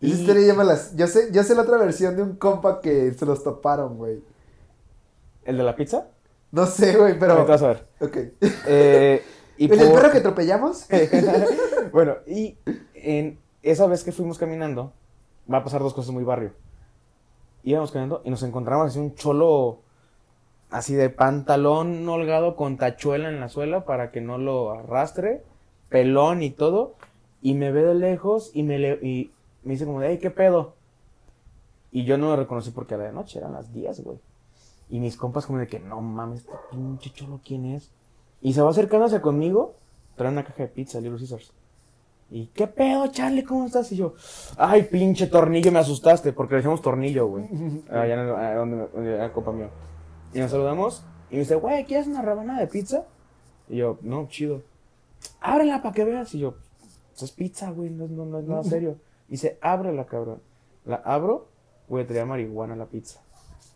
Esa 0.02 0.14
historia 0.20 0.46
llama 0.46 0.64
las... 0.64 0.96
Yo 0.96 1.06
sé, 1.06 1.28
yo 1.32 1.42
sé 1.44 1.54
la 1.54 1.62
otra 1.62 1.78
versión 1.78 2.16
de 2.16 2.22
un 2.22 2.36
compa 2.36 2.80
que 2.80 3.12
se 3.12 3.24
los 3.24 3.42
toparon, 3.44 3.96
güey. 3.96 4.20
¿El 5.44 5.56
de 5.58 5.62
la 5.62 5.76
pizza? 5.76 6.08
No 6.50 6.66
sé, 6.66 6.96
güey, 6.96 7.18
pero... 7.18 7.32
Ahorita 7.34 7.52
vas 7.52 7.62
a 7.62 7.68
ver. 7.68 7.86
Ok. 8.00 8.16
Eh, 8.66 9.22
y 9.58 9.64
¿El 9.72 9.78
por- 9.78 9.94
perro 9.94 10.10
que 10.12 10.18
atropellamos? 10.18 10.86
bueno, 11.92 12.16
y 12.26 12.56
en 12.94 13.38
esa 13.62 13.86
vez 13.86 14.02
que 14.04 14.12
fuimos 14.12 14.38
caminando, 14.38 14.92
va 15.52 15.58
a 15.58 15.64
pasar 15.64 15.80
dos 15.82 15.94
cosas 15.94 16.12
muy 16.12 16.24
barrio. 16.24 16.52
Íbamos 17.62 17.92
caminando 17.92 18.22
y 18.24 18.30
nos 18.30 18.42
encontramos 18.42 18.88
así 18.88 18.98
un 18.98 19.14
cholo 19.14 19.80
así 20.70 20.94
de 20.94 21.10
pantalón 21.10 22.08
holgado 22.08 22.56
con 22.56 22.76
tachuela 22.76 23.28
en 23.28 23.38
la 23.40 23.48
suela 23.48 23.84
para 23.84 24.10
que 24.10 24.20
no 24.20 24.38
lo 24.38 24.72
arrastre, 24.72 25.42
pelón 25.90 26.42
y 26.42 26.50
todo, 26.50 26.94
y 27.42 27.54
me 27.54 27.70
ve 27.70 27.82
de 27.84 27.94
lejos 27.94 28.50
y 28.54 28.62
me, 28.62 28.78
le- 28.78 28.98
y 29.02 29.30
me 29.64 29.72
dice 29.72 29.84
como 29.86 30.00
de, 30.00 30.08
hey, 30.10 30.18
¿qué 30.20 30.30
pedo? 30.30 30.74
Y 31.90 32.04
yo 32.04 32.16
no 32.18 32.28
lo 32.28 32.36
reconocí 32.36 32.70
porque 32.70 32.94
era 32.94 33.04
de 33.04 33.12
noche, 33.12 33.38
eran 33.38 33.52
las 33.52 33.72
10, 33.72 34.02
güey. 34.02 34.18
Y 34.88 35.00
mis 35.00 35.16
compas 35.16 35.46
como 35.46 35.58
de 35.58 35.66
que, 35.66 35.78
no 35.78 36.00
mames, 36.00 36.40
este 36.40 36.52
pinche 36.70 37.10
cholo, 37.10 37.40
¿quién 37.44 37.66
es? 37.66 37.90
Y 38.40 38.52
se 38.54 38.62
va 38.62 38.70
acercando 38.70 39.06
hacia 39.06 39.22
conmigo, 39.22 39.74
trae 40.16 40.30
una 40.32 40.44
caja 40.44 40.64
de 40.64 40.68
pizza, 40.68 41.00
Little 41.00 41.18
Caesars. 41.18 41.52
Y, 42.30 42.46
¿qué 42.46 42.66
pedo, 42.66 43.06
Charlie? 43.08 43.44
¿Cómo 43.44 43.66
estás? 43.66 43.92
Y 43.92 43.96
yo, 43.96 44.14
ay, 44.56 44.84
pinche 44.84 45.26
tornillo, 45.26 45.70
me 45.70 45.78
asustaste, 45.80 46.32
porque 46.32 46.54
le 46.54 46.56
decíamos 46.58 46.80
tornillo, 46.80 47.26
güey. 47.26 47.44
Allá 47.90 48.14
en 48.14 48.20
el, 48.20 48.56
donde, 48.56 48.88
donde 48.88 49.14
era 49.14 49.32
compa 49.32 49.52
mío. 49.52 49.68
Y 50.32 50.38
nos 50.40 50.50
saludamos, 50.50 51.04
y 51.30 51.34
me 51.34 51.40
dice, 51.40 51.56
güey, 51.56 51.84
¿quieres 51.84 52.06
una 52.06 52.22
rebanada 52.22 52.60
de 52.60 52.66
pizza? 52.68 53.04
Y 53.68 53.76
yo, 53.76 53.98
no, 54.00 54.28
chido. 54.28 54.62
Ábrela 55.40 55.82
para 55.82 55.94
que 55.94 56.04
veas. 56.04 56.34
Y 56.34 56.40
yo, 56.40 56.54
"Pues 57.10 57.22
es 57.22 57.30
pizza, 57.32 57.70
güey, 57.70 57.90
no, 57.90 58.08
no, 58.08 58.24
no 58.24 58.38
es 58.38 58.44
nada 58.46 58.62
serio. 58.64 58.96
Y 59.32 59.36
dice, 59.36 59.56
ábrela, 59.62 60.04
cabrón. 60.04 60.42
La 60.84 60.96
abro, 60.96 61.48
güey, 61.88 62.06
traía 62.06 62.26
marihuana 62.26 62.76
la 62.76 62.84
pizza. 62.84 63.22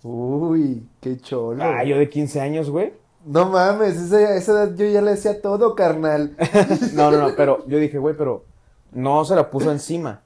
Uy, 0.02 0.86
qué 1.00 1.16
cholo. 1.16 1.64
Ah, 1.64 1.82
yo 1.82 1.96
de 1.96 2.10
15 2.10 2.42
años, 2.42 2.68
güey. 2.68 2.92
No 3.24 3.48
mames, 3.48 3.96
esa, 3.96 4.36
esa 4.36 4.52
edad 4.52 4.76
yo 4.76 4.84
ya 4.84 5.00
le 5.00 5.12
decía 5.12 5.40
todo, 5.40 5.74
carnal. 5.74 6.36
No, 6.92 7.10
no, 7.10 7.16
no, 7.16 7.34
pero 7.34 7.66
yo 7.68 7.78
dije, 7.78 7.96
güey, 7.96 8.14
pero 8.14 8.44
no 8.92 9.24
se 9.24 9.34
la 9.34 9.50
puso 9.50 9.72
encima. 9.72 10.20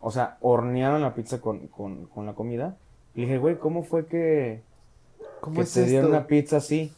O 0.00 0.10
sea, 0.10 0.36
hornearon 0.42 1.00
la 1.00 1.14
pizza 1.14 1.40
con, 1.40 1.68
con, 1.68 2.04
con 2.04 2.26
la 2.26 2.34
comida. 2.34 2.76
Y 3.14 3.22
dije, 3.22 3.38
güey, 3.38 3.56
¿cómo 3.58 3.84
fue 3.84 4.04
que, 4.04 4.60
¿Cómo 5.40 5.56
que 5.56 5.62
es 5.62 5.72
te 5.72 5.86
dieron 5.86 6.10
una 6.10 6.26
pizza 6.26 6.58
así? 6.58 6.92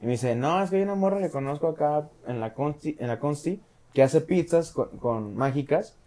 Y 0.00 0.06
me 0.06 0.12
dice, 0.12 0.36
no, 0.36 0.62
es 0.62 0.70
que 0.70 0.76
hay 0.76 0.82
una 0.84 0.94
morra 0.94 1.18
que 1.18 1.28
conozco 1.28 1.68
acá 1.68 2.08
en 2.26 2.40
la 2.40 2.54
Consti, 2.54 2.96
en 2.98 3.08
la 3.08 3.18
Consti 3.18 3.60
que 3.92 4.02
hace 4.02 4.22
pizzas 4.22 4.70
con, 4.70 4.88
con 4.96 5.36
mágicas. 5.36 5.98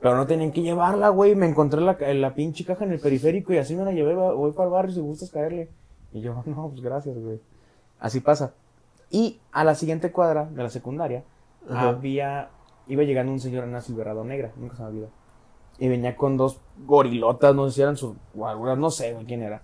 Pero 0.00 0.16
no 0.16 0.26
tenían 0.26 0.52
que 0.52 0.62
llevarla, 0.62 1.08
güey. 1.08 1.34
Me 1.34 1.46
encontré 1.46 1.80
la, 1.80 1.96
la 2.14 2.34
pinche 2.34 2.64
caja 2.64 2.84
en 2.84 2.92
el 2.92 3.00
periférico 3.00 3.52
y 3.52 3.58
así 3.58 3.74
me 3.74 3.84
la 3.84 3.92
llevé. 3.92 4.14
Voy 4.14 4.52
para 4.52 4.66
el 4.66 4.72
barrio 4.72 4.94
si 4.94 5.00
gustas 5.00 5.30
caerle. 5.30 5.68
Y 6.12 6.20
yo, 6.20 6.42
no, 6.46 6.68
pues 6.68 6.80
gracias, 6.80 7.18
güey. 7.18 7.40
Así 7.98 8.20
pasa. 8.20 8.54
Y 9.10 9.40
a 9.52 9.64
la 9.64 9.74
siguiente 9.74 10.12
cuadra 10.12 10.44
de 10.44 10.62
la 10.62 10.70
secundaria 10.70 11.24
había. 11.68 12.50
Iba 12.86 13.02
llegando 13.02 13.32
un 13.32 13.40
señor 13.40 13.64
en 13.64 13.70
una 13.70 13.82
Silverado 13.82 14.24
negra, 14.24 14.52
nunca 14.56 14.76
se 14.76 14.82
me 14.82 14.88
olvidó. 14.88 15.10
Y 15.78 15.88
venía 15.88 16.16
con 16.16 16.38
dos 16.38 16.58
gorilotas, 16.86 17.54
no 17.54 17.68
sé 17.68 17.74
si 17.74 17.82
eran 17.82 17.96
sus 17.96 18.16
no 18.34 18.90
sé 18.90 19.12
güey, 19.12 19.26
quién 19.26 19.42
era. 19.42 19.62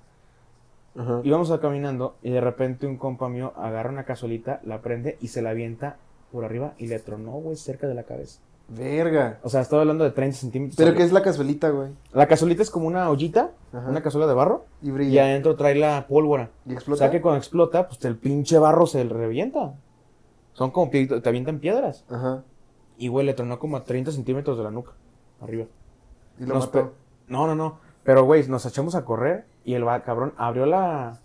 Ajá. 0.94 1.20
Íbamos 1.24 1.50
a 1.50 1.58
caminando 1.58 2.16
y 2.22 2.30
de 2.30 2.40
repente 2.40 2.86
un 2.86 2.98
compa 2.98 3.28
mío 3.28 3.54
agarra 3.56 3.88
una 3.88 4.04
cazuelita, 4.04 4.60
la 4.62 4.82
prende 4.82 5.16
y 5.22 5.28
se 5.28 5.40
la 5.40 5.50
avienta 5.50 5.96
por 6.30 6.44
arriba 6.44 6.74
y 6.76 6.86
le 6.86 6.98
tronó, 6.98 7.32
güey, 7.32 7.56
cerca 7.56 7.88
de 7.88 7.94
la 7.94 8.02
cabeza. 8.02 8.40
Verga. 8.68 9.38
O 9.42 9.48
sea, 9.50 9.60
estaba 9.60 9.82
hablando 9.82 10.04
de 10.04 10.10
30 10.10 10.36
centímetros. 10.38 10.76
¿Pero 10.76 10.94
qué 10.96 11.02
es 11.02 11.12
la 11.12 11.22
cazuelita, 11.22 11.68
güey? 11.70 11.90
La 12.12 12.26
cazuelita 12.26 12.62
es 12.62 12.70
como 12.70 12.86
una 12.86 13.10
ollita, 13.10 13.50
Ajá. 13.72 13.88
una 13.90 14.02
cazuela 14.02 14.26
de 14.26 14.34
barro, 14.34 14.64
Y 14.82 14.88
y 14.88 14.90
brilla. 14.90 15.24
adentro 15.24 15.54
trae 15.56 15.74
la 15.74 16.06
pólvora. 16.08 16.50
¿Y 16.64 16.70
O 16.70 16.74
explota? 16.74 16.98
sea 17.00 17.10
que 17.10 17.20
cuando 17.20 17.38
explota, 17.38 17.86
pues 17.88 18.02
el 18.04 18.16
pinche 18.16 18.58
barro 18.58 18.86
se 18.86 19.04
revienta. 19.04 19.74
Son 20.54 20.70
como 20.70 20.90
pieditos, 20.90 21.22
te 21.22 21.28
avientan 21.28 21.58
piedras. 21.58 22.04
Ajá. 22.10 22.42
Y 22.96 23.08
güey, 23.08 23.26
le 23.26 23.34
tronó 23.34 23.58
como 23.58 23.76
a 23.76 23.84
30 23.84 24.12
centímetros 24.12 24.56
de 24.56 24.64
la 24.64 24.70
nuca, 24.70 24.92
arriba. 25.40 25.66
Y 26.38 26.44
lo 26.46 26.54
Nos 26.54 26.66
mató. 26.66 26.72
pe- 26.90 26.94
No, 27.28 27.46
no, 27.46 27.54
no. 27.54 27.78
Pero, 28.02 28.24
güey, 28.24 28.46
nos 28.48 28.64
echamos 28.66 28.94
a 28.94 29.04
correr 29.04 29.46
y 29.64 29.74
el 29.74 29.84
cabrón 30.04 30.32
abrió 30.36 30.64
la, 30.66 31.18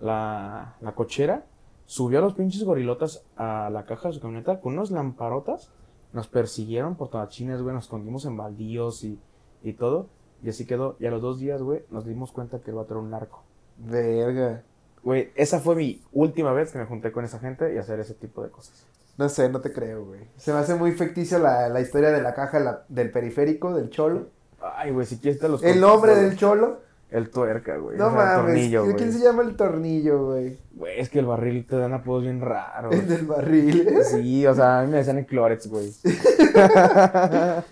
la, 0.00 0.76
la 0.80 0.92
cochera, 0.92 1.44
subió 1.86 2.18
a 2.18 2.22
los 2.22 2.34
pinches 2.34 2.64
gorilotas 2.64 3.24
a 3.36 3.70
la 3.70 3.84
caja 3.84 4.08
de 4.08 4.14
su 4.14 4.20
camioneta 4.20 4.60
con 4.60 4.74
unos 4.74 4.90
lamparotas. 4.90 5.70
Nos 6.12 6.26
persiguieron 6.28 6.96
por 6.96 7.08
todas 7.08 7.28
chines, 7.28 7.62
güey. 7.62 7.74
Nos 7.74 7.84
escondimos 7.84 8.24
en 8.24 8.36
baldíos 8.36 9.04
y, 9.04 9.18
y 9.62 9.72
todo. 9.74 10.06
Y 10.42 10.48
así 10.50 10.66
quedó. 10.66 10.96
Y 10.98 11.06
a 11.06 11.10
los 11.10 11.22
dos 11.22 11.38
días, 11.38 11.62
güey, 11.62 11.84
nos 11.90 12.06
dimos 12.06 12.32
cuenta 12.32 12.58
que 12.60 12.70
el 12.70 12.76
vato 12.76 12.94
era 12.94 13.00
un 13.00 13.10
narco. 13.10 13.42
Verga. 13.78 14.62
Güey, 15.02 15.30
esa 15.34 15.60
fue 15.60 15.76
mi 15.76 16.02
última 16.12 16.52
vez 16.52 16.72
que 16.72 16.78
me 16.78 16.84
junté 16.86 17.10
con 17.12 17.24
esa 17.24 17.38
gente 17.38 17.74
y 17.74 17.78
hacer 17.78 18.00
ese 18.00 18.14
tipo 18.14 18.42
de 18.42 18.50
cosas. 18.50 18.86
No 19.16 19.28
sé, 19.28 19.48
no 19.48 19.60
te 19.60 19.72
creo, 19.72 20.04
güey. 20.06 20.20
Se 20.36 20.52
me 20.52 20.58
hace 20.58 20.74
muy 20.74 20.92
ficticio 20.92 21.38
la, 21.38 21.68
la 21.68 21.80
historia 21.80 22.10
de 22.10 22.22
la 22.22 22.34
caja 22.34 22.58
la- 22.60 22.84
del 22.88 23.10
periférico, 23.10 23.74
del 23.74 23.90
cholo. 23.90 24.28
Ay, 24.60 24.90
güey, 24.92 25.06
si 25.06 25.18
quieres 25.18 25.40
te 25.40 25.48
los 25.48 25.62
El 25.62 25.80
nombre 25.80 26.14
del 26.14 26.36
cholo. 26.36 26.80
El 27.10 27.28
tuerca, 27.30 27.76
güey. 27.76 27.98
No 27.98 28.06
o 28.06 28.10
sea, 28.12 28.20
el 28.20 28.26
mames. 28.26 28.44
tornillo, 28.44 28.84
¿Quién 28.84 28.96
güey. 28.96 29.12
se 29.12 29.18
llama 29.18 29.42
el 29.42 29.56
tornillo, 29.56 30.26
güey? 30.26 30.58
Güey, 30.72 31.00
es 31.00 31.10
que 31.10 31.18
el 31.18 31.26
barril 31.26 31.66
te 31.66 31.76
dan 31.76 31.92
apodos 31.92 32.22
bien 32.22 32.40
raros. 32.40 32.94
El 32.94 33.08
del 33.08 33.26
barril. 33.26 33.88
Sí, 34.04 34.46
o 34.46 34.54
sea, 34.54 34.78
a 34.80 34.82
mí 34.82 34.90
me 34.92 34.98
decían 34.98 35.18
el 35.18 35.26
Clorets, 35.26 35.66
güey. 35.68 35.92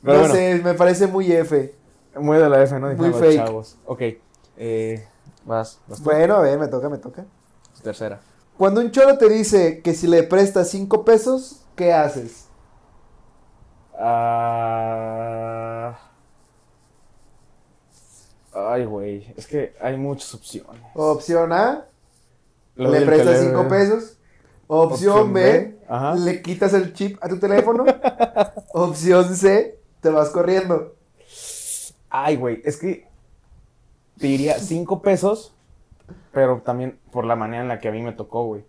No 0.00 0.12
bueno, 0.16 0.32
sé, 0.32 0.60
me 0.62 0.74
parece 0.74 1.08
muy 1.08 1.32
F. 1.32 1.74
muy 2.20 2.38
de 2.38 2.48
la 2.48 2.62
F, 2.62 2.78
¿no? 2.78 2.86
Muy 2.94 3.12
fake. 3.12 3.34
chavos. 3.34 3.76
Ok, 3.84 4.00
eh, 4.56 5.04
vas. 5.44 5.80
Bueno, 6.04 6.36
a 6.36 6.40
ver, 6.40 6.56
me 6.56 6.68
toca, 6.68 6.88
me 6.88 6.98
toca. 6.98 7.24
Tercera. 7.82 8.20
Cuando 8.56 8.80
un 8.80 8.92
cholo 8.92 9.18
te 9.18 9.28
dice 9.28 9.82
que 9.82 9.94
si 9.94 10.06
le 10.06 10.22
prestas 10.22 10.70
cinco 10.70 11.04
pesos, 11.04 11.64
¿qué 11.74 11.92
haces? 11.92 12.46
Ah... 13.98 15.98
Ay, 18.66 18.84
güey, 18.84 19.32
es 19.36 19.46
que 19.46 19.74
hay 19.80 19.96
muchas 19.96 20.34
opciones. 20.34 20.80
Opción 20.94 21.52
A, 21.52 21.86
Lo 22.76 22.90
le 22.90 23.02
prestas 23.02 23.36
tele- 23.40 23.48
cinco 23.50 23.68
pesos. 23.68 24.14
Opción, 24.66 25.16
Opción 25.18 25.32
B, 25.32 25.78
B, 25.88 26.20
le 26.20 26.42
quitas 26.42 26.74
el 26.74 26.92
chip 26.92 27.18
a 27.22 27.28
tu 27.28 27.38
teléfono. 27.38 27.84
Opción 28.74 29.34
C, 29.34 29.78
te 30.00 30.10
vas 30.10 30.30
corriendo. 30.30 30.94
Ay, 32.10 32.36
güey, 32.36 32.60
es 32.64 32.76
que 32.76 33.06
te 34.18 34.26
diría 34.26 34.58
cinco 34.58 35.00
pesos, 35.00 35.52
pero 36.32 36.60
también 36.62 36.98
por 37.12 37.24
la 37.24 37.36
manera 37.36 37.62
en 37.62 37.68
la 37.68 37.78
que 37.80 37.88
a 37.88 37.92
mí 37.92 38.02
me 38.02 38.12
tocó, 38.12 38.44
güey. 38.46 38.64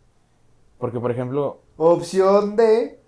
Porque, 0.77 0.99
por 0.99 1.11
ejemplo, 1.11 1.61
Opción 1.77 2.55
D, 2.55 2.98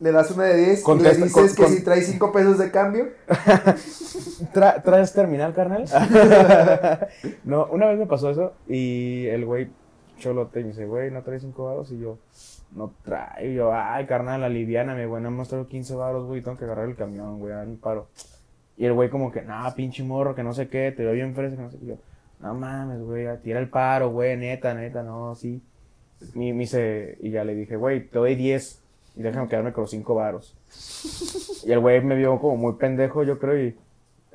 le 0.00 0.12
das 0.12 0.30
una 0.32 0.44
de 0.44 0.56
10 0.56 0.88
y 0.88 0.98
le 0.98 1.08
dices 1.14 1.32
con- 1.32 1.48
que 1.48 1.54
con- 1.62 1.68
si 1.72 1.84
traes 1.84 2.06
cinco 2.06 2.32
pesos 2.32 2.58
de 2.58 2.70
cambio. 2.70 3.08
Tra- 4.52 4.82
¿Traes 4.82 5.12
terminal, 5.12 5.54
carnal? 5.54 5.84
no, 7.44 7.66
una 7.66 7.86
vez 7.86 7.98
me 7.98 8.06
pasó 8.06 8.30
eso 8.30 8.54
y 8.68 9.26
el 9.26 9.44
güey 9.44 9.68
cholote 10.18 10.60
me 10.60 10.68
dice, 10.68 10.86
güey, 10.86 11.10
¿no 11.10 11.22
traes 11.22 11.42
5 11.42 11.64
varos? 11.64 11.90
Y 11.92 11.98
yo, 11.98 12.18
no 12.74 12.92
traigo. 13.04 13.50
Y 13.50 13.54
yo, 13.54 13.72
ay, 13.74 14.06
carnal, 14.06 14.44
aliviáname, 14.44 15.06
güey, 15.06 15.22
no 15.22 15.30
me 15.30 15.44
traigo 15.44 15.66
15 15.66 15.94
varos, 15.94 16.26
güey, 16.26 16.40
tengo 16.42 16.56
que 16.56 16.64
agarrar 16.64 16.88
el 16.88 16.94
camión, 16.96 17.38
güey, 17.40 17.52
dame 17.52 17.72
un 17.72 17.78
paro. 17.78 18.08
Y 18.76 18.86
el 18.86 18.92
güey 18.92 19.10
como 19.10 19.30
que, 19.32 19.42
nah, 19.42 19.70
pinche 19.74 20.02
morro, 20.02 20.34
que 20.34 20.42
no 20.42 20.52
sé 20.52 20.68
qué, 20.68 20.92
te 20.92 21.04
veo 21.04 21.12
bien 21.14 21.34
fresco, 21.34 21.56
que 21.56 21.62
no 21.62 21.70
sé 21.70 21.78
qué. 21.78 21.84
Y 21.84 21.88
yo, 21.88 21.96
no 22.40 22.54
mames, 22.54 23.00
güey, 23.00 23.26
tira 23.42 23.58
el 23.60 23.68
paro, 23.68 24.10
güey, 24.10 24.36
neta, 24.36 24.72
neta, 24.74 25.02
no, 25.02 25.34
sí. 25.34 25.62
Y 26.34 26.52
me 26.52 26.60
dice, 26.60 27.18
y 27.20 27.30
ya 27.30 27.44
le 27.44 27.54
dije, 27.54 27.76
güey, 27.76 28.08
te 28.08 28.18
doy 28.18 28.34
10 28.36 28.80
y 29.16 29.22
déjame 29.22 29.48
quedarme 29.48 29.72
con 29.72 29.82
los 29.82 29.90
5 29.90 30.14
varos. 30.14 30.56
Y 31.64 31.72
el 31.72 31.80
güey 31.80 32.02
me 32.02 32.16
vio 32.16 32.38
como 32.40 32.56
muy 32.56 32.74
pendejo, 32.74 33.22
yo 33.22 33.38
creo, 33.38 33.58
y... 33.58 33.76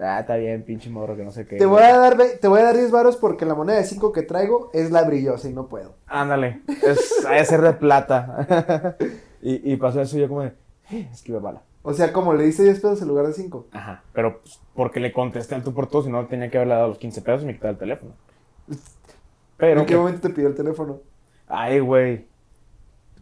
Ah, 0.02 0.22
está 0.22 0.38
bien, 0.38 0.64
pinche 0.64 0.90
morro, 0.90 1.18
que 1.18 1.26
no 1.26 1.32
sé 1.32 1.46
qué. 1.46 1.58
Te 1.58 1.66
voy 1.66 1.84
a 1.84 1.98
dar 1.98 2.16
te 2.40 2.48
voy 2.48 2.62
a 2.62 2.64
dar 2.64 2.78
10 2.78 2.90
varos 2.90 3.18
porque 3.18 3.46
la 3.46 3.54
moneda 3.54 3.78
de 3.78 3.84
5 3.84 4.14
que 4.14 4.22
traigo 4.22 4.70
es 4.74 4.92
la 4.92 5.04
brillosa 5.04 5.50
y 5.50 5.54
no 5.54 5.68
puedo. 5.68 5.96
Ándale, 6.08 6.62
es, 6.84 7.26
ha 7.28 7.34
de 7.34 7.44
ser 7.46 7.60
de 7.62 7.74
plata. 7.74 8.96
y, 9.42 9.74
y 9.74 9.76
pasó 9.76 10.00
eso 10.02 10.18
y 10.18 10.22
yo 10.22 10.30
como 10.30 10.44
de... 10.44 10.54
"Eh, 10.92 11.10
Esquiva 11.12 11.40
bala. 11.40 11.64
O 11.82 11.94
sea, 11.94 12.14
como 12.14 12.34
le 12.34 12.46
dice 12.46 12.64
10 12.64 12.78
pesos 12.80 13.02
en 13.02 13.10
lugar 13.10 13.28
de 13.28 13.34
5. 13.34 13.68
Ajá. 13.74 14.04
Pero 14.14 14.40
pues, 14.40 14.60
porque 14.74 15.02
le 15.02 15.12
contesté 15.12 15.56
al 15.56 15.64
tú 15.64 15.74
por 15.74 15.88
todo, 15.88 16.04
si 16.04 16.10
no 16.10 16.26
tenía 16.28 16.50
que 16.50 16.58
haberle 16.58 16.76
dado 16.76 16.88
los 16.88 16.98
15 16.98 17.22
pesos 17.22 17.44
y 17.44 17.48
me 17.48 17.54
quitaba 17.56 17.72
el 17.72 17.78
teléfono. 17.78 18.14
Pero... 19.58 19.82
¿En 19.82 19.86
qué 19.86 19.98
momento 19.98 20.22
te 20.22 20.30
pidió 20.34 20.48
el 20.48 20.56
teléfono? 20.56 21.02
Ay, 21.48 21.80
güey. 21.80 22.26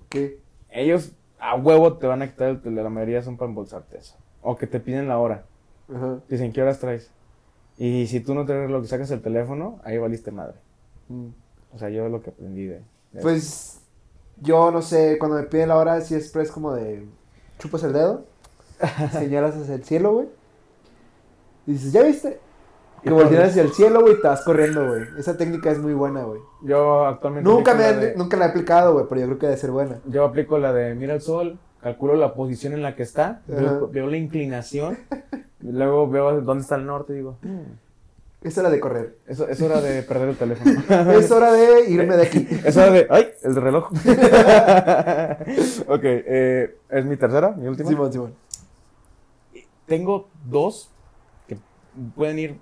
¿Qué? 0.10 0.39
Ellos 0.70 1.12
a 1.39 1.55
huevo 1.55 1.97
te 1.97 2.07
van 2.07 2.21
a 2.21 2.27
quitar 2.29 2.49
el 2.49 2.61
teléfono. 2.61 2.83
La 2.83 2.89
mayoría 2.89 3.21
son 3.21 3.38
para 3.38 3.49
embolsarte 3.49 3.97
eso. 3.97 4.15
O 4.41 4.55
que 4.55 4.67
te 4.67 4.79
piden 4.79 5.07
la 5.07 5.17
hora. 5.19 5.45
Ajá. 5.93 6.19
Dicen, 6.29 6.51
¿qué 6.53 6.61
horas 6.61 6.79
traes? 6.79 7.11
Y 7.77 8.07
si 8.07 8.19
tú 8.21 8.33
no 8.33 8.45
traes 8.45 8.69
lo 8.69 8.81
que 8.81 8.88
sacas 8.88 9.11
el 9.11 9.21
teléfono, 9.21 9.79
ahí 9.83 9.97
valiste 9.97 10.31
madre. 10.31 10.55
Mm. 11.09 11.27
O 11.73 11.77
sea, 11.77 11.89
yo 11.89 12.05
es 12.05 12.11
lo 12.11 12.21
que 12.21 12.31
aprendí 12.31 12.65
de... 12.65 12.81
de- 13.11 13.21
Pues 13.21 13.81
yo 14.41 14.71
no 14.71 14.81
sé, 14.81 15.17
cuando 15.19 15.38
me 15.38 15.43
piden 15.43 15.69
la 15.69 15.77
hora, 15.77 16.01
si 16.01 16.15
es 16.15 16.29
pues 16.31 16.51
como 16.51 16.73
de 16.73 17.05
chupas 17.59 17.83
el 17.83 17.93
dedo, 17.93 18.25
señalas 19.11 19.55
hacia 19.55 19.75
el 19.75 19.83
cielo, 19.83 20.13
güey. 20.13 20.27
Y 21.67 21.73
dices, 21.73 21.91
¿ya 21.91 22.03
viste? 22.03 22.39
Que 23.04 23.10
corres. 23.12 23.39
hacia 23.52 23.62
el 23.62 23.72
cielo, 23.72 24.02
güey, 24.02 24.20
te 24.22 24.28
vas 24.28 24.41
corriendo, 24.41 24.88
güey. 24.88 25.04
Esa 25.18 25.38
técnica 25.38 25.72
es 25.72 25.80
muy 25.80 25.93
buena, 25.93 26.24
güey. 26.24 26.41
Yo 26.64 27.06
actualmente... 27.06 27.50
Nunca 27.50 27.74
me 27.74 27.84
la 27.84 27.93
de- 27.93 28.16
nunca 28.16 28.36
la 28.38 28.45
he 28.45 28.50
aplicado, 28.50 28.93
güey, 28.93 29.06
pero 29.08 29.22
yo 29.22 29.28
creo 29.28 29.39
que 29.39 29.45
debe 29.48 29.58
ser 29.58 29.72
buena. 29.72 30.00
Yo 30.06 30.26
aplico 30.26 30.58
la 30.58 30.74
de 30.74 30.93
mira 30.95 31.14
el 31.14 31.22
sol, 31.22 31.58
calculo 31.82 32.16
la 32.16 32.34
posición 32.34 32.74
en 32.74 32.82
la 32.82 32.95
que 32.95 33.04
está, 33.04 33.41
veo, 33.48 34.08
la 34.08 34.18
inclinación, 34.18 34.98
y 35.62 35.72
luego 35.72 36.10
veo 36.10 36.41
dónde 36.41 36.64
está 36.64 36.76
el 36.76 36.86
norte 36.86 37.14
y 37.14 37.18
digo, 37.18 37.38
"Hmm, 37.43 37.62
Es 38.43 38.58
hora 38.58 38.70
de 38.70 38.80
correr. 38.80 39.16
eso, 39.28 39.48
es 39.48 39.62
hora 39.62 39.80
de 39.82 40.02
perder 40.04 40.30
el 40.30 40.38
teléfono. 40.38 40.72
es 41.20 41.32
hora 41.32 41.52
de 41.54 41.89
irme 41.89 42.18
de 42.18 42.24
aquí. 42.24 42.48
Es 42.66 42.76
hora 42.78 42.91
de, 42.91 43.08
¡ay! 43.10 43.28
El 43.43 43.56
reloj. 43.56 43.89
ok, 45.88 46.02
eh, 46.04 46.78
es 46.89 47.06
mi 47.06 47.16
tercera, 47.18 47.52
mi 47.52 47.68
última. 47.68 47.89
Simón, 47.89 48.12
Simón. 48.12 48.34
Tengo 49.86 50.28
dos 50.45 50.89
que 51.48 51.58
pueden 52.16 52.39
ir 52.39 52.60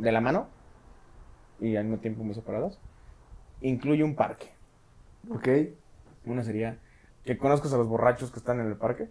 de 0.00 0.12
la 0.12 0.20
mano 0.20 0.48
y 1.60 1.76
al 1.76 1.84
mismo 1.84 2.00
tiempo 2.00 2.24
muy 2.24 2.34
separadas. 2.34 2.78
Incluye 3.60 4.02
un 4.02 4.16
parque. 4.16 4.50
Ok. 5.30 5.48
Una 6.26 6.42
sería 6.42 6.78
que 7.24 7.36
conozcas 7.38 7.72
a 7.72 7.76
los 7.76 7.88
borrachos 7.88 8.30
que 8.30 8.38
están 8.38 8.60
en 8.60 8.66
el 8.66 8.76
parque 8.76 9.10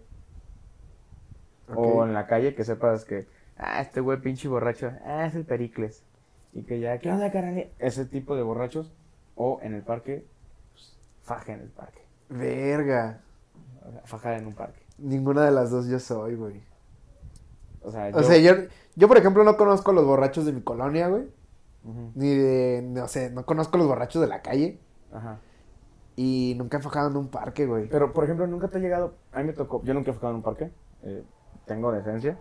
o 1.74 2.04
en 2.04 2.12
la 2.12 2.26
calle, 2.26 2.54
que 2.54 2.64
sepas 2.64 3.04
que, 3.04 3.28
ah, 3.56 3.80
este 3.80 4.00
güey 4.00 4.20
pinche 4.20 4.48
borracho, 4.48 4.92
ah, 5.04 5.26
es 5.26 5.34
el 5.34 5.44
Pericles. 5.44 6.02
Y 6.52 6.62
que 6.64 6.80
ya, 6.80 6.98
¿qué 6.98 7.10
onda, 7.10 7.30
carnal? 7.30 7.70
Ese 7.78 8.04
tipo 8.06 8.34
de 8.34 8.42
borrachos. 8.42 8.92
O 9.36 9.60
en 9.62 9.74
el 9.74 9.82
parque, 9.82 10.26
pues, 10.72 10.98
faja 11.22 11.52
en 11.52 11.60
el 11.60 11.68
parque. 11.68 12.02
Verga. 12.28 13.20
O 13.86 13.92
sea, 13.92 14.02
faja 14.04 14.36
en 14.36 14.46
un 14.46 14.54
parque. 14.54 14.80
Ninguna 14.98 15.44
de 15.44 15.52
las 15.52 15.70
dos 15.70 15.86
yo 15.86 15.98
soy, 16.00 16.34
güey. 16.34 16.60
O 17.82 17.90
sea, 17.90 18.10
O 18.12 18.22
sea, 18.22 18.38
yo, 18.38 18.52
yo, 18.96 19.08
por 19.08 19.16
ejemplo, 19.16 19.44
no 19.44 19.56
conozco 19.56 19.90
a 19.90 19.94
los 19.94 20.04
borrachos 20.04 20.44
de 20.44 20.52
mi 20.52 20.60
colonia, 20.62 21.08
güey. 21.08 21.24
Ni 22.14 22.28
de, 22.34 22.82
no 22.82 23.08
sé, 23.08 23.30
no 23.30 23.46
conozco 23.46 23.76
a 23.76 23.78
los 23.78 23.88
borrachos 23.88 24.20
de 24.20 24.28
la 24.28 24.42
calle. 24.42 24.78
Ajá. 25.12 25.38
Y 26.16 26.54
nunca 26.58 26.76
he 26.78 26.82
fajado 26.82 27.08
en 27.08 27.16
un 27.16 27.28
parque, 27.28 27.66
güey. 27.66 27.88
Pero, 27.88 28.12
por 28.12 28.24
ejemplo, 28.24 28.46
nunca 28.46 28.68
te 28.68 28.78
ha 28.78 28.80
llegado. 28.80 29.14
A 29.32 29.38
mí 29.38 29.44
me 29.44 29.52
tocó. 29.54 29.82
Yo 29.84 29.94
nunca 29.94 30.10
he 30.10 30.14
fajado 30.14 30.32
en 30.32 30.36
un 30.36 30.42
parque. 30.42 30.70
eh, 31.02 31.24
tengo 31.66 31.92
decencia. 31.92 32.38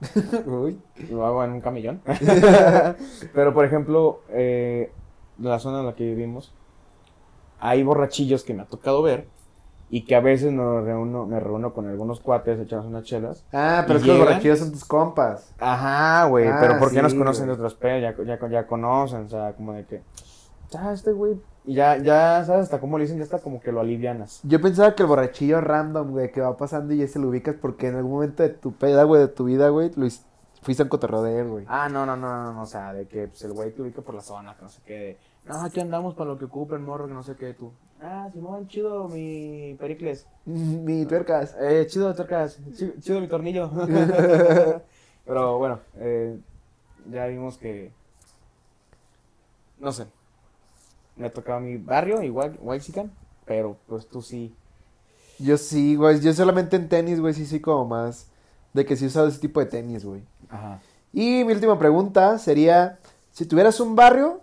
Uy. 0.46 0.80
Lo 1.10 1.26
hago 1.26 1.44
en 1.44 1.52
un 1.52 1.60
camellón. 1.60 2.00
Pero, 3.34 3.52
por 3.52 3.64
ejemplo, 3.64 4.20
eh, 4.30 4.92
la 5.38 5.58
zona 5.58 5.80
en 5.80 5.86
la 5.86 5.94
que 5.94 6.04
vivimos, 6.04 6.54
hay 7.60 7.82
borrachillos 7.82 8.44
que 8.44 8.54
me 8.54 8.62
ha 8.62 8.66
tocado 8.66 9.02
ver 9.02 9.26
y 9.90 10.04
que 10.04 10.14
a 10.14 10.20
veces 10.20 10.52
nos 10.52 10.84
reúno, 10.84 11.26
me 11.26 11.40
reúno 11.40 11.72
con 11.72 11.86
algunos 11.88 12.20
cuates, 12.20 12.60
echamos 12.60 12.86
unas 12.86 13.04
chelas. 13.04 13.44
Ah, 13.52 13.84
pero 13.86 13.98
¿Y 13.98 14.02
es 14.02 14.04
que 14.04 14.08
los 14.10 14.18
borrachillos 14.18 14.58
son 14.58 14.72
tus 14.72 14.84
compas. 14.84 15.54
Ajá, 15.58 16.26
güey, 16.26 16.48
Ah, 16.48 16.58
pero 16.60 16.78
¿por 16.78 16.92
qué 16.92 17.00
nos 17.02 17.12
sí, 17.12 17.18
conocen 17.18 17.46
güey. 17.46 17.56
de 17.56 17.62
otros 17.62 17.74
pedos? 17.74 18.14
Ya, 18.26 18.38
ya, 18.38 18.48
ya 18.48 18.66
conocen, 18.66 19.24
o 19.24 19.28
sea, 19.28 19.52
como 19.54 19.72
de 19.72 19.84
que, 19.86 20.02
ya, 20.70 20.92
este 20.92 21.12
güey, 21.12 21.40
y 21.64 21.74
ya, 21.74 21.96
ya, 21.98 22.44
¿sabes? 22.46 22.64
Hasta 22.64 22.80
como 22.80 22.98
le 22.98 23.04
dicen, 23.04 23.18
ya 23.18 23.24
está 23.24 23.38
como 23.40 23.60
que 23.60 23.72
lo 23.72 23.80
alivianas. 23.80 24.40
Yo 24.42 24.60
pensaba 24.60 24.94
que 24.94 25.02
el 25.02 25.08
borrachillo 25.08 25.60
random, 25.60 26.10
güey, 26.10 26.30
que 26.32 26.40
va 26.40 26.56
pasando 26.56 26.92
y 26.94 26.98
ya 26.98 27.08
se 27.08 27.18
lo 27.18 27.28
ubicas 27.28 27.56
porque 27.60 27.88
en 27.88 27.96
algún 27.96 28.12
momento 28.12 28.42
de 28.42 28.50
tu 28.50 28.72
peda, 28.72 29.04
güey, 29.04 29.22
de 29.22 29.28
tu 29.28 29.44
vida, 29.44 29.68
güey, 29.70 29.90
lo 29.96 30.06
fuiste 30.62 30.82
al 30.82 30.88
cotorreo 30.88 31.22
de 31.22 31.40
él, 31.40 31.48
güey. 31.48 31.64
Ah, 31.68 31.88
no, 31.88 32.04
no, 32.06 32.16
no, 32.16 32.42
no, 32.44 32.52
no, 32.52 32.62
o 32.62 32.66
sea, 32.66 32.92
de 32.92 33.06
que 33.06 33.28
pues, 33.28 33.42
el 33.44 33.52
güey 33.52 33.70
te 33.72 33.82
ubica 33.82 34.02
por 34.02 34.14
la 34.14 34.20
zona, 34.22 34.54
que 34.56 34.62
no 34.62 34.68
sé 34.68 34.80
qué, 34.86 34.94
de, 34.94 35.18
no, 35.46 35.62
aquí 35.62 35.80
andamos 35.80 36.14
para 36.14 36.30
lo 36.30 36.38
que 36.38 36.46
ocupen, 36.46 36.84
morro, 36.84 37.06
que 37.06 37.14
no 37.14 37.22
sé 37.22 37.36
qué, 37.36 37.54
tú. 37.54 37.72
Ah, 38.00 38.28
Simón, 38.32 38.68
chido 38.68 39.08
mi 39.08 39.74
Pericles. 39.78 40.26
Mi 40.44 41.04
tuercas. 41.06 41.56
Eh, 41.60 41.86
chido, 41.88 42.14
Torcas, 42.14 42.58
chido, 42.76 42.92
chido 43.00 43.20
mi 43.20 43.28
tornillo. 43.28 43.70
Pero 45.26 45.58
bueno, 45.58 45.80
eh, 45.96 46.38
ya 47.10 47.26
vimos 47.26 47.58
que, 47.58 47.92
no 49.78 49.92
sé, 49.92 50.06
me 51.16 51.28
tocaba 51.28 51.60
mi 51.60 51.76
barrio, 51.76 52.22
igual, 52.22 52.56
Waxican, 52.62 53.10
pero 53.44 53.76
pues 53.86 54.06
tú 54.06 54.22
sí. 54.22 54.54
Yo 55.38 55.58
sí, 55.58 55.96
güey. 55.96 56.20
Yo 56.20 56.32
solamente 56.32 56.76
en 56.76 56.88
tenis, 56.88 57.20
güey, 57.20 57.34
sí 57.34 57.44
soy 57.44 57.60
como 57.60 57.84
más 57.84 58.28
de 58.72 58.86
que 58.86 58.96
sí 58.96 59.04
he 59.04 59.08
usado 59.08 59.28
ese 59.28 59.38
tipo 59.38 59.60
de 59.60 59.66
tenis, 59.66 60.04
güey. 60.04 60.22
Ajá. 60.48 60.80
Y 61.12 61.44
mi 61.44 61.52
última 61.52 61.78
pregunta 61.78 62.38
sería, 62.38 62.98
si 63.32 63.44
tuvieras 63.44 63.80
un 63.80 63.96
barrio, 63.96 64.40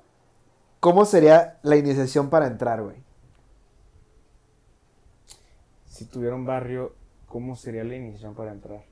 ¿cómo 0.79 1.05
sería 1.05 1.57
la 1.63 1.77
iniciación 1.77 2.29
para 2.29 2.47
entrar, 2.47 2.81
güey? 2.83 3.04
Si 5.95 6.03
tuviera 6.03 6.35
un 6.35 6.45
barrio, 6.45 6.93
¿cómo 7.25 7.55
sería 7.55 7.85
la 7.85 7.95
iniciación 7.95 8.35
para 8.35 8.51
entrar? 8.51 8.83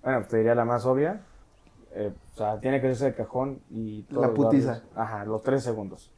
Bueno, 0.00 0.24
te 0.28 0.36
diría 0.36 0.54
la 0.54 0.64
más 0.64 0.86
obvia. 0.86 1.22
eh, 1.90 2.12
o 2.32 2.36
sea, 2.36 2.60
tiene 2.60 2.80
que 2.80 2.94
ser 2.94 3.10
de 3.12 3.16
cajón 3.16 3.60
y 3.68 4.02
todos 4.04 4.22
La 4.22 4.28
los 4.28 4.36
putiza. 4.36 4.68
barrios- 4.74 4.88
Ajá, 4.96 5.24
los 5.24 5.42
tres 5.42 5.64
segundos. 5.64 6.12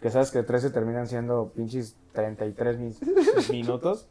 Que 0.00 0.10
sabes 0.10 0.30
que 0.30 0.44
13 0.44 0.70
terminan 0.70 1.08
siendo 1.08 1.48
pinches 1.48 1.96
33 2.12 2.78
mis- 2.78 3.00
minutos. 3.50 4.06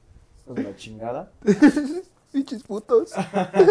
Pues 0.46 0.62
la 0.66 0.76
chingada. 0.76 1.32
Pinches 2.34 2.64
putos. 2.64 3.14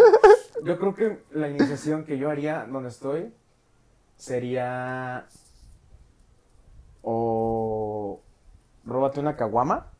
Yo 0.63 0.79
creo 0.79 0.95
que 0.95 1.23
la 1.31 1.47
iniciación 1.49 2.05
que 2.05 2.17
yo 2.17 2.29
haría 2.31 2.65
donde 2.65 2.89
estoy 2.89 3.31
sería. 4.15 5.27
O. 7.03 8.21
Róbate 8.85 9.19
una 9.19 9.35
caguama. 9.35 9.91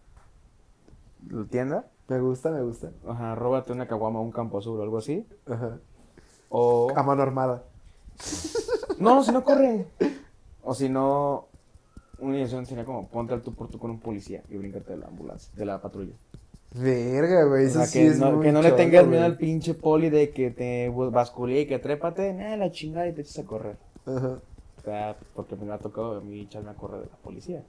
La 1.30 1.46
tienda. 1.46 1.88
Me 2.08 2.20
gusta, 2.20 2.52
me 2.52 2.62
gusta. 2.62 2.92
Ajá, 3.08 3.36
róbate 3.36 3.72
una 3.72 3.88
caguama, 3.88 4.20
un 4.20 4.32
campo 4.32 4.58
azul 4.58 4.80
o 4.80 4.84
algo 4.84 4.98
así. 4.98 5.26
Ajá. 5.48 5.80
O. 6.50 6.92
A 6.96 7.04
mano 7.04 7.24
armada. 7.24 7.64
No, 9.00 9.24
si 9.24 9.32
no 9.32 9.44
corre. 9.44 9.86
O 10.64 10.74
si 10.74 10.90
no. 10.90 11.48
Una 12.20 12.38
iniciación 12.38 12.66
sería 12.66 12.86
como 12.86 13.08
ponte 13.08 13.34
al 13.34 13.42
tú 13.42 13.54
por 13.54 13.68
tú 13.70 13.80
con 13.80 13.92
un 13.92 14.00
policía 14.00 14.44
y 14.50 14.58
brincarte 14.58 14.94
de 14.94 14.98
la 15.00 15.08
ambulancia, 15.08 15.52
de 15.56 15.66
la 15.66 15.82
patrulla. 15.82 16.14
Verga, 16.74 17.46
güey. 17.46 17.66
O 17.66 17.68
Eso 17.68 17.80
sea, 17.80 17.88
sí 17.88 18.00
que, 18.00 18.08
es 18.08 18.20
no, 18.20 18.32
muy 18.32 18.46
que 18.46 18.52
no 18.52 18.62
le 18.62 18.72
tengas 18.72 19.06
miedo 19.08 19.24
al 19.24 19.38
pinche 19.38 19.74
poli 19.74 20.10
de 20.10 20.32
que 20.32 20.52
te 20.52 20.90
basculee 20.90 21.62
y 21.62 21.68
que 21.68 21.80
trépate, 21.80 22.34
nada, 22.34 22.56
la 22.58 22.72
chingada 22.72 23.08
y 23.08 23.14
te 23.14 23.22
eches 23.22 23.40
a 23.40 23.44
correr. 23.46 23.78
Ajá. 24.06 24.40
O 24.78 24.82
sea, 24.84 25.18
porque 25.36 25.56
me 25.56 25.72
ha 25.72 25.78
tocado 25.78 26.18
a 26.18 26.22
mí 26.22 26.42
echarme 26.42 26.72
a 26.72 26.76
correr 26.76 27.02
de 27.02 27.08
la 27.08 27.18
policía. 27.18 27.64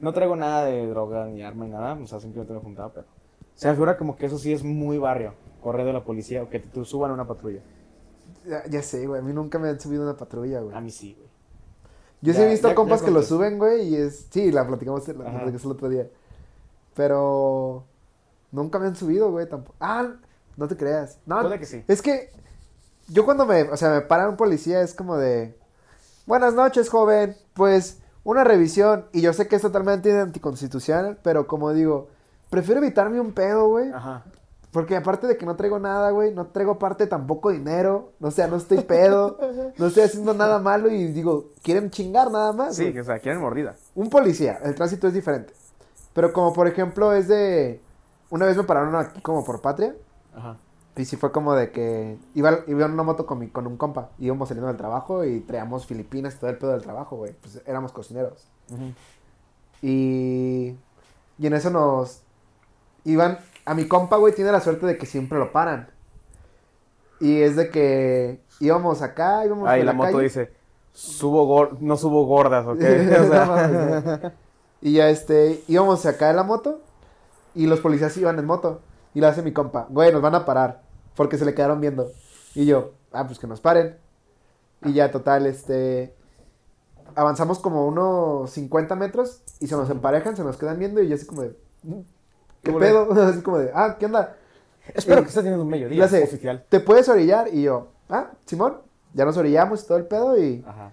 No 0.00 0.12
traigo 0.12 0.36
nada 0.36 0.64
de 0.66 0.86
droga 0.86 1.26
ni 1.26 1.42
arma 1.42 1.64
ni 1.64 1.70
nada, 1.70 1.94
o 1.94 2.06
sea, 2.06 2.20
simplemente 2.20 2.52
me 2.52 2.58
he 2.58 2.62
juntado, 2.62 2.92
pero. 2.94 3.06
Se 3.54 3.68
me 3.68 3.74
figura 3.74 3.96
como 3.96 4.16
que 4.16 4.26
eso 4.26 4.38
sí 4.38 4.52
es 4.52 4.64
muy 4.64 4.98
barrio, 4.98 5.34
correr 5.62 5.86
de 5.86 5.92
la 5.92 6.04
policía 6.04 6.42
o 6.42 6.50
que 6.50 6.58
te, 6.58 6.68
te 6.68 6.84
suban 6.84 7.10
a 7.10 7.14
una 7.14 7.26
patrulla. 7.26 7.60
Ya, 8.46 8.64
ya 8.68 8.82
sé, 8.82 9.06
güey. 9.06 9.20
A 9.20 9.24
mí 9.24 9.32
nunca 9.32 9.58
me 9.58 9.68
han 9.68 9.80
subido 9.80 10.02
una 10.02 10.16
patrulla, 10.16 10.60
güey. 10.60 10.76
A 10.76 10.80
mí 10.80 10.90
sí, 10.90 11.14
güey. 11.16 11.28
Yo 12.20 12.32
sí 12.34 12.42
he 12.42 12.48
visto 12.48 12.68
ya- 12.68 12.74
compas 12.74 13.02
que 13.02 13.10
lo 13.10 13.22
suben, 13.22 13.58
güey, 13.58 13.88
y 13.88 13.96
es... 13.96 14.26
Sí, 14.30 14.50
la 14.50 14.66
platicamos, 14.66 15.06
la 15.08 15.24
Ajá. 15.24 15.32
platicamos 15.38 15.64
el 15.64 15.70
otro 15.70 15.88
día. 15.88 16.08
Pero... 16.94 17.84
Nunca 18.50 18.78
me 18.78 18.86
han 18.86 18.96
subido, 18.96 19.30
güey, 19.30 19.48
tampoco. 19.48 19.76
Ah, 19.80 20.14
no 20.56 20.68
te 20.68 20.76
creas. 20.76 21.18
No, 21.26 21.40
Puede 21.42 21.58
que 21.58 21.66
sí. 21.66 21.84
es 21.88 22.00
que... 22.02 22.30
Yo 23.08 23.24
cuando 23.24 23.46
me... 23.46 23.62
O 23.64 23.76
sea, 23.76 23.90
me 23.90 24.00
para 24.00 24.28
un 24.28 24.36
policía 24.36 24.80
es 24.82 24.94
como 24.94 25.16
de... 25.16 25.56
Buenas 26.26 26.54
noches, 26.54 26.88
joven. 26.88 27.36
Pues, 27.52 28.00
una 28.24 28.42
revisión. 28.42 29.06
Y 29.12 29.20
yo 29.20 29.32
sé 29.32 29.46
que 29.46 29.56
es 29.56 29.62
totalmente 29.62 30.18
anticonstitucional, 30.18 31.18
pero 31.22 31.46
como 31.46 31.72
digo... 31.72 32.08
Prefiero 32.50 32.80
evitarme 32.80 33.20
un 33.20 33.32
pedo, 33.32 33.68
güey. 33.68 33.90
Ajá. 33.92 34.22
Porque 34.74 34.96
aparte 34.96 35.28
de 35.28 35.36
que 35.36 35.46
no 35.46 35.54
traigo 35.54 35.78
nada, 35.78 36.10
güey, 36.10 36.34
no 36.34 36.46
traigo 36.46 36.72
aparte 36.72 37.06
tampoco 37.06 37.50
dinero. 37.50 38.12
O 38.20 38.32
sea, 38.32 38.48
no 38.48 38.56
estoy 38.56 38.78
pedo, 38.82 39.38
no 39.78 39.86
estoy 39.86 40.02
haciendo 40.02 40.34
nada 40.34 40.58
malo 40.58 40.90
y 40.90 41.06
digo, 41.12 41.50
quieren 41.62 41.90
chingar 41.90 42.30
nada 42.32 42.52
más. 42.52 42.74
Sí, 42.74 42.96
o 42.98 43.04
sea, 43.04 43.20
quieren 43.20 43.40
mordida. 43.40 43.76
Un 43.94 44.10
policía, 44.10 44.58
el 44.64 44.74
tránsito 44.74 45.06
es 45.06 45.14
diferente. 45.14 45.52
Pero 46.12 46.32
como 46.32 46.52
por 46.52 46.66
ejemplo 46.66 47.12
es 47.12 47.28
de... 47.28 47.80
Una 48.30 48.46
vez 48.46 48.56
me 48.56 48.64
pararon 48.64 48.96
aquí 48.96 49.20
como 49.20 49.44
por 49.44 49.60
patria. 49.60 49.94
Ajá. 50.34 50.56
Y 50.96 51.04
sí 51.06 51.16
fue 51.16 51.32
como 51.32 51.54
de 51.54 51.72
que 51.72 52.18
iba, 52.34 52.60
iba 52.68 52.86
en 52.86 52.92
una 52.92 53.02
moto 53.02 53.26
con, 53.26 53.40
mi, 53.40 53.48
con 53.48 53.66
un 53.66 53.76
compa. 53.76 54.10
Íbamos 54.18 54.48
saliendo 54.48 54.68
del 54.68 54.76
trabajo 54.76 55.24
y 55.24 55.40
traíamos 55.40 55.86
Filipinas 55.86 56.36
y 56.36 56.38
todo 56.38 56.50
el 56.50 56.58
pedo 56.58 56.70
del 56.70 56.82
trabajo, 56.82 57.16
güey. 57.16 57.32
Pues 57.40 57.60
éramos 57.66 57.90
cocineros. 57.90 58.46
Y, 59.82 60.76
y 61.38 61.46
en 61.46 61.52
eso 61.52 61.70
nos 61.70 62.22
iban. 63.04 63.38
A 63.64 63.74
mi 63.74 63.88
compa, 63.88 64.16
güey, 64.18 64.34
tiene 64.34 64.52
la 64.52 64.60
suerte 64.60 64.86
de 64.86 64.96
que 64.96 65.06
siempre 65.06 65.38
lo 65.38 65.50
paran. 65.50 65.88
Y 67.18 67.40
es 67.42 67.56
de 67.56 67.70
que 67.70 68.40
íbamos 68.60 69.02
acá, 69.02 69.44
íbamos 69.44 69.68
Ahí 69.68 69.80
la, 69.80 69.86
la 69.86 69.92
moto 69.94 70.12
calle. 70.12 70.24
dice, 70.24 70.52
subo 70.92 71.46
gor 71.46 71.78
no 71.80 71.96
subo 71.96 72.24
gordas, 72.26 72.66
¿ok? 72.66 72.78
O 73.20 73.28
sea, 73.28 74.32
y 74.80 74.92
ya 74.92 75.08
este, 75.08 75.64
íbamos 75.66 76.04
acá 76.06 76.30
en 76.30 76.36
la 76.36 76.42
moto 76.44 76.80
y 77.54 77.66
los 77.66 77.80
policías 77.80 78.16
iban 78.16 78.38
en 78.38 78.46
moto. 78.46 78.80
Y 79.12 79.20
le 79.20 79.26
hace 79.26 79.42
mi 79.42 79.52
compa, 79.52 79.86
güey, 79.90 80.12
nos 80.12 80.22
van 80.22 80.34
a 80.34 80.44
parar 80.44 80.83
porque 81.16 81.38
se 81.38 81.44
le 81.44 81.54
quedaron 81.54 81.80
viendo. 81.80 82.10
Y 82.54 82.66
yo, 82.66 82.92
ah, 83.12 83.26
pues 83.26 83.38
que 83.38 83.46
nos 83.46 83.60
paren. 83.60 83.96
Y 84.84 84.92
ya, 84.92 85.10
total, 85.10 85.46
este, 85.46 86.14
avanzamos 87.14 87.58
como 87.58 87.86
unos 87.86 88.50
50 88.50 88.96
metros 88.96 89.42
y 89.60 89.66
se 89.66 89.76
nos 89.76 89.88
emparejan, 89.90 90.36
se 90.36 90.44
nos 90.44 90.56
quedan 90.56 90.78
viendo 90.78 91.00
y 91.02 91.08
yo 91.08 91.14
así 91.14 91.26
como 91.26 91.42
de, 91.42 91.56
"Mm, 91.82 92.00
¿qué 92.62 92.72
pedo? 92.72 93.08
así 93.22 93.40
como 93.42 93.58
de, 93.58 93.70
ah, 93.74 93.96
¿qué 93.98 94.06
onda? 94.06 94.36
Espero 94.92 95.20
Y- 95.20 95.22
que 95.22 95.28
estés 95.28 95.42
teniendo 95.42 95.62
un 95.64 95.70
mediodía 95.70 96.04
hace, 96.04 96.22
oficial. 96.24 96.64
¿te 96.68 96.80
puedes 96.80 97.08
orillar? 97.08 97.48
Y 97.52 97.62
yo, 97.62 97.88
ah, 98.10 98.30
Simón, 98.44 98.78
ya 99.14 99.24
nos 99.24 99.36
orillamos 99.36 99.82
y 99.82 99.86
todo 99.86 99.98
el 99.98 100.06
pedo 100.06 100.36
y... 100.38 100.64
Ajá. 100.66 100.92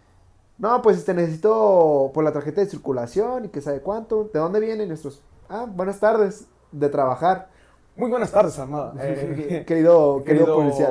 No, 0.58 0.80
pues 0.84 0.98
este 1.00 1.16
necesito 1.16 2.12
por 2.14 2.24
la 2.24 2.32
tarjeta 2.32 2.62
de 2.62 2.68
circulación 2.70 3.46
y 3.46 3.50
que 3.50 3.62
sabe 3.62 3.82
cuánto. 3.82 4.30
¿De 4.32 4.40
dónde 4.40 4.60
vienen 4.60 4.90
nuestros? 4.90 5.20
Ah, 5.50 5.66
buenas 5.68 6.00
tardes, 6.00 6.46
de 6.72 6.88
trabajar. 6.88 7.50
Muy 7.96 8.10
buenas 8.10 8.32
tardes, 8.32 8.58
Armada. 8.60 8.94
Eh, 9.00 9.64
querido, 9.68 10.24
querido, 10.24 10.56
policía. 10.56 10.90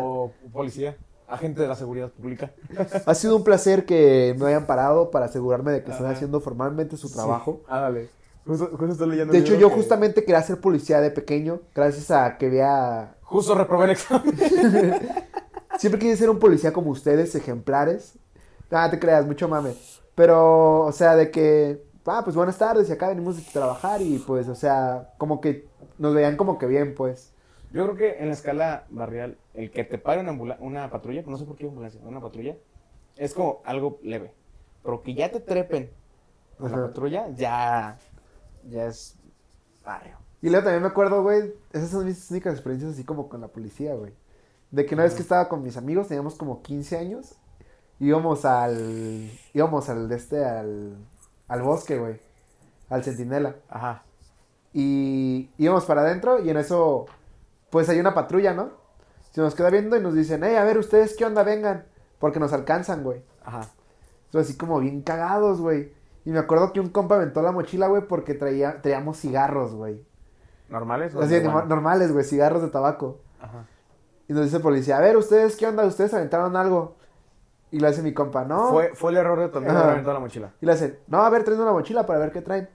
policía, 0.53 0.97
agente 1.29 1.63
de 1.63 1.69
la 1.69 1.75
seguridad 1.77 2.11
pública. 2.11 2.53
Ha 3.07 3.15
sido 3.15 3.37
un 3.37 3.45
placer 3.45 3.85
que 3.85 4.35
me 4.39 4.47
hayan 4.47 4.67
parado 4.67 5.11
para 5.11 5.27
asegurarme 5.27 5.73
de 5.73 5.83
que 5.85 5.91
están 5.91 6.07
haciendo 6.07 6.41
formalmente 6.41 6.97
su 6.97 7.11
trabajo. 7.13 7.63
Ah, 7.69 7.81
dale. 7.81 8.09
Justo, 8.47 8.69
justo 8.71 8.87
estoy 8.93 9.09
leyendo 9.11 9.33
De 9.33 9.39
hecho, 9.39 9.55
yo 9.55 9.69
que- 9.69 9.75
justamente 9.77 10.25
quería 10.25 10.43
ser 10.43 10.61
policía 10.61 11.01
de 11.01 11.11
pequeño, 11.11 11.61
gracias 11.75 12.11
a 12.11 12.37
que 12.39 12.49
vea... 12.49 13.17
Justo 13.23 13.55
reprobé 13.55 13.85
el 13.85 13.91
examen. 13.93 14.35
Siempre 15.79 16.01
quise 16.01 16.17
ser 16.17 16.31
un 16.31 16.39
policía 16.39 16.73
como 16.73 16.91
ustedes, 16.91 17.35
ejemplares. 17.35 18.15
Ah, 18.71 18.91
te 18.91 18.99
creas, 18.99 19.25
mucho 19.27 19.47
mame. 19.47 19.75
Pero, 20.15 20.81
o 20.87 20.93
sea, 20.93 21.17
de 21.17 21.31
que... 21.31 21.85
Ah, 22.07 22.23
pues 22.25 22.35
buenas 22.35 22.59
tardes, 22.59 22.89
y 22.89 22.93
acá 22.93 23.09
venimos 23.09 23.39
a 23.39 23.53
trabajar 23.53 24.03
y 24.03 24.19
pues, 24.19 24.49
o 24.49 24.55
sea, 24.55 25.13
como 25.17 25.41
que 25.41 25.69
nos 26.01 26.15
veían 26.15 26.37
como 26.39 26.59
que 26.59 26.67
bien, 26.67 26.95
pues. 26.95 27.33
Yo 27.73 27.85
creo 27.85 27.95
que 27.95 28.23
en 28.23 28.29
la 28.29 28.33
escala 28.33 28.87
barrial, 28.89 29.37
el 29.55 29.71
que 29.71 29.85
te 29.85 29.99
pare 29.99 30.21
una, 30.21 30.33
una 30.59 30.91
patrulla, 30.91 31.23
no 31.27 31.37
sé 31.37 31.45
por 31.45 31.57
qué 31.57 31.67
ambulancia, 31.67 32.01
una 32.03 32.21
patrulla, 32.21 32.57
es 33.17 33.35
como 33.35 33.61
algo 33.65 34.01
leve. 34.03 34.33
Pero 34.83 35.03
que 35.03 35.15
ya 35.15 35.31
te 35.31 35.41
trepen 35.41 35.91
con 36.59 36.73
la 36.73 36.87
patrulla, 36.87 37.29
ya, 37.37 37.99
ya 38.69 38.87
es 38.87 39.19
barrio. 39.85 40.17
Y 40.41 40.49
luego 40.49 40.65
también 40.65 40.83
me 40.83 40.89
acuerdo, 40.89 41.23
güey, 41.23 41.53
esas 41.71 41.91
son 41.91 42.07
mis 42.07 42.31
únicas 42.31 42.55
experiencias 42.55 42.93
así 42.93 43.05
como 43.05 43.29
con 43.29 43.43
la 43.43 43.49
policía, 43.49 43.95
güey. 43.95 44.15
De 44.71 44.87
que 44.87 44.95
una 44.95 45.05
vez 45.05 45.15
que 45.15 45.23
estaba 45.23 45.51
con 45.51 45.63
mis 45.63 45.77
amigos, 45.77 46.09
teníamos 46.09 46.35
como 46.35 46.63
15 46.63 46.97
años, 46.97 47.37
íbamos 47.99 48.47
al, 48.47 49.31
íbamos 49.53 49.91
al, 49.91 50.09
de 50.09 50.17
este, 50.17 50.45
al, 50.45 50.97
al 51.47 51.63
bosque, 51.63 51.99
güey, 51.99 52.19
al 52.89 53.05
centinela. 53.05 53.57
Ajá. 53.69 54.03
Y 54.73 55.51
íbamos 55.59 55.85
para 55.85 56.03
adentro 56.03 56.39
y 56.39 56.51
en 56.51 56.57
eso, 56.57 57.07
pues 57.71 57.89
hay 57.89 57.99
una 57.99 58.15
patrulla, 58.15 58.55
¿no? 58.55 58.71
Se 59.33 59.41
nos 59.41 59.55
queda 59.55 59.71
viendo 59.71 59.97
y 59.97 60.01
nos 60.01 60.15
dicen, 60.15 60.43
hey, 60.45 60.57
a 60.57 60.65
ver, 60.65 60.79
ustedes 60.79 61.17
qué 61.17 61.25
onda, 61.25 61.43
vengan, 61.43 61.87
porque 62.19 62.41
nos 62.41 62.53
alcanzan, 62.53 63.03
güey. 63.03 63.23
Ajá. 63.45 63.69
Entonces, 64.27 64.51
así 64.51 64.59
como 64.59 64.79
bien 64.81 65.03
cagados, 65.03 65.61
güey. 65.61 65.93
Y 66.25 66.31
me 66.31 66.39
acuerdo 66.39 66.73
que 66.73 66.81
un 66.81 66.91
compa 66.91 67.17
aventó 67.17 67.43
la 67.43 67.53
mochila, 67.53 67.89
güey, 67.89 68.07
porque 68.07 68.35
traía, 68.35 68.81
traíamos 68.83 69.19
cigarros, 69.19 69.75
güey. 69.75 70.05
¿Normales? 70.69 71.15
o 71.15 71.21
Así, 71.21 71.41
normales, 71.41 72.13
güey, 72.13 72.25
cigarros 72.25 72.63
de 72.63 72.69
tabaco. 72.69 73.21
Ajá. 73.41 73.65
Y 74.29 74.33
nos 74.33 74.45
dice 74.45 74.59
el 74.59 74.63
policía, 74.63 74.99
a 74.99 75.01
ver, 75.01 75.17
¿ustedes 75.17 75.57
qué 75.57 75.67
onda? 75.67 75.85
¿Ustedes 75.85 76.15
aventaron 76.15 76.55
algo? 76.55 76.95
Y 77.73 77.81
le 77.81 77.89
hace 77.89 78.03
mi 78.03 78.15
compa, 78.15 78.45
no. 78.45 78.69
Fue, 78.69 78.95
fue 78.95 79.11
el 79.11 79.17
error 79.17 79.41
de 79.41 79.49
tu 79.49 79.59
amigo 79.59 79.73
aventado 79.73 80.15
la 80.15 80.21
mochila. 80.21 80.53
Y 80.61 80.67
le 80.67 80.73
hace, 80.73 81.01
no, 81.09 81.23
a 81.23 81.31
ver, 81.31 81.43
traen 81.43 81.61
una 81.61 81.73
mochila 81.73 82.07
para 82.07 82.21
ver 82.21 82.31
qué 82.31 82.43
traen. 82.43 82.69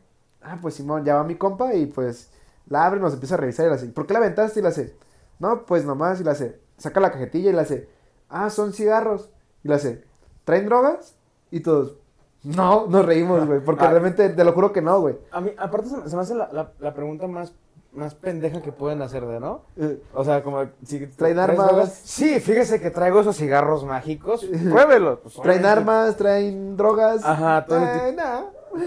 Ah, 0.48 0.60
pues 0.62 0.76
Simón, 0.76 1.04
ya 1.04 1.16
va 1.16 1.24
mi 1.24 1.36
compa 1.36 1.74
y 1.74 1.88
pues 1.88 2.30
la 2.68 2.86
abre 2.86 3.00
y 3.00 3.02
nos 3.04 3.14
empieza 3.14 3.34
a 3.36 3.38
revisar 3.40 3.66
y 3.66 3.70
le 3.70 3.76
hace, 3.76 3.88
¿por 3.88 4.06
qué 4.06 4.14
la 4.14 4.20
aventaste? 4.20 4.60
Y 4.60 4.64
le 4.64 4.70
hace, 4.70 4.96
no, 5.40 5.66
pues 5.66 5.86
nomás, 5.86 6.22
y 6.22 6.24
le 6.24 6.30
hace, 6.32 6.60
saca 6.78 7.00
la 7.00 7.12
cajetilla 7.12 7.50
y 7.50 7.54
le 7.54 7.62
hace, 7.62 7.90
ah, 8.30 8.50
son 8.50 8.74
cigarros. 8.74 9.30
Y 9.64 9.68
le 9.70 9.76
hace, 9.76 10.04
¿traen 10.44 10.66
drogas? 10.68 11.16
Y 11.50 11.62
todos, 11.62 11.96
no, 12.44 12.86
nos 12.88 13.06
reímos, 13.06 13.46
güey, 13.48 13.60
porque 13.60 13.86
Ah. 13.86 13.90
realmente, 13.90 14.30
te 14.30 14.44
lo 14.44 14.54
juro 14.54 14.72
que 14.72 14.82
no, 14.84 15.00
güey. 15.02 15.18
A 15.32 15.42
mí, 15.42 15.52
aparte, 15.58 15.90
se 15.90 15.98
me, 15.98 16.08
se 16.10 16.16
me 16.16 16.22
hace 16.22 16.36
la, 16.36 16.52
la, 16.54 16.72
la 16.80 16.94
pregunta 16.94 17.28
más, 17.28 17.54
más 17.96 18.16
pendeja 18.16 18.62
que 18.62 18.72
pueden 18.72 19.02
hacer 19.02 19.26
de, 19.26 19.40
¿no? 19.40 19.64
Eh, 19.78 20.02
O 20.14 20.24
sea, 20.24 20.44
como 20.44 20.64
si 20.84 21.08
¿Traen 21.08 21.36
¿traes 21.36 21.38
armas? 21.50 21.68
drogas? 21.68 21.94
Sí, 22.04 22.40
fíjese 22.40 22.80
que 22.82 22.92
traigo 22.92 23.20
esos 23.22 23.38
cigarros 23.38 23.84
mágicos. 23.86 24.46
Pruébelos. 24.46 25.20
Pues, 25.24 25.36
¿Traen 25.42 25.66
armas? 25.66 26.18
¿Traen 26.18 26.76
drogas? 26.78 27.24
Ajá, 27.26 27.66
todo 27.66 27.80
Eh. 27.80 28.16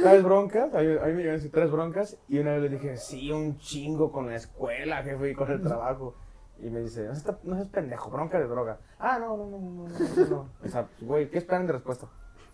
¿Traes 0.02 0.22
broncas? 0.22 0.74
A 0.74 0.80
mí, 0.80 0.96
a 1.02 1.06
mí 1.06 1.12
me 1.14 1.22
decir, 1.24 1.50
¿traes 1.50 1.70
broncas? 1.70 2.16
Y 2.28 2.38
una 2.38 2.52
vez 2.52 2.62
le 2.62 2.68
dije, 2.68 2.96
sí, 2.96 3.32
un 3.32 3.56
chingo 3.58 4.12
con 4.12 4.28
la 4.28 4.36
escuela, 4.36 5.02
jefe, 5.02 5.30
y 5.30 5.34
con 5.34 5.50
el 5.50 5.62
trabajo. 5.62 6.14
Y 6.60 6.68
me 6.70 6.80
dice, 6.80 7.04
no 7.06 7.14
seas, 7.14 7.36
no 7.44 7.64
pendejo, 7.68 8.10
bronca 8.10 8.38
de 8.38 8.46
droga. 8.46 8.78
Ah, 8.98 9.18
no, 9.18 9.36
no, 9.36 9.46
no, 9.46 9.58
no, 9.58 9.70
no, 9.70 9.88
no, 9.88 10.26
no. 10.26 10.48
O 10.64 10.68
sea, 10.68 10.88
güey, 11.00 11.30
¿qué 11.30 11.38
esperan 11.38 11.66
de 11.66 11.72
respuesta? 11.74 12.06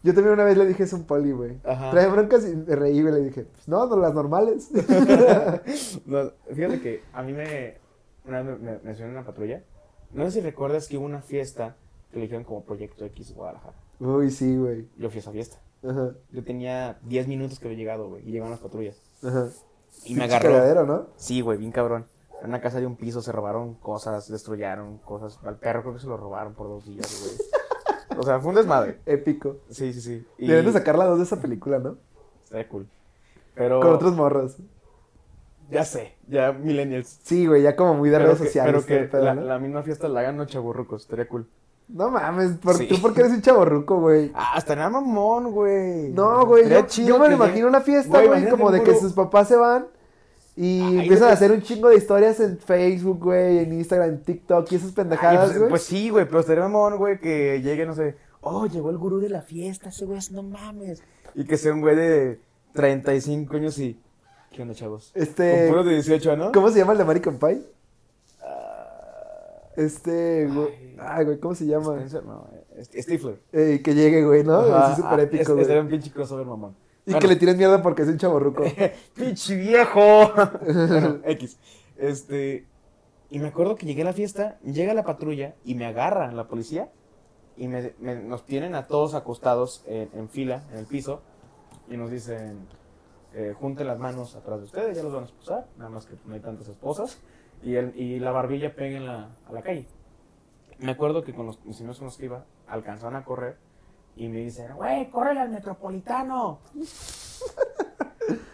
Yo 0.05 0.15
también 0.15 0.35
una 0.35 0.45
vez 0.45 0.57
le 0.57 0.67
dije 0.67 0.83
eso 0.85 0.95
a 0.97 0.99
un 1.01 1.07
poli, 1.07 1.33
güey. 1.33 1.59
Trae 1.63 2.07
broncas 2.09 2.47
y 2.47 2.55
me 2.55 2.77
reí, 2.77 3.01
güey. 3.03 3.15
Le 3.15 3.21
dije, 3.23 3.45
pues 3.45 3.67
no, 3.67 3.87
no 3.87 3.97
las 3.97 4.15
normales. 4.15 4.69
No, 6.07 6.31
fíjate 6.55 6.81
que 6.81 7.03
a 7.13 7.23
mí 7.23 7.33
me, 7.33 7.79
una 8.27 8.43
vez 8.43 8.61
me, 8.61 8.79
me 8.79 8.93
en 8.93 9.11
una 9.11 9.25
patrulla. 9.25 9.63
No 10.13 10.25
sé 10.27 10.31
si 10.33 10.41
recuerdas 10.43 10.87
que 10.89 10.97
hubo 10.99 11.07
una 11.07 11.21
fiesta 11.23 11.77
que 12.11 12.17
le 12.19 12.23
dijeron 12.27 12.45
como 12.45 12.65
Proyecto 12.65 13.05
X 13.07 13.35
Guadalajara. 13.35 13.75
Uy, 13.99 14.31
sí, 14.31 14.57
güey. 14.57 14.87
Yo 14.99 15.09
fui 15.09 15.19
a 15.19 15.21
esa 15.21 15.33
fiesta. 15.33 15.57
Ajá, 15.83 16.13
Yo 16.31 16.45
tenía 16.45 16.99
10 17.03 17.27
minutos 17.29 17.59
que 17.59 17.67
había 17.67 17.79
llegado, 17.79 18.09
güey, 18.09 18.23
y 18.29 18.33
llegaron 18.33 18.51
las 18.51 18.61
patrullas. 18.61 19.01
ajá. 19.23 19.49
Y 20.05 20.15
me 20.17 20.25
agarró. 20.25 20.51
cagadero, 20.51 20.87
¿no? 20.87 21.07
Sí, 21.17 21.41
güey, 21.41 21.57
bien 21.57 21.71
cabrón. 21.73 22.07
En 22.43 22.49
una 22.49 22.61
casa 22.61 22.79
de 22.81 22.87
un 22.87 22.97
piso 22.97 23.23
se 23.23 23.33
robaron 23.33 23.75
cosas, 23.75 24.29
destruyeron 24.29 24.99
cosas. 24.99 25.39
Al 25.45 25.57
perro 25.57 25.83
creo 25.83 25.95
que 25.95 26.01
se 26.01 26.09
lo 26.09 26.17
robaron 26.17 26.55
por 26.55 26.67
dos 26.69 26.85
días, 26.85 27.07
güey. 27.23 27.49
O 28.19 28.23
sea, 28.23 28.39
fue 28.39 28.51
un 28.51 28.57
desmadre. 28.57 28.99
Épico. 29.07 29.57
Sí, 29.71 29.93
sí, 29.93 30.01
sí. 30.01 30.27
Y 30.39 30.47
Deberían 30.47 30.73
de 30.73 30.79
sacar 30.79 30.97
la 30.99 31.07
dos 31.07 31.19
de 31.19 31.25
esa 31.25 31.41
película, 31.41 31.79
¿no? 31.79 31.97
Estaría 32.43 32.69
cool. 32.69 32.87
Pero. 33.55 33.81
Con 33.81 33.93
otros 33.93 34.15
morros. 34.15 34.57
Ya 35.71 35.85
sé, 35.85 36.15
ya 36.29 36.53
millennials. 36.53 37.21
Sí, 37.23 37.47
güey, 37.47 37.63
ya 37.63 37.75
como 37.75 37.95
muy 37.95 38.11
de 38.11 38.17
pero 38.17 38.27
redes 38.27 38.41
que, 38.41 38.47
sociales. 38.47 38.73
pero 38.75 38.87
que 38.87 38.97
el 39.05 39.09
pedo, 39.09 39.25
la, 39.25 39.35
¿no? 39.35 39.43
la 39.43 39.59
misma 39.59 39.83
fiesta 39.83 40.09
la 40.09 40.21
hagan 40.21 40.37
los 40.37 40.47
chaburrucos. 40.49 41.03
Estaría 41.03 41.27
cool. 41.27 41.47
No 41.89 42.11
mames, 42.11 42.53
¿por, 42.59 42.77
Sí. 42.77 42.87
¿tú 42.87 43.01
por 43.01 43.13
qué 43.15 43.21
eres 43.21 43.33
un 43.33 43.43
chaborruco, 43.43 44.01
güey? 44.01 44.31
Ah, 44.35 44.55
estaría 44.57 44.89
mamón, 44.89 45.53
güey. 45.53 46.11
No, 46.13 46.47
güey, 46.47 46.69
yo, 46.69 46.87
yo 46.87 47.19
me 47.19 47.25
lo 47.25 47.29
que 47.29 47.35
imagino 47.35 47.69
una 47.69 47.81
fiesta, 47.81 48.25
Güey, 48.25 48.49
como 48.49 48.71
de 48.71 48.83
que 48.83 48.95
sus 48.95 49.13
papás 49.13 49.49
se 49.49 49.57
van 49.57 49.87
y 50.57 50.81
Ay, 50.83 50.99
empiezan 51.01 51.31
a 51.31 51.33
hacer 51.33 51.51
un 51.51 51.63
chingo 51.63 51.89
de 51.89 51.97
historias 51.97 52.39
en 52.41 52.59
Facebook, 52.59 53.19
güey, 53.25 53.59
en 53.59 53.73
Instagram, 53.73 54.09
en 54.11 54.23
TikTok 54.23 54.71
y 54.71 54.77
esas 54.77 54.91
Ay, 54.91 54.95
pendejadas, 54.95 55.47
pues, 55.49 55.59
güey. 55.59 55.71
pues 55.71 55.83
sí, 55.83 56.11
güey, 56.11 56.25
pero 56.27 56.41
estaría 56.41 56.63
mamón, 56.63 56.97
güey, 56.97 57.19
que 57.19 57.61
llegue, 57.63 57.85
no 57.87 57.95
sé, 57.95 58.15
oh, 58.41 58.67
llegó 58.67 58.91
el 58.91 58.99
gurú 58.99 59.19
de 59.19 59.31
la 59.31 59.43
fiesta, 59.43 59.89
ese 59.89 60.05
güey, 60.05 60.19
es- 60.19 60.31
no 60.31 60.43
mames. 60.43 61.03
Y 61.35 61.45
que 61.45 61.57
sea 61.57 61.73
un 61.73 61.81
güey 61.81 61.97
de 61.97 62.39
35 62.73 63.57
años 63.57 63.79
y, 63.79 63.99
¿qué 64.53 64.63
onda, 64.63 64.75
chavos? 64.75 65.11
Este- 65.15 65.69
Con 65.73 65.85
de 65.87 65.95
18, 65.95 66.37
¿no? 66.37 66.53
¿Cómo 66.53 66.71
se 66.71 66.79
llama 66.79 66.93
el 66.93 66.99
de 66.99 67.05
American 67.05 67.39
Pie? 67.39 67.63
Ah, 68.41 69.63
Este, 69.77 70.47
güey. 70.47 70.69
Ay. 70.69 70.97
Ay, 70.99 71.25
güey, 71.25 71.41
¿cómo 71.41 71.55
se 71.55 71.67
llama? 71.67 71.95
Spencer, 71.95 72.25
no, 72.25 72.47
eh, 72.77 73.03
Stifler. 73.03 73.41
Eh, 73.53 73.81
que 73.85 73.95
llegue, 73.95 74.25
güey, 74.25 74.45
¿no? 74.45 74.59
Ajá, 74.61 74.93
Así 74.93 75.03
súper 75.03 75.19
ah, 75.19 75.23
épico, 75.25 75.43
es- 75.43 75.49
güey. 75.49 75.61
Estaría 75.63 75.83
un 75.83 75.89
pinche 75.89 76.11
crossover, 76.13 76.47
mamón. 76.47 76.77
Y 77.07 77.11
Bueno. 77.13 77.21
que 77.21 77.27
le 77.29 77.37
tiren 77.37 77.57
mierda 77.59 77.83
porque 77.83 78.03
es 78.03 78.09
un 78.09 78.17
chaborruco. 78.19 78.63
¡Pinche 79.15 79.57
viejo! 79.57 80.33
bueno, 80.65 81.21
X. 81.25 81.59
Este. 81.97 82.67
Y 83.31 83.39
me 83.41 83.49
acuerdo 83.49 83.75
que 83.75 83.85
llegué 83.87 84.03
a 84.03 84.07
la 84.07 84.13
fiesta, 84.13 84.59
llega 84.63 84.95
la 84.95 85.03
patrulla 85.05 85.55
y 85.65 85.75
me 85.75 85.87
agarra 85.87 86.31
la 86.33 86.47
policía 86.47 86.89
y 87.57 87.67
me, 87.69 87.93
me- 87.99 88.15
nos 88.17 88.45
tienen 88.45 88.75
a 88.75 88.87
todos 88.87 89.15
acostados 89.15 89.83
en, 89.87 90.09
en 90.15 90.29
fila, 90.29 90.63
en 90.73 90.79
el 90.79 90.87
piso, 90.87 91.21
y 91.91 91.97
nos 91.97 92.11
dicen: 92.11 92.67
eh, 93.35 93.53
junten 93.59 93.87
las 93.89 93.99
manos 93.99 94.37
atrás 94.37 94.61
de 94.61 94.65
ustedes, 94.67 94.97
ya 94.97 95.03
los 95.03 95.13
van 95.13 95.25
a 95.25 95.27
esposar, 95.27 95.67
nada 95.79 95.91
más 95.91 96.07
que 96.07 96.15
no 96.27 96.35
hay 96.35 96.41
tantas 96.41 96.69
esposas, 96.69 97.19
y, 97.63 97.75
el, 97.75 97.99
y 97.99 98.21
la 98.21 98.31
barbilla 98.31 98.75
peguen 98.75 99.09
a 99.09 99.35
la 99.53 99.63
calle. 99.63 99.87
Me 100.79 100.93
acuerdo 100.93 101.23
que 101.25 101.35
con 101.35 101.47
los 101.47 101.65
mis 101.65 101.79
amigos 101.81 101.99
con 101.99 102.07
los 102.07 102.17
que 102.17 102.27
iba, 102.27 102.45
alcanzaron 102.69 103.17
a 103.17 103.25
correr 103.25 103.57
y 104.17 104.29
me 104.29 104.39
dicen, 104.41 104.75
güey, 104.77 105.11
córrele 105.11 105.41
al 105.41 105.51
metropolitano. 105.51 106.61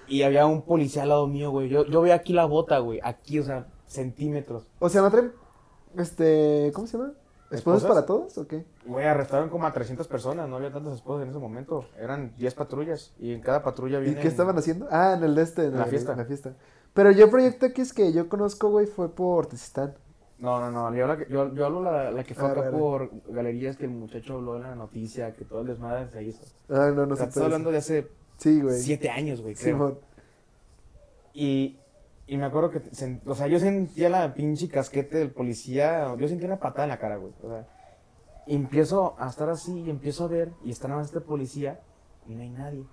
y 0.09 0.23
había 0.23 0.47
un 0.47 0.63
policía 0.63 1.03
al 1.03 1.11
lado 1.11 1.27
mío, 1.27 1.51
güey. 1.51 1.69
Yo, 1.69 1.85
yo 1.87 2.01
veo 2.03 2.15
aquí 2.15 2.33
la 2.33 2.45
bota, 2.47 2.79
güey. 2.79 3.01
Aquí, 3.03 3.39
o 3.39 3.45
sea, 3.45 3.67
centímetros. 3.87 4.65
O 4.79 4.89
sea, 4.89 5.03
¿no 5.03 5.11
traen, 5.11 5.33
este, 5.97 6.73
¿cómo 6.75 6.87
se 6.87 6.99
llama? 6.99 7.13
¿Esposas 7.51 7.83
¿Esposas? 7.83 7.89
para 7.89 8.07
todos 8.07 8.39
o 8.39 8.47
qué? 8.47 8.65
Güey, 8.87 9.07
arrestaron 9.07 9.49
como 9.49 9.67
a 9.67 9.73
300 9.73 10.07
personas. 10.07 10.49
No 10.49 10.57
había 10.57 10.73
tantas 10.73 10.95
esposas 10.95 11.25
en 11.25 11.31
ese 11.31 11.39
momento. 11.41 11.85
Eran 11.99 12.33
10 12.37 12.55
patrullas. 12.55 13.13
Y 13.19 13.33
en 13.33 13.41
cada 13.41 13.63
patrulla 13.65 13.99
¿Y 13.99 14.03
viene. 14.05 14.21
qué 14.21 14.29
estaban 14.29 14.57
haciendo? 14.57 14.87
Ah, 14.91 15.15
en 15.17 15.25
el 15.25 15.37
este, 15.37 15.65
en 15.65 15.77
La 15.77 15.87
fiesta. 15.87 16.13
en 16.13 16.19
la 16.19 16.25
fiesta. 16.27 16.55
Pero 16.95 17.11
yo 17.11 17.29
Proyecto 17.29 17.67
X 17.67 17.93
que 17.93 18.13
yo 18.13 18.29
conozco, 18.29 18.69
güey, 18.71 18.87
fue 18.87 19.09
por 19.13 19.47
Tezistán. 19.47 19.95
No, 20.41 20.59
no, 20.59 20.71
no. 20.71 20.95
Yo, 20.97 21.07
la 21.07 21.17
que- 21.19 21.27
yo, 21.31 21.55
yo 21.55 21.67
hablo 21.67 21.83
la, 21.83 22.11
la 22.11 22.25
que 22.25 22.35
fue 22.35 22.49
Ah, 22.49 22.53
acá 22.53 22.61
vale. 22.63 22.79
por 22.79 23.11
galerías 23.29 23.77
que 23.77 23.85
el 23.85 23.91
muchacho 23.91 24.37
habló 24.37 24.57
en 24.57 24.63
la 24.63 24.75
noticia, 24.75 25.35
que 25.35 25.45
todo 25.45 25.61
el 25.61 25.67
desmadre 25.69 26.09
se 26.09 26.23
hizo. 26.23 26.43
Ah, 26.71 26.91
no, 26.95 27.05
no 27.07 27.13
o 27.13 27.17
sea, 27.17 27.27
sé. 27.27 27.29
estoy 27.31 27.45
hablando 27.45 27.71
de 27.71 27.79
hace 27.79 28.09
Sí, 28.39 28.61
güey. 28.63 28.79
7 28.81 29.11
años, 29.11 29.43
güey. 29.43 29.55
creo. 29.55 29.75
Simón. 29.75 29.99
Y, 31.35 31.79
y 32.27 32.37
me 32.37 32.47
acuerdo 32.47 32.71
que, 32.71 32.81
sen- 32.91 33.21
o 33.27 33.35
sea, 33.35 33.47
yo 33.49 33.59
sentía 33.61 34.09
la 34.09 34.33
pinche 34.35 34.69
casquete 34.69 35.19
del 35.19 35.31
policía, 35.31 36.15
yo 36.19 36.27
sentía 36.29 36.47
una 36.47 36.59
patada 36.59 36.85
en 36.85 36.91
la 36.91 36.99
cara, 36.99 37.17
güey. 37.17 37.33
O 37.43 37.49
sea, 37.49 37.67
y 38.47 38.55
empiezo 38.57 39.15
a 39.19 39.29
estar 39.29 39.49
así 39.51 39.83
y 39.83 39.91
empiezo 39.91 40.25
a 40.25 40.29
ver, 40.29 40.51
y 40.65 40.71
está 40.71 40.89
nada 40.89 41.01
más 41.01 41.09
este 41.09 41.21
policía, 41.21 41.81
y 42.27 42.35
no 42.35 42.43
hay 42.43 42.51
nadie. 42.51 42.85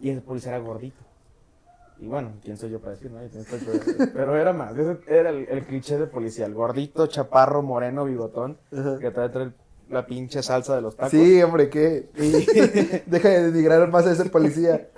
Y 0.00 0.10
el 0.10 0.22
policía 0.22 0.54
era 0.54 0.64
gordito. 0.64 1.02
Y 2.00 2.06
bueno, 2.06 2.32
quién 2.42 2.56
soy 2.56 2.70
yo 2.70 2.80
para 2.80 2.92
decir, 2.92 3.10
¿no? 3.10 3.18
Pero, 4.14 4.36
era 4.36 4.52
más, 4.52 4.76
ese 4.76 4.98
era 5.08 5.30
el, 5.30 5.48
el 5.48 5.66
cliché 5.66 5.98
de 5.98 6.06
policía, 6.06 6.46
el 6.46 6.54
gordito, 6.54 7.06
chaparro, 7.08 7.62
moreno, 7.62 8.04
bigotón, 8.04 8.56
Ajá. 8.72 8.98
que 8.98 9.10
trae, 9.10 9.28
trae 9.30 9.50
la 9.90 10.06
pinche 10.06 10.42
salsa 10.42 10.76
de 10.76 10.82
los 10.82 10.96
tacos. 10.96 11.10
Sí, 11.10 11.42
hombre, 11.42 11.68
¿qué? 11.70 12.08
Deja 13.06 13.28
de 13.28 13.50
denigrar 13.50 13.88
más 13.90 14.06
a 14.06 14.12
ese 14.12 14.26
policía. 14.26 14.88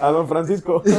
A 0.00 0.10
don 0.10 0.28
Francisco. 0.28 0.82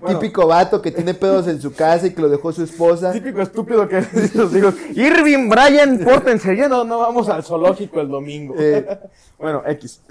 Bueno. 0.00 0.18
Típico 0.18 0.46
vato 0.46 0.82
que 0.82 0.90
tiene 0.90 1.14
pedos 1.14 1.48
en 1.48 1.62
su 1.62 1.72
casa 1.72 2.08
y 2.08 2.10
que 2.12 2.20
lo 2.20 2.28
dejó 2.28 2.52
su 2.52 2.62
esposa. 2.62 3.10
Típico 3.10 3.40
estúpido 3.40 3.88
que 3.88 4.02
dice 4.02 4.36
los 4.36 4.54
hijos, 4.54 4.74
Irving, 4.94 5.48
Brian, 5.48 5.98
pórtense, 5.98 6.54
ya 6.54 6.68
no, 6.68 6.84
no 6.84 6.98
vamos 6.98 7.30
al 7.30 7.42
zoológico 7.42 8.02
el 8.02 8.08
domingo. 8.08 8.54
Eh. 8.58 8.98
bueno, 9.38 9.62
X. 9.64 10.02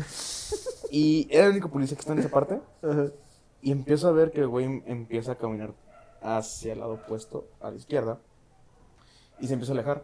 Y 0.90 1.28
era 1.30 1.46
el 1.46 1.52
único 1.52 1.70
policía 1.70 1.96
que 1.96 2.00
está 2.00 2.14
en 2.14 2.20
esa 2.20 2.30
parte. 2.30 2.60
Ajá. 2.82 3.06
Y 3.64 3.72
empiezo 3.72 4.10
a 4.10 4.12
ver 4.12 4.32
que 4.32 4.42
el 4.42 4.48
güey 4.48 4.84
empieza 4.86 5.32
a 5.32 5.36
caminar 5.36 5.74
hacia 6.22 6.74
el 6.74 6.80
lado 6.82 6.94
opuesto, 6.96 7.48
a 7.62 7.72
la 7.72 7.78
izquierda. 7.78 8.20
Y 9.40 9.48
se 9.48 9.54
empieza 9.54 9.72
a 9.72 9.76
alejar. 9.76 10.04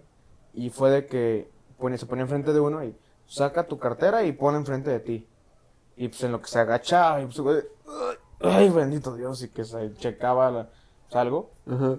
Y 0.54 0.70
fue 0.70 0.90
de 0.92 1.06
que 1.06 1.52
pone, 1.78 1.98
se 1.98 2.06
pone 2.06 2.22
enfrente 2.22 2.54
de 2.54 2.60
uno 2.62 2.84
y 2.84 2.96
saca 3.28 3.68
tu 3.68 3.78
cartera 3.78 4.24
y 4.24 4.32
pone 4.32 4.58
enfrente 4.58 4.90
de 4.90 5.00
ti. 5.02 5.28
Y 5.98 6.08
pues 6.08 6.24
en 6.24 6.32
lo 6.32 6.42
que 6.42 6.48
se 6.48 6.58
agachaba, 6.60 7.22
y 7.22 7.26
pues, 7.26 7.40
güey, 7.42 7.62
ay, 8.40 8.70
bendito 8.70 9.14
Dios, 9.16 9.44
y 9.44 9.50
que 9.50 9.66
se 9.66 9.94
checaba 9.96 10.50
la- 10.50 10.70
sea, 11.10 11.22
algo. 11.22 11.52
Ajá. 11.70 11.98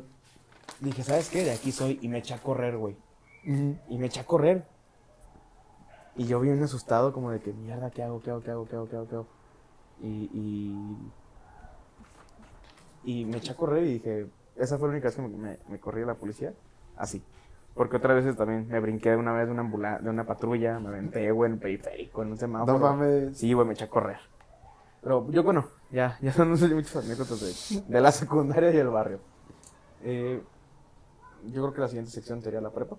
Dije, 0.80 1.02
¿sabes 1.02 1.28
qué? 1.28 1.44
De 1.44 1.50
aquí 1.50 1.72
soy. 1.72 1.98
Y 2.00 2.08
me 2.08 2.18
eché 2.18 2.32
a 2.32 2.38
correr, 2.38 2.78
güey. 2.78 2.96
Ujú. 3.46 3.76
Y 3.90 3.98
me 3.98 4.06
eché 4.06 4.20
a 4.20 4.24
correr. 4.26 4.64
Y 6.16 6.24
yo 6.26 6.40
bien 6.40 6.62
asustado, 6.62 7.12
como 7.12 7.30
de 7.30 7.40
que, 7.40 7.52
mierda, 7.52 7.90
¿qué 7.90 8.02
hago? 8.02 8.22
¿Qué 8.22 8.30
hago? 8.30 8.40
¿Qué 8.42 8.50
hago? 8.50 8.66
¿Qué 8.66 8.76
hago? 8.76 8.88
¿Qué 8.88 8.96
hago? 8.96 9.06
¿Qué 9.08 9.14
hago? 9.16 9.26
Y, 10.02 10.30
y, 10.32 11.12
y 13.04 13.24
me 13.24 13.38
eché 13.38 13.52
a 13.52 13.56
correr 13.56 13.84
y 13.84 13.92
dije, 13.94 14.26
esa 14.56 14.78
fue 14.78 14.88
la 14.88 14.92
única 14.92 15.08
vez 15.08 15.16
que 15.16 15.22
me, 15.22 15.28
me, 15.28 15.58
me 15.68 15.78
corrí 15.80 16.00
de 16.00 16.06
la 16.06 16.14
policía. 16.14 16.52
Así. 16.96 17.22
Porque 17.74 17.96
otras 17.96 18.16
veces 18.16 18.36
también 18.36 18.66
me 18.68 18.80
brinqué 18.80 19.10
de 19.10 19.16
una 19.16 19.32
vez 19.32 19.46
de 19.46 19.52
una, 19.52 19.62
ambula- 19.62 19.98
de 20.00 20.10
una 20.10 20.24
patrulla, 20.24 20.78
me 20.80 20.88
aventé, 20.88 21.30
güey, 21.30 21.48
en 21.48 21.54
el 21.54 21.60
periférico, 21.60 22.22
en 22.22 22.32
un 22.32 22.38
semáforo. 22.38 22.72
No 22.72 22.78
mames. 22.78 23.38
Sí, 23.38 23.52
güey, 23.52 23.66
me 23.66 23.74
eché 23.74 23.84
a 23.84 23.88
correr. 23.88 24.18
Pero 25.02 25.30
yo, 25.30 25.42
bueno, 25.42 25.66
ya, 25.90 26.18
ya 26.20 26.32
son 26.32 26.50
muchas 26.50 26.96
anécdotas 26.96 27.40
de, 27.40 27.80
de 27.88 28.00
la 28.00 28.12
secundaria 28.12 28.70
y 28.70 28.76
el 28.76 28.88
barrio. 28.88 29.20
Eh, 30.02 30.42
yo 31.46 31.62
creo 31.62 31.72
que 31.72 31.80
la 31.80 31.88
siguiente 31.88 32.10
sección 32.10 32.42
sería 32.42 32.60
la 32.60 32.70
prepa. 32.70 32.96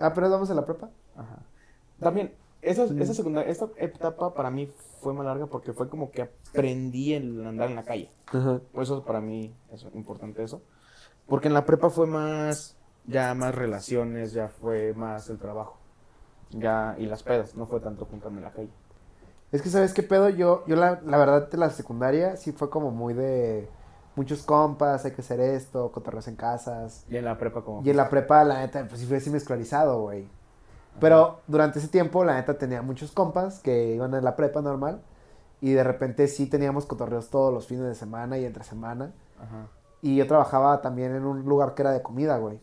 Ah, 0.00 0.12
pero 0.14 0.28
vamos 0.30 0.50
a 0.50 0.54
la 0.54 0.64
prepa. 0.64 0.88
Ajá. 1.14 1.38
También, 2.00 2.32
esa, 2.62 2.84
esa 2.84 3.14
segunda, 3.14 3.42
esta 3.42 3.68
etapa 3.76 4.34
para 4.34 4.50
mí 4.50 4.70
fue 5.00 5.14
más 5.14 5.24
larga 5.24 5.46
porque 5.46 5.72
fue 5.72 5.88
como 5.88 6.10
que 6.10 6.22
aprendí 6.22 7.14
el 7.14 7.46
andar 7.46 7.70
en 7.70 7.76
la 7.76 7.84
calle. 7.84 8.10
Ajá. 8.26 8.60
Eso 8.74 9.04
para 9.04 9.20
mí 9.20 9.54
es 9.72 9.86
importante 9.94 10.42
eso. 10.42 10.62
Porque 11.26 11.48
en 11.48 11.54
la 11.54 11.64
prepa 11.64 11.90
fue 11.90 12.06
más, 12.06 12.76
ya 13.06 13.34
más 13.34 13.54
relaciones, 13.54 14.32
ya 14.32 14.48
fue 14.48 14.92
más 14.94 15.30
el 15.30 15.38
trabajo. 15.38 15.78
Ya, 16.50 16.96
y 16.98 17.06
las 17.06 17.22
pedas, 17.22 17.54
no 17.54 17.66
fue 17.66 17.80
tanto 17.80 18.04
juntarme 18.04 18.38
en 18.38 18.44
la 18.44 18.52
calle. 18.52 18.70
Es 19.52 19.62
que, 19.62 19.68
¿sabes 19.68 19.94
qué 19.94 20.02
pedo? 20.02 20.28
Yo, 20.28 20.64
yo 20.66 20.76
la, 20.76 21.00
la 21.04 21.16
verdad, 21.16 21.48
de 21.48 21.58
la 21.58 21.70
secundaria 21.70 22.36
sí 22.36 22.52
fue 22.52 22.70
como 22.70 22.90
muy 22.90 23.14
de 23.14 23.68
muchos 24.16 24.42
compas, 24.42 25.04
hay 25.04 25.12
que 25.12 25.22
hacer 25.22 25.40
esto, 25.40 25.90
cotorreos 25.92 26.28
en 26.28 26.36
casas. 26.36 27.06
Y 27.08 27.16
en 27.16 27.24
la 27.24 27.38
prepa 27.38 27.62
como... 27.62 27.82
Y 27.84 27.90
en 27.90 27.96
la 27.96 28.08
prepa, 28.08 28.44
la 28.44 28.60
neta, 28.60 28.86
pues 28.86 29.00
sí 29.00 29.06
fue 29.06 29.16
así 29.16 29.34
escolarizado, 29.34 30.02
güey. 30.02 30.28
Pero 30.98 31.40
durante 31.46 31.78
ese 31.78 31.88
tiempo, 31.88 32.24
la 32.24 32.34
neta, 32.34 32.58
tenía 32.58 32.82
muchos 32.82 33.12
compas 33.12 33.60
que 33.60 33.94
iban 33.94 34.14
a 34.14 34.20
la 34.20 34.36
prepa 34.36 34.60
normal. 34.60 35.00
Y 35.60 35.72
de 35.72 35.84
repente 35.84 36.26
sí 36.26 36.46
teníamos 36.46 36.86
cotorreos 36.86 37.28
todos 37.30 37.52
los 37.52 37.66
fines 37.66 37.84
de 37.84 37.94
semana 37.94 38.38
y 38.38 38.44
entre 38.44 38.64
semana. 38.64 39.12
Ajá. 39.38 39.68
Y 40.02 40.16
yo 40.16 40.26
trabajaba 40.26 40.80
también 40.80 41.14
en 41.14 41.24
un 41.24 41.44
lugar 41.44 41.74
que 41.74 41.82
era 41.82 41.92
de 41.92 42.02
comida, 42.02 42.38
güey. 42.38 42.58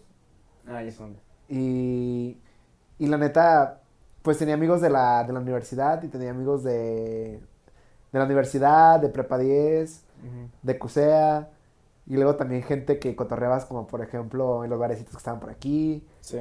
Ah, 0.68 0.82
ya 0.82 0.92
son. 0.92 1.18
Y, 1.48 2.38
y 2.98 3.08
la 3.08 3.18
neta, 3.18 3.82
pues 4.22 4.38
tenía 4.38 4.56
amigos 4.56 4.82
de 4.82 4.90
la, 4.90 5.24
de 5.24 5.34
la 5.34 5.40
universidad 5.40 6.02
y 6.04 6.08
tenía 6.08 6.32
amigos 6.32 6.64
de, 6.64 7.40
de 8.12 8.20
la 8.20 8.26
universidad, 8.26 9.00
de 9.00 9.10
Prepa 9.10 9.38
10, 9.38 10.04
de 10.64 10.80
CUSEA. 10.80 11.50
Y 12.08 12.16
luego 12.16 12.36
también 12.36 12.64
gente 12.64 13.00
que 13.00 13.16
cotorreabas 13.16 13.66
como 13.66 13.86
por 13.86 14.02
ejemplo 14.02 14.64
en 14.64 14.70
los 14.70 14.80
barecitos 14.80 15.12
que 15.12 15.18
estaban 15.18 15.40
por 15.40 15.50
aquí. 15.50 16.06
Sí. 16.22 16.40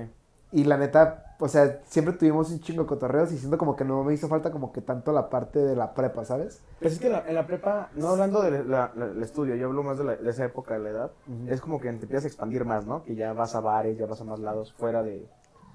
Y 0.52 0.64
la 0.64 0.76
neta, 0.76 1.34
o 1.40 1.48
sea, 1.48 1.80
siempre 1.86 2.14
tuvimos 2.14 2.50
un 2.50 2.60
chingo 2.60 2.82
de 2.82 2.88
cotorreos 2.88 3.32
y 3.32 3.38
siento 3.38 3.58
como 3.58 3.74
que 3.76 3.84
no 3.84 4.04
me 4.04 4.14
hizo 4.14 4.28
falta 4.28 4.50
como 4.52 4.72
que 4.72 4.80
tanto 4.80 5.12
la 5.12 5.28
parte 5.28 5.58
de 5.58 5.74
la 5.76 5.92
prepa, 5.92 6.24
¿sabes? 6.24 6.60
Pues 6.80 6.94
es 6.94 6.98
que 7.00 7.10
la- 7.10 7.26
en 7.28 7.34
la 7.34 7.46
prepa, 7.46 7.90
no 7.94 8.08
hablando 8.10 8.40
del 8.42 9.22
estudio, 9.22 9.56
yo 9.56 9.66
hablo 9.66 9.82
más 9.82 9.98
de, 9.98 10.04
la- 10.04 10.16
de 10.16 10.30
esa 10.30 10.44
época 10.44 10.74
de 10.74 10.80
la 10.80 10.90
edad, 10.90 11.10
es 11.48 11.60
como 11.60 11.80
que 11.80 11.88
te 11.92 12.02
empiezas 12.02 12.24
a 12.24 12.28
expandir 12.28 12.64
más, 12.64 12.86
¿no? 12.86 13.02
Que 13.04 13.16
ya 13.16 13.32
vas 13.32 13.54
a 13.56 13.60
bares, 13.60 13.98
ya 13.98 14.06
vas 14.06 14.20
a 14.20 14.24
más 14.24 14.38
lados 14.38 14.72
fuera 14.72 15.02
de, 15.02 15.26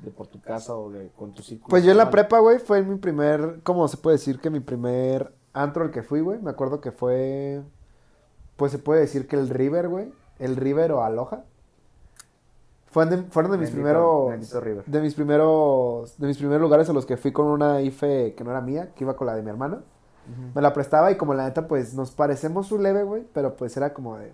de 0.03 0.09
por 0.11 0.27
tu 0.27 0.39
casa 0.41 0.73
o 0.73 0.89
de 0.89 1.09
con 1.17 1.33
tu 1.33 1.43
círculo. 1.43 1.69
Pues 1.69 1.83
yo 1.83 1.91
en 1.91 1.97
la 1.97 2.09
prepa, 2.09 2.39
güey, 2.39 2.57
fue 2.59 2.81
mi 2.81 2.95
primer, 2.97 3.59
¿cómo 3.63 3.87
se 3.89 3.97
puede 3.97 4.15
decir 4.17 4.39
que 4.39 4.49
mi 4.49 4.61
primer 4.61 5.31
antro 5.53 5.83
al 5.83 5.91
que 5.91 6.01
fui, 6.01 6.21
güey? 6.21 6.39
Me 6.41 6.49
acuerdo 6.49 6.79
que 6.79 6.91
fue, 6.91 7.61
pues 8.55 8.71
se 8.71 8.79
puede 8.79 9.01
decir 9.01 9.27
que 9.27 9.35
el 9.35 9.49
River, 9.49 9.89
güey, 9.89 10.11
el 10.39 10.55
River 10.55 10.93
o 10.93 11.03
Aloha. 11.03 11.43
Fueron 12.91 13.09
de, 13.23 13.31
fueron 13.31 13.51
de 13.53 13.57
mis 13.57 13.69
Bendito- 13.69 13.73
primeros, 13.75 14.29
bendito 14.31 14.59
River. 14.61 14.85
de 14.85 15.01
mis 15.01 15.15
primeros, 15.15 16.17
de 16.19 16.27
mis 16.27 16.37
primeros 16.37 16.61
lugares 16.61 16.89
a 16.89 16.93
los 16.93 17.05
que 17.05 17.17
fui 17.17 17.31
con 17.31 17.47
una 17.47 17.81
IFE 17.81 18.35
que 18.35 18.43
no 18.43 18.51
era 18.51 18.61
mía, 18.61 18.91
que 18.95 19.03
iba 19.05 19.15
con 19.15 19.27
la 19.27 19.35
de 19.35 19.41
mi 19.41 19.49
hermano. 19.49 19.77
Ujú. 19.77 20.51
Me 20.55 20.61
la 20.61 20.73
prestaba 20.73 21.09
y 21.11 21.15
como 21.15 21.33
la 21.33 21.45
neta, 21.45 21.67
pues 21.67 21.93
nos 21.93 22.11
parecemos 22.11 22.71
un 22.71 22.83
leve, 22.83 23.03
güey, 23.03 23.25
pero 23.33 23.55
pues 23.55 23.75
era 23.77 23.93
como 23.93 24.17
de 24.17 24.33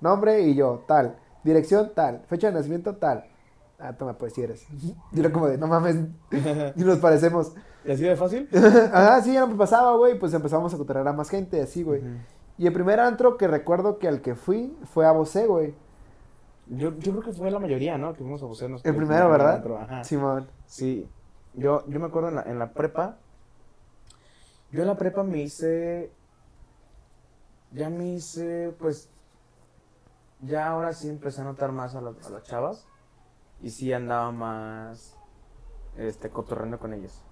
nombre 0.00 0.42
y 0.42 0.54
yo, 0.54 0.84
tal, 0.86 1.16
dirección, 1.44 1.92
tal, 1.94 2.22
fecha 2.26 2.48
de 2.48 2.52
nacimiento, 2.54 2.94
tal. 2.96 3.24
Ah, 3.78 3.92
toma, 3.94 4.16
pues 4.16 4.32
si 4.34 4.42
eres. 4.42 4.66
Y 5.12 5.20
era 5.20 5.32
como 5.32 5.48
de, 5.48 5.58
no 5.58 5.66
mames, 5.66 5.96
y 6.76 6.84
nos 6.84 6.98
parecemos. 6.98 7.54
¿Y 7.86 7.90
así 7.92 8.02
de 8.04 8.16
fácil? 8.16 8.48
Ajá, 8.92 9.20
sí, 9.22 9.32
ya 9.32 9.44
me 9.46 9.54
pasaba, 9.56 9.96
güey, 9.96 10.18
pues 10.18 10.32
empezamos 10.34 10.72
a 10.72 10.76
cotorrear 10.78 11.08
a 11.08 11.12
más 11.12 11.28
gente, 11.30 11.60
así, 11.60 11.82
güey. 11.82 12.00
Ujú. 12.00 12.08
Y 12.58 12.66
el 12.66 12.72
primer 12.72 13.00
antro 13.00 13.36
que 13.36 13.48
recuerdo 13.48 13.98
que 13.98 14.06
al 14.08 14.20
que 14.20 14.36
fui 14.36 14.76
fue 14.92 15.06
a 15.06 15.12
Bosé, 15.12 15.46
güey. 15.46 15.74
Yo, 16.66 16.96
yo 16.98 17.12
creo 17.12 17.22
que 17.22 17.32
fue 17.32 17.50
la 17.50 17.58
mayoría, 17.58 17.98
¿no? 17.98 18.12
Que 18.14 18.20
fuimos 18.20 18.42
a 18.42 18.46
bucearnos. 18.46 18.84
El 18.84 18.96
primero, 18.96 19.28
¿verdad? 19.30 19.62
Ajá. 19.78 20.04
Simón. 20.04 20.48
Sí, 20.66 21.08
yo, 21.54 21.84
yo 21.88 22.00
me 22.00 22.06
acuerdo 22.06 22.30
en 22.30 22.34
la, 22.36 22.42
en 22.42 22.58
la 22.58 22.72
prepa. 22.72 23.18
Yo 24.70 24.80
en 24.82 24.88
la 24.88 24.96
prepa 24.96 25.22
me 25.22 25.38
hice. 25.42 26.10
Ya 27.72 27.90
me 27.90 28.06
hice, 28.14 28.74
pues. 28.78 29.10
Ya 30.40 30.68
ahora 30.68 30.92
sí 30.92 31.08
empecé 31.08 31.40
a 31.40 31.44
notar 31.44 31.72
más 31.72 31.94
a, 31.94 32.00
la- 32.00 32.14
a 32.24 32.30
las 32.30 32.42
chavas. 32.44 32.86
Y 33.60 33.70
sí 33.70 33.92
andaba 33.92 34.30
más. 34.32 35.16
Este, 35.96 36.30
cotorreando 36.30 36.78
con 36.78 36.92
ellas. 36.94 37.22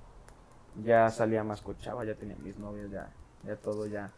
Ya 0.85 1.11
salía 1.11 1.43
más 1.45 1.61
con 1.61 1.76
chava, 1.78 2.05
ya 2.05 2.14
tenía 2.14 2.37
mis 2.37 2.59
novias, 2.59 2.91
ya, 2.91 3.11
ya 3.45 3.57
todo, 3.57 3.87
ya. 3.87 4.11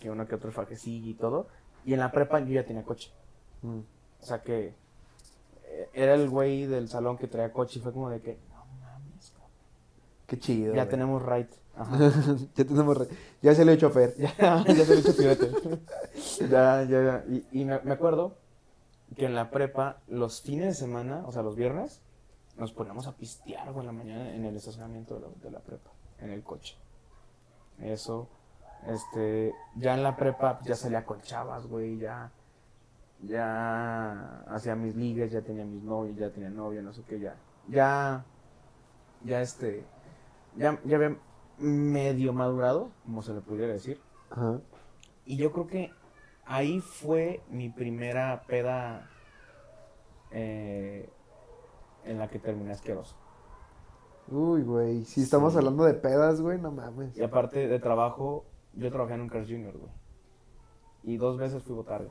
Que 0.00 0.10
uno 0.10 0.26
que 0.26 0.34
otro 0.36 0.52
fajecillo 0.52 1.08
y 1.10 1.14
todo. 1.14 1.48
Y 1.84 1.94
en 1.94 2.00
la 2.00 2.12
prepa 2.12 2.38
yo 2.40 2.52
ya 2.52 2.64
tenía 2.66 2.82
coche. 2.84 3.12
Mm. 3.62 3.80
O 4.22 4.26
sea 4.26 4.42
que. 4.42 4.74
eh, 5.64 5.88
Era 5.92 6.14
el 6.14 6.28
güey 6.28 6.66
del 6.66 6.88
salón 6.88 7.18
que 7.18 7.26
traía 7.28 7.52
coche 7.52 7.78
y 7.78 7.82
fue 7.82 7.92
como 7.92 8.10
de 8.10 8.20
que. 8.20 8.38
No 8.50 8.64
mames, 8.80 9.30
cabrón". 9.30 9.50
Qué 10.26 10.38
chido. 10.38 10.74
Ya 10.74 10.82
güey. 10.84 10.90
tenemos 10.90 11.22
right. 11.24 11.50
Ajá. 11.76 11.96
ya 12.56 12.64
tenemos. 12.64 12.96
re- 12.98 13.08
Ya 13.42 13.54
salió 13.54 13.72
el 13.72 13.78
chofer. 13.78 14.14
ya, 14.16 14.64
ya 14.66 14.84
se 14.84 14.94
lo 14.94 15.00
hizo 15.00 15.16
pirete. 15.16 15.50
ya, 16.50 16.82
ya, 16.84 17.02
ya. 17.02 17.24
Y, 17.28 17.46
y 17.60 17.64
me, 17.64 17.78
me 17.80 17.92
acuerdo 17.92 18.36
que 19.16 19.24
en 19.26 19.34
la 19.34 19.50
prepa, 19.50 19.98
los 20.08 20.42
fines 20.42 20.66
de 20.66 20.74
semana, 20.74 21.22
o 21.26 21.32
sea, 21.32 21.42
los 21.42 21.56
viernes, 21.56 22.00
nos 22.58 22.72
poníamos 22.72 23.06
a 23.06 23.16
pistear, 23.16 23.72
güey, 23.72 23.80
en 23.80 23.86
la 23.86 23.92
mañana 23.92 24.34
en 24.34 24.44
el 24.44 24.56
estacionamiento 24.56 25.14
de 25.14 25.20
la, 25.20 25.28
de 25.42 25.50
la 25.50 25.60
prepa, 25.60 25.90
en 26.18 26.30
el 26.30 26.42
coche. 26.42 26.76
Eso. 27.80 28.28
Este, 28.86 29.54
ya 29.76 29.94
en 29.94 30.02
la 30.02 30.16
prepa 30.16 30.60
ya 30.64 30.74
salía 30.76 31.04
con 31.06 31.20
chavas, 31.22 31.66
güey, 31.66 31.98
ya, 31.98 32.30
ya 33.22 34.40
hacía 34.48 34.74
mis 34.76 34.94
ligues, 34.94 35.30
ya 35.32 35.42
tenía 35.42 35.64
mis 35.64 35.82
novios, 35.82 36.16
ya 36.16 36.30
tenía 36.30 36.50
novia, 36.50 36.82
no 36.82 36.92
sé 36.92 37.02
qué, 37.02 37.18
ya, 37.20 37.36
ya, 37.68 38.24
ya 39.24 39.40
este, 39.40 39.84
ya, 40.56 40.78
ya 40.84 40.96
había 40.96 41.16
medio 41.58 42.32
madurado, 42.32 42.90
como 43.04 43.22
se 43.22 43.34
le 43.34 43.40
pudiera 43.40 43.72
decir. 43.72 44.00
Ajá. 44.30 44.60
Y 45.24 45.36
yo 45.36 45.52
creo 45.52 45.66
que 45.66 45.90
ahí 46.46 46.80
fue 46.80 47.42
mi 47.50 47.68
primera 47.68 48.42
peda 48.46 49.08
eh, 50.30 51.08
en 52.04 52.18
la 52.18 52.28
que 52.28 52.38
terminé 52.38 52.72
asqueroso. 52.72 53.16
Uy, 54.28 54.62
güey. 54.62 55.04
Si 55.04 55.22
estamos 55.22 55.52
Sí. 55.54 55.58
hablando 55.58 55.84
de 55.84 55.94
pedas, 55.94 56.40
güey, 56.40 56.58
no 56.60 56.70
mames. 56.70 57.16
Y 57.16 57.22
aparte 57.22 57.66
de 57.66 57.78
trabajo, 57.78 58.44
yo 58.74 58.90
trabajé 58.90 59.14
en 59.14 59.22
un 59.22 59.28
Cars 59.28 59.48
Junior, 59.48 59.76
güey. 59.76 59.90
Y 61.02 61.16
dos 61.16 61.38
veces 61.38 61.62
fui 61.62 61.74
botarga. 61.74 62.10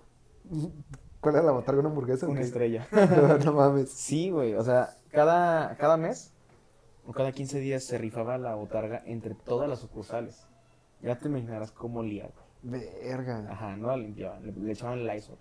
¿Cuál 1.20 1.36
era 1.36 1.43
la 1.43 1.52
botarga? 1.52 1.80
¿Una 1.80 1.89
hamburguesa? 1.89 2.28
Una 2.28 2.41
estrella. 2.41 2.88
no 3.45 3.54
mames. 3.54 3.89
Sí, 3.89 4.30
güey. 4.30 4.54
O 4.54 4.64
sea, 4.64 4.98
cada, 5.12 5.76
cada 5.78 5.98
mes 5.98 6.34
o 7.06 7.12
cada 7.12 7.32
15 7.32 7.60
días 7.60 7.84
se 7.84 7.98
rifaba 7.98 8.38
la 8.38 8.56
botarga 8.56 9.02
entre 9.06 9.34
todas 9.34 9.70
las 9.70 9.80
sucursales. 9.80 10.48
Ya 11.02 11.18
te 11.18 11.28
imaginarás 11.28 11.72
cómo 11.72 12.00
olía, 12.00 12.30
güey. 12.62 12.82
Verga. 12.82 13.45
Ajá, 13.50 13.76
no 13.76 13.88
la 13.88 13.98
limpiaban, 13.98 14.45
le, 14.45 14.52
le 14.52 14.72
echaban 14.72 15.06
Lysol. 15.06 15.38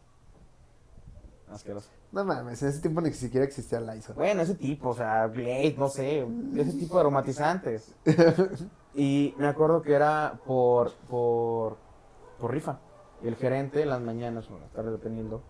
Asqueroso. 1.49 1.91
No 2.13 2.25
mames, 2.25 2.63
en 2.63 2.69
ese 2.69 2.81
tiempo 2.81 3.01
ni 3.01 3.13
siquiera 3.13 3.45
existía 3.45 3.79
el 3.79 3.87
Lysol. 3.87 4.15
Bueno, 4.17 4.43
ese 4.43 4.55
tipo, 4.55 4.91
o 4.91 4.95
sea, 4.95 5.27
Blade, 5.27 5.75
no 5.79 5.89
sé, 5.89 6.27
ese 6.57 6.73
tipo 6.73 6.95
de 6.95 7.01
aromatizantes. 7.01 7.95
Y 8.99 9.35
me 9.37 9.47
acuerdo 9.47 9.83
que 9.83 9.93
era 9.93 10.41
por, 10.47 10.91
por, 11.07 11.77
por 12.41 12.51
rifa. 12.51 12.79
Y 13.23 13.29
el 13.29 13.37
gerente 13.37 13.83
en 13.83 13.89
las 13.89 14.01
mañanas 14.01 14.51
o 14.51 14.55
en 14.55 14.61
las 14.61 14.71
tardes, 14.73 14.93
dependiendo, 14.93 15.43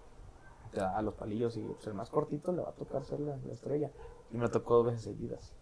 te 0.72 0.80
da 0.80 1.00
los 1.02 1.14
palillos 1.14 1.56
y 1.56 1.60
pues, 1.60 1.86
el 1.86 1.94
más 1.94 2.10
cortito 2.10 2.52
le 2.52 2.62
va 2.62 2.70
a 2.70 2.72
tocar 2.72 3.04
ser 3.04 3.20
la, 3.20 3.36
la 3.36 3.52
estrella. 3.52 3.90
Y 4.32 4.36
me 4.36 4.48
tocó 4.48 4.76
dos 4.76 4.86
veces 4.86 5.02
seguidas. 5.02 5.52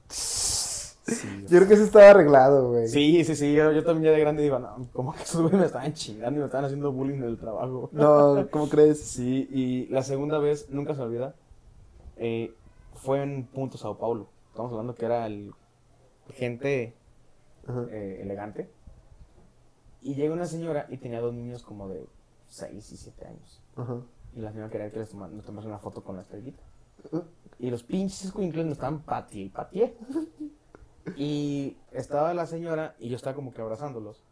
Sí, 1.06 1.44
Yo 1.48 1.58
creo 1.58 1.68
que 1.68 1.74
eso 1.74 1.84
estaba 1.84 2.10
arreglado, 2.10 2.70
güey. 2.70 2.88
Sí, 2.88 3.24
sí, 3.24 3.36
sí, 3.36 3.52
yo, 3.52 3.72
yo 3.72 3.84
también 3.84 4.04
ya 4.04 4.10
de 4.12 4.20
grande 4.20 4.42
digo, 4.42 4.58
no, 4.58 4.88
como 4.92 5.12
que 5.12 5.22
esos 5.22 5.42
güeyes 5.42 5.60
me 5.60 5.66
estaban 5.66 5.92
chingando 5.92 6.38
y 6.38 6.40
me 6.40 6.46
estaban 6.46 6.64
haciendo 6.64 6.92
bullying 6.92 7.18
en 7.18 7.24
el 7.24 7.38
trabajo. 7.38 7.90
No, 7.92 8.48
¿cómo 8.50 8.68
crees? 8.70 9.00
Sí, 9.02 9.46
y 9.50 9.86
la 9.88 10.02
segunda 10.02 10.38
vez, 10.38 10.70
nunca 10.70 10.94
se 10.94 11.02
olvida, 11.02 11.34
eh, 12.16 12.54
fue 12.94 13.22
en 13.22 13.44
Punto 13.46 13.76
Sao 13.76 13.98
Paulo. 13.98 14.28
Estamos 14.48 14.72
hablando 14.72 14.94
que 14.94 15.04
era 15.04 15.26
el 15.26 15.52
gente 16.30 16.94
eh, 17.90 18.20
elegante. 18.22 18.70
Y 20.04 20.14
llega 20.14 20.32
una 20.34 20.46
señora 20.46 20.86
y 20.88 20.98
tenía 20.98 21.20
dos 21.20 21.34
niños 21.34 21.62
como 21.64 21.88
de 21.88 22.06
6 22.48 22.92
y 22.92 22.96
7 22.96 23.26
años. 23.26 23.60
Ajá. 23.74 24.02
Y 24.36 24.40
la 24.40 24.52
señora 24.52 24.70
quería 24.70 24.90
que 24.92 24.98
les 25.00 25.08
toma- 25.10 25.28
nos 25.28 25.44
tomase 25.44 25.66
una 25.66 25.78
foto 25.78 26.04
con 26.04 26.14
la 26.16 26.22
estrellita. 26.22 26.62
Y 27.58 27.70
los 27.70 27.82
pinches 27.82 28.26
escuincles 28.26 28.64
me 28.66 28.72
estaban 28.72 29.00
patie 29.02 29.44
y 29.44 29.48
patie. 29.48 29.96
Y 31.16 31.76
estaba 31.92 32.32
la 32.34 32.46
señora 32.46 32.94
y 32.98 33.08
yo 33.08 33.16
estaba 33.16 33.34
como 33.34 33.52
que 33.52 33.60
abrazándolos. 33.62 34.22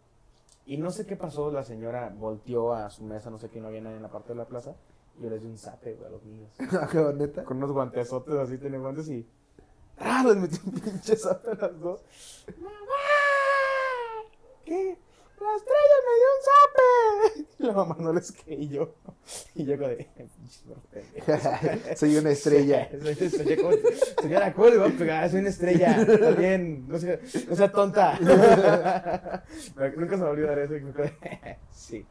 Y 0.64 0.76
no 0.76 0.90
sé 0.90 1.06
qué 1.06 1.16
pasó, 1.16 1.50
la 1.50 1.64
señora 1.64 2.14
volteó 2.16 2.72
a 2.74 2.88
su 2.90 3.02
mesa, 3.04 3.30
no 3.30 3.38
sé 3.38 3.48
qué, 3.50 3.60
no 3.60 3.68
había 3.68 3.80
nadie 3.80 3.96
en 3.96 4.02
la 4.02 4.10
parte 4.10 4.28
de 4.30 4.36
la 4.36 4.46
plaza. 4.46 4.74
Y 5.18 5.22
yo 5.24 5.30
les 5.30 5.42
di 5.42 5.48
un 5.48 5.58
zape, 5.58 5.94
güey, 5.94 6.06
a 6.06 6.10
los 6.10 6.22
niños. 6.24 6.50
Neta. 7.16 7.44
Con 7.44 7.56
unos 7.58 7.72
guantesotes 7.72 8.34
así, 8.34 8.58
tenía 8.58 8.78
guantes 8.78 9.08
y... 9.08 9.26
¡Ah! 9.98 10.22
Les 10.26 10.36
metí 10.36 10.58
un 10.64 10.72
pinche 10.72 11.16
zape 11.16 11.50
a 11.50 11.54
las 11.54 11.80
dos. 11.80 12.00
¡Mamá! 12.58 12.72
¿Qué? 14.64 14.96
¡La 15.42 15.56
estrella 15.56 15.96
me 16.06 16.12
dio 16.18 16.28
un 16.34 16.42
zape! 16.46 17.48
Y 17.62 17.66
la 17.66 17.72
mamá 17.74 17.96
no 18.00 18.12
les 18.12 18.32
creyó. 18.32 18.94
Y 19.54 19.64
yo 19.64 19.76
como 19.76 19.88
de... 19.88 20.08
Soy 21.96 22.16
una 22.16 22.30
estrella. 22.30 22.88
Soy 22.90 23.00
una 23.00 23.10
estrella, 23.10 23.56
¿cómo? 23.62 23.76
Señora, 24.20 24.52
¿cómo 24.52 24.68
le 24.68 24.78
voy 24.78 24.90
a 24.92 24.98
pegar? 24.98 25.30
Soy 25.30 25.40
una 25.40 25.48
estrella. 25.50 26.02
Está 26.02 26.30
bien. 26.32 26.88
No 26.88 26.98
sea, 26.98 27.18
no 27.48 27.54
sea 27.56 27.70
tonta. 27.70 28.18
Pero 29.76 29.96
Nunca 30.00 30.10
se 30.12 30.16
me 30.16 30.22
va 30.22 30.28
a 30.28 30.30
olvidar 30.32 30.58
eso. 30.58 30.76
y 30.76 30.80
me 30.80 30.92
quedé, 30.92 31.58
Sí. 31.72 32.06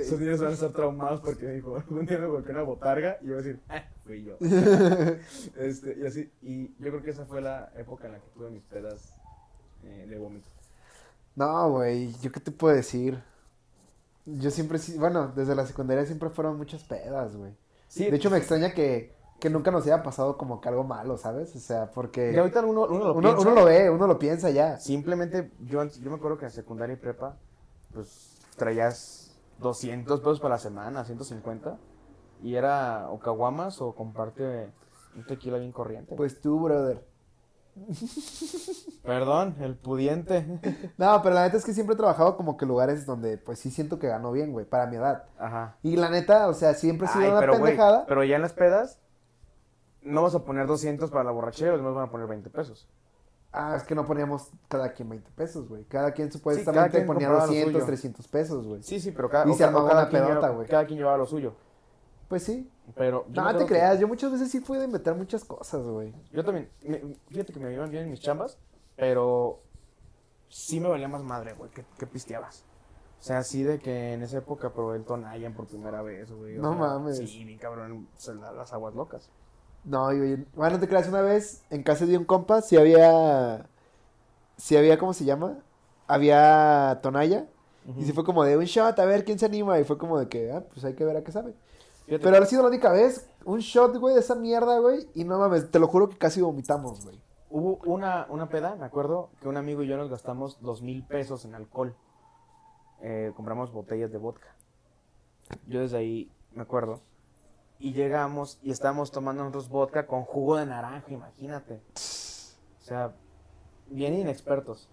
Esos 0.00 0.20
niños 0.20 0.40
van 0.40 0.50
a 0.50 0.54
estar 0.54 0.72
traumados 0.72 1.20
porque 1.20 1.46
me 1.46 1.52
dijo, 1.54 1.82
un 1.90 2.06
día 2.06 2.18
me 2.18 2.26
golpeó 2.26 2.52
una 2.52 2.62
botarga 2.62 3.18
y 3.22 3.26
yo 3.26 3.34
voy 3.34 3.42
a 3.42 3.46
decir, 3.46 3.60
"Ah, 3.68 3.84
fui 4.04 4.22
yo. 4.24 4.36
Este, 5.58 5.96
y 5.98 6.06
así. 6.06 6.30
Y 6.42 6.68
yo 6.78 6.90
creo 6.90 7.02
que 7.02 7.10
esa 7.10 7.24
fue 7.26 7.40
la 7.40 7.72
época 7.76 8.06
en 8.06 8.12
la 8.12 8.18
que 8.20 8.28
tuve 8.34 8.50
mis 8.50 8.62
pedas 8.62 9.12
eh, 9.82 10.06
de 10.08 10.16
vómito. 10.18 10.48
No, 11.36 11.70
güey, 11.70 12.12
¿yo 12.20 12.30
qué 12.32 12.40
te 12.40 12.50
puedo 12.52 12.74
decir? 12.74 13.22
Yo 14.26 14.50
siempre, 14.50 14.78
sí, 14.78 14.96
bueno, 14.98 15.28
desde 15.34 15.54
la 15.54 15.66
secundaria 15.66 16.06
siempre 16.06 16.30
fueron 16.30 16.56
muchas 16.56 16.82
pedas, 16.84 17.36
güey. 17.36 17.52
Sí, 17.88 18.10
De 18.10 18.16
hecho, 18.16 18.30
me 18.30 18.38
extraña 18.38 18.72
que, 18.72 19.14
que 19.40 19.50
nunca 19.50 19.70
nos 19.70 19.84
haya 19.84 20.02
pasado 20.02 20.36
como 20.38 20.60
que 20.60 20.68
algo 20.68 20.84
malo, 20.84 21.16
¿sabes? 21.18 21.54
O 21.56 21.58
sea, 21.60 21.90
Y 22.28 22.36
porque 22.36 22.38
ahorita 22.38 22.60
uno, 22.64 22.86
uno 22.86 23.04
lo 23.08 23.14
uno, 23.14 23.20
piensa. 23.20 23.42
uno 23.42 23.54
lo 23.54 23.64
ve, 23.64 23.90
uno 23.90 24.06
lo 24.06 24.18
piensa 24.18 24.50
ya. 24.50 24.78
Simplemente, 24.78 25.52
yo, 25.60 25.84
yo 25.84 26.10
me 26.10 26.16
acuerdo 26.16 26.38
que 26.38 26.46
en 26.46 26.50
secundaria 26.50 26.94
y 26.94 26.96
prepa, 26.96 27.36
pues 27.92 28.38
traías 28.56 29.36
200 29.58 30.20
pesos 30.20 30.40
para 30.40 30.54
la 30.54 30.58
semana, 30.58 31.04
150. 31.04 31.78
Y 32.42 32.54
era 32.56 33.08
o 33.10 33.18
caguamas 33.18 33.80
o 33.80 33.94
comparte 33.94 34.72
un 35.16 35.26
tequila 35.26 35.58
bien 35.58 35.72
corriente. 35.72 36.14
Pues 36.16 36.40
tú, 36.40 36.60
brother. 36.60 37.04
Perdón, 39.02 39.56
el 39.60 39.76
pudiente. 39.76 40.46
No, 40.98 41.20
pero 41.22 41.34
la 41.34 41.44
neta 41.44 41.56
es 41.56 41.64
que 41.64 41.74
siempre 41.74 41.94
he 41.94 41.96
trabajado 41.96 42.36
como 42.36 42.56
que 42.56 42.66
lugares 42.66 43.04
donde, 43.04 43.36
pues 43.38 43.58
sí 43.58 43.70
siento 43.70 43.98
que 43.98 44.06
ganó 44.08 44.32
bien, 44.32 44.52
güey, 44.52 44.64
para 44.64 44.86
mi 44.86 44.96
edad. 44.96 45.24
Ajá. 45.38 45.76
Y 45.82 45.96
la 45.96 46.08
neta, 46.08 46.48
o 46.48 46.54
sea, 46.54 46.74
siempre 46.74 47.06
he 47.06 47.10
sido 47.10 47.24
Ay, 47.24 47.30
una 47.30 47.40
pero, 47.40 47.52
pendejada. 47.54 48.06
pero 48.06 48.22
ya 48.24 48.36
en 48.36 48.42
las 48.42 48.52
pedas, 48.52 48.98
no 50.02 50.22
vas 50.22 50.34
a 50.34 50.44
poner 50.44 50.66
200 50.66 51.10
para 51.10 51.24
la 51.24 51.30
borrachera, 51.32 51.72
los 51.72 51.80
demás 51.80 51.94
van 51.94 52.08
a 52.08 52.10
poner 52.10 52.26
20 52.26 52.50
pesos. 52.50 52.88
Ah, 53.52 53.74
es 53.76 53.84
que 53.84 53.94
no 53.94 54.04
poníamos 54.04 54.50
cada 54.68 54.92
quien 54.92 55.08
20 55.08 55.30
pesos, 55.32 55.68
güey. 55.68 55.84
Cada 55.84 56.12
quien 56.12 56.28
cada 56.28 56.38
supuestamente 56.38 56.90
quien 56.90 57.06
ponía 57.06 57.28
compraba 57.28 57.46
lo 57.46 57.52
200, 57.52 57.72
suyo. 57.72 57.86
300 57.86 58.28
pesos, 58.28 58.66
güey. 58.66 58.82
Sí, 58.82 58.98
sí, 58.98 59.12
pero 59.12 59.30
cada, 59.30 59.48
Y 59.48 59.54
se 59.54 59.64
armaba 59.64 59.92
una 59.92 60.08
pedota, 60.08 60.48
güey. 60.48 60.66
Cada 60.66 60.86
quien 60.86 60.98
llevaba 60.98 61.18
lo 61.18 61.26
suyo. 61.26 61.54
Pues 62.28 62.42
sí. 62.42 62.68
Pero 62.94 63.24
me 63.28 63.28
No, 63.28 63.34
te 63.34 63.40
acuerdo 63.40 63.58
que- 63.60 63.66
creas, 63.74 63.98
yo 63.98 64.06
muchas 64.08 64.30
veces 64.32 64.50
sí 64.50 64.60
fui 64.60 64.78
de 64.78 64.86
meter 64.88 65.14
muchas 65.14 65.44
cosas, 65.44 65.82
güey. 65.86 66.12
Yo 66.32 66.44
también, 66.44 66.68
me- 66.82 67.16
fíjate 67.28 67.52
que 67.52 67.60
me 67.60 67.72
iban 67.72 67.90
bien 67.90 68.04
en 68.04 68.10
mis 68.10 68.20
chambas, 68.20 68.58
pero 68.96 69.60
sí 70.48 70.80
me 70.80 70.88
valía 70.88 71.08
más 71.08 71.22
madre, 71.22 71.54
güey, 71.54 71.70
que, 71.70 71.84
que 71.98 72.06
pisteabas. 72.06 72.64
O 73.18 73.22
sea, 73.26 73.38
así 73.38 73.62
de 73.62 73.78
que 73.78 74.12
en 74.12 74.22
esa 74.22 74.38
época 74.38 74.72
probé 74.74 74.98
el 74.98 75.04
Tonayan 75.04 75.54
por 75.54 75.66
primera 75.66 76.02
vez, 76.02 76.30
güey. 76.30 76.58
o 76.58 76.62
No 76.62 76.72
sea, 76.72 76.78
mames. 76.78 77.16
Sí, 77.16 77.44
bien 77.44 77.58
cabrón, 77.58 78.06
las 78.56 78.72
aguas 78.74 78.94
locas. 78.94 79.30
No, 79.82 80.04
güey. 80.06 80.44
Bueno, 80.54 80.74
no 80.76 80.80
te 80.80 80.86
creas, 80.88 81.08
una 81.08 81.22
vez 81.22 81.62
en 81.70 81.82
casa 81.82 82.04
de 82.04 82.18
un 82.18 82.24
compa, 82.24 82.60
si 82.60 82.76
había. 82.76 83.66
Si 84.58 84.76
había, 84.76 84.98
¿cómo 84.98 85.14
se 85.14 85.24
llama? 85.24 85.58
Había 86.06 87.00
Tonaya. 87.02 87.46
Y 87.98 88.04
se 88.04 88.12
fue 88.14 88.24
como 88.24 88.44
de 88.44 88.56
un 88.56 88.64
shot, 88.64 88.98
a 88.98 89.04
ver 89.04 89.24
quién 89.24 89.38
se 89.38 89.44
anima. 89.46 89.78
Y 89.80 89.84
fue 89.84 89.98
como 89.98 90.18
de 90.18 90.28
que, 90.28 90.52
ah, 90.52 90.62
pues 90.72 90.84
hay 90.86 90.94
que 90.94 91.04
ver 91.04 91.16
a 91.18 91.24
qué 91.24 91.32
sabe. 91.32 91.54
Pero 92.06 92.36
ha 92.36 92.46
sido 92.46 92.62
la 92.62 92.68
única 92.68 92.92
vez, 92.92 93.28
un 93.44 93.60
shot, 93.60 93.96
güey, 93.96 94.14
de 94.14 94.20
esa 94.20 94.34
mierda, 94.34 94.78
güey. 94.78 95.08
Y 95.14 95.24
no 95.24 95.38
mames, 95.38 95.70
te 95.70 95.78
lo 95.78 95.86
juro 95.86 96.08
que 96.08 96.18
casi 96.18 96.40
vomitamos, 96.40 97.04
güey. 97.04 97.20
Hubo 97.50 97.78
una, 97.84 98.26
una 98.28 98.48
peda, 98.48 98.74
me 98.76 98.84
acuerdo, 98.84 99.30
que 99.40 99.48
un 99.48 99.56
amigo 99.56 99.82
y 99.82 99.86
yo 99.86 99.96
nos 99.96 100.10
gastamos 100.10 100.60
dos 100.60 100.82
mil 100.82 101.06
pesos 101.06 101.44
en 101.44 101.54
alcohol. 101.54 101.94
Eh, 103.00 103.32
compramos 103.36 103.72
botellas 103.72 104.10
de 104.10 104.18
vodka. 104.18 104.54
Yo 105.66 105.80
desde 105.80 105.98
ahí 105.98 106.32
me 106.52 106.62
acuerdo. 106.62 107.00
Y 107.78 107.92
llegamos 107.92 108.58
y 108.62 108.70
estábamos 108.70 109.10
tomando 109.10 109.42
nosotros 109.42 109.68
vodka 109.68 110.06
con 110.06 110.24
jugo 110.24 110.56
de 110.56 110.66
naranja, 110.66 111.12
imagínate. 111.12 111.82
O 111.94 112.84
sea, 112.84 113.14
bien 113.88 114.14
inexpertos. 114.14 114.88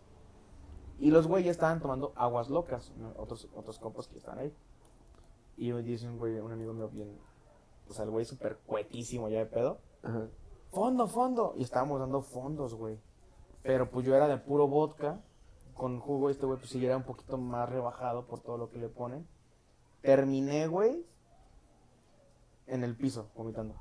Y 0.99 1.09
los 1.11 1.27
güeyes 1.27 1.51
estaban 1.51 1.79
tomando 1.79 2.13
aguas 2.15 2.49
locas, 2.49 2.91
otros, 3.17 3.47
otros 3.55 3.79
compas 3.79 4.07
que 4.07 4.17
estaban 4.17 4.39
ahí. 4.39 4.53
Y 5.61 5.71
me 5.73 5.83
dice 5.83 6.07
un 6.07 6.17
güey, 6.17 6.39
un 6.39 6.51
amigo 6.51 6.73
mío 6.73 6.89
bien, 6.89 7.15
o 7.87 7.93
sea, 7.93 8.03
el 8.05 8.09
güey 8.09 8.25
súper 8.25 8.57
cuetísimo 8.65 9.29
ya 9.29 9.37
de 9.37 9.45
pedo 9.45 9.77
Ajá. 10.01 10.27
fondo, 10.71 11.07
fondo. 11.07 11.53
Y 11.55 11.61
estábamos 11.61 11.99
dando 11.99 12.23
fondos, 12.23 12.73
güey. 12.73 12.97
Pero 13.61 13.91
pues 13.91 14.03
yo 14.03 14.15
era 14.15 14.27
de 14.27 14.37
puro 14.37 14.67
vodka. 14.67 15.21
Con 15.75 15.99
jugo, 15.99 16.31
este 16.31 16.47
güey, 16.47 16.57
pues 16.57 16.71
sí 16.71 16.83
era 16.83 16.97
un 16.97 17.03
poquito 17.03 17.37
más 17.37 17.69
rebajado 17.69 18.25
por 18.25 18.39
todo 18.39 18.57
lo 18.57 18.71
que 18.71 18.79
le 18.79 18.89
ponen. 18.89 19.27
Terminé, 20.01 20.65
güey, 20.65 21.05
en 22.65 22.83
el 22.83 22.95
piso, 22.95 23.29
vomitando. 23.35 23.75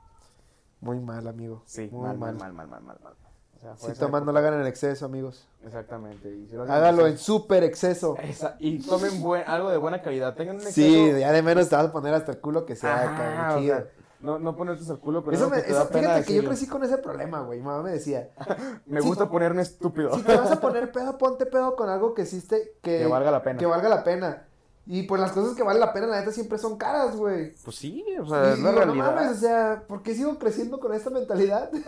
Muy 0.83 1.01
mal, 1.01 1.27
amigo. 1.29 1.63
Sí, 1.65 1.89
muy 1.91 2.03
mal, 2.03 2.19
mal, 2.19 2.35
mal, 2.37 2.53
mal, 2.53 2.69
mal, 2.69 2.83
mal, 2.83 3.01
mal. 3.03 3.17
O 3.61 3.63
sea, 3.63 3.77
Si 3.77 3.93
esa 3.93 4.07
toman, 4.07 4.25
no 4.25 4.31
época. 4.31 4.41
lo 4.41 4.49
hagan 4.49 4.61
en 4.63 4.67
exceso, 4.67 5.05
amigos. 5.05 5.47
Exactamente. 5.67 6.29
Y 6.35 6.47
si 6.49 6.57
lo 6.57 6.63
hacen 6.63 6.75
Hágalo 6.75 7.07
en 7.07 7.19
súper 7.19 7.63
exceso. 7.63 8.17
Esa- 8.23 8.57
y 8.59 8.79
tomen 8.81 9.21
buen, 9.21 9.45
algo 9.47 9.71
de 9.71 9.77
buena 9.77 10.01
calidad. 10.01 10.35
Tengan 10.35 10.57
un 10.57 10.63
exceso. 10.63 10.77
Sí, 10.81 11.21
ya 11.21 11.31
de 11.33 11.43
menos 11.43 11.69
te 11.69 11.77
vas 11.77 11.87
a 11.87 11.93
poner 11.93 12.15
hasta 12.15 12.33
el 12.33 12.39
culo 12.39 12.65
que 12.65 12.75
sea, 12.75 13.03
Ajá, 13.03 13.17
cabrón, 13.17 13.57
o 13.59 13.61
chido. 13.61 13.77
sea, 13.77 13.87
no, 14.21 14.39
no 14.39 14.57
ponerte 14.57 14.91
al 14.91 14.99
culo, 14.99 15.23
pero 15.25 15.37
Eso 15.37 15.49
me, 15.51 15.57
que 15.57 15.63
te 15.63 15.71
eso- 15.71 15.79
da 15.79 15.89
pena 15.89 16.09
fíjate 16.09 16.25
que 16.27 16.35
yo 16.35 16.45
crecí 16.45 16.67
con 16.67 16.83
ese 16.85 16.99
problema, 16.99 17.41
güey. 17.43 17.59
Mi 17.59 17.67
mamá 17.67 17.83
me 17.83 17.91
decía, 17.93 18.31
Me 18.87 19.01
gusta 19.01 19.29
ponerme 19.29 19.61
estúpido. 19.63 20.15
si 20.15 20.23
te 20.23 20.37
vas 20.37 20.53
a 20.53 20.61
poner 20.61 20.91
pedo, 20.91 21.19
ponte 21.19 21.45
pedo 21.47 21.77
con 21.77 21.89
algo 21.91 22.15
que 22.15 22.23
hiciste 22.23 22.77
que, 22.83 22.99
Que 23.01 23.07
valga 23.07 23.31
la 23.31 23.43
pena. 23.43 23.59
Que 23.59 23.67
valga 23.67 23.89
la 23.91 24.05
pena. 24.05 24.47
Y 24.87 25.03
pues 25.03 25.21
las 25.21 25.33
cosas 25.33 25.55
que 25.55 25.63
valen 25.63 25.81
la 25.81 25.93
pena, 25.93 26.07
la 26.07 26.19
neta, 26.21 26.33
siempre 26.33 26.57
son 26.59 26.77
caras, 26.79 27.15
güey. 27.15 27.55
Pues 27.63 27.77
sí, 27.77 28.03
o 28.19 28.25
Y 28.25 28.29
sea, 28.29 28.53
es 28.55 28.59
la 28.59 28.71
digo, 28.73 28.85
no 28.87 28.95
mames, 28.95 29.31
o 29.33 29.35
sea, 29.35 29.85
¿por 29.87 30.03
qué 30.03 30.15
sigo 30.15 30.39
creciendo 30.39 30.81
con 30.81 30.95
esta 30.95 31.11
mentalidad? 31.11 31.71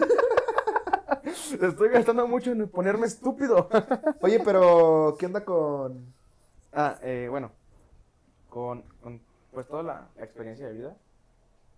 Estoy 1.61 1.89
gastando 1.91 2.27
mucho 2.27 2.53
en 2.53 2.69
ponerme 2.69 3.07
estúpido. 3.07 3.69
Oye, 4.21 4.41
pero, 4.45 5.17
¿qué 5.19 5.27
onda 5.27 5.45
con...? 5.45 6.13
ah, 6.73 6.99
eh, 7.03 7.29
bueno, 7.31 7.53
con, 8.49 8.83
con 9.03 9.21
pues 9.53 9.67
toda 9.69 9.83
la 9.83 10.09
experiencia 10.17 10.67
de 10.67 10.73
vida, 10.73 10.97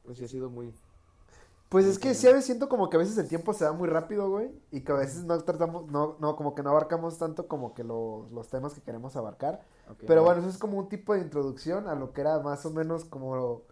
pues 0.04 0.18
sí 0.18 0.24
ha 0.24 0.28
sido 0.28 0.50
muy... 0.50 0.72
Pues 1.68 1.86
es 1.86 1.98
que 1.98 2.14
sí, 2.14 2.28
a 2.28 2.30
veces 2.30 2.44
siento 2.44 2.68
como 2.68 2.88
que 2.88 2.96
a 2.96 3.00
veces 3.00 3.18
el 3.18 3.26
tiempo 3.26 3.52
se 3.52 3.64
va 3.64 3.72
muy 3.72 3.88
rápido, 3.88 4.30
güey. 4.30 4.52
Y 4.70 4.82
que 4.82 4.92
a 4.92 4.96
veces 4.96 5.24
no 5.24 5.36
tratamos, 5.42 5.90
no, 5.90 6.16
no, 6.20 6.36
como 6.36 6.54
que 6.54 6.62
no 6.62 6.70
abarcamos 6.70 7.18
tanto 7.18 7.48
como 7.48 7.74
que 7.74 7.82
los, 7.82 8.30
los 8.30 8.48
temas 8.48 8.74
que 8.74 8.80
queremos 8.80 9.16
abarcar. 9.16 9.64
ok, 9.90 10.04
Pero 10.06 10.22
bueno, 10.22 10.40
eso 10.40 10.50
es 10.50 10.58
como 10.58 10.78
un 10.78 10.88
tipo 10.88 11.14
de 11.14 11.20
introducción 11.20 11.88
a 11.88 11.96
lo 11.96 12.12
que 12.12 12.20
era 12.20 12.38
más 12.38 12.64
o 12.64 12.70
menos 12.70 13.04
como... 13.04 13.62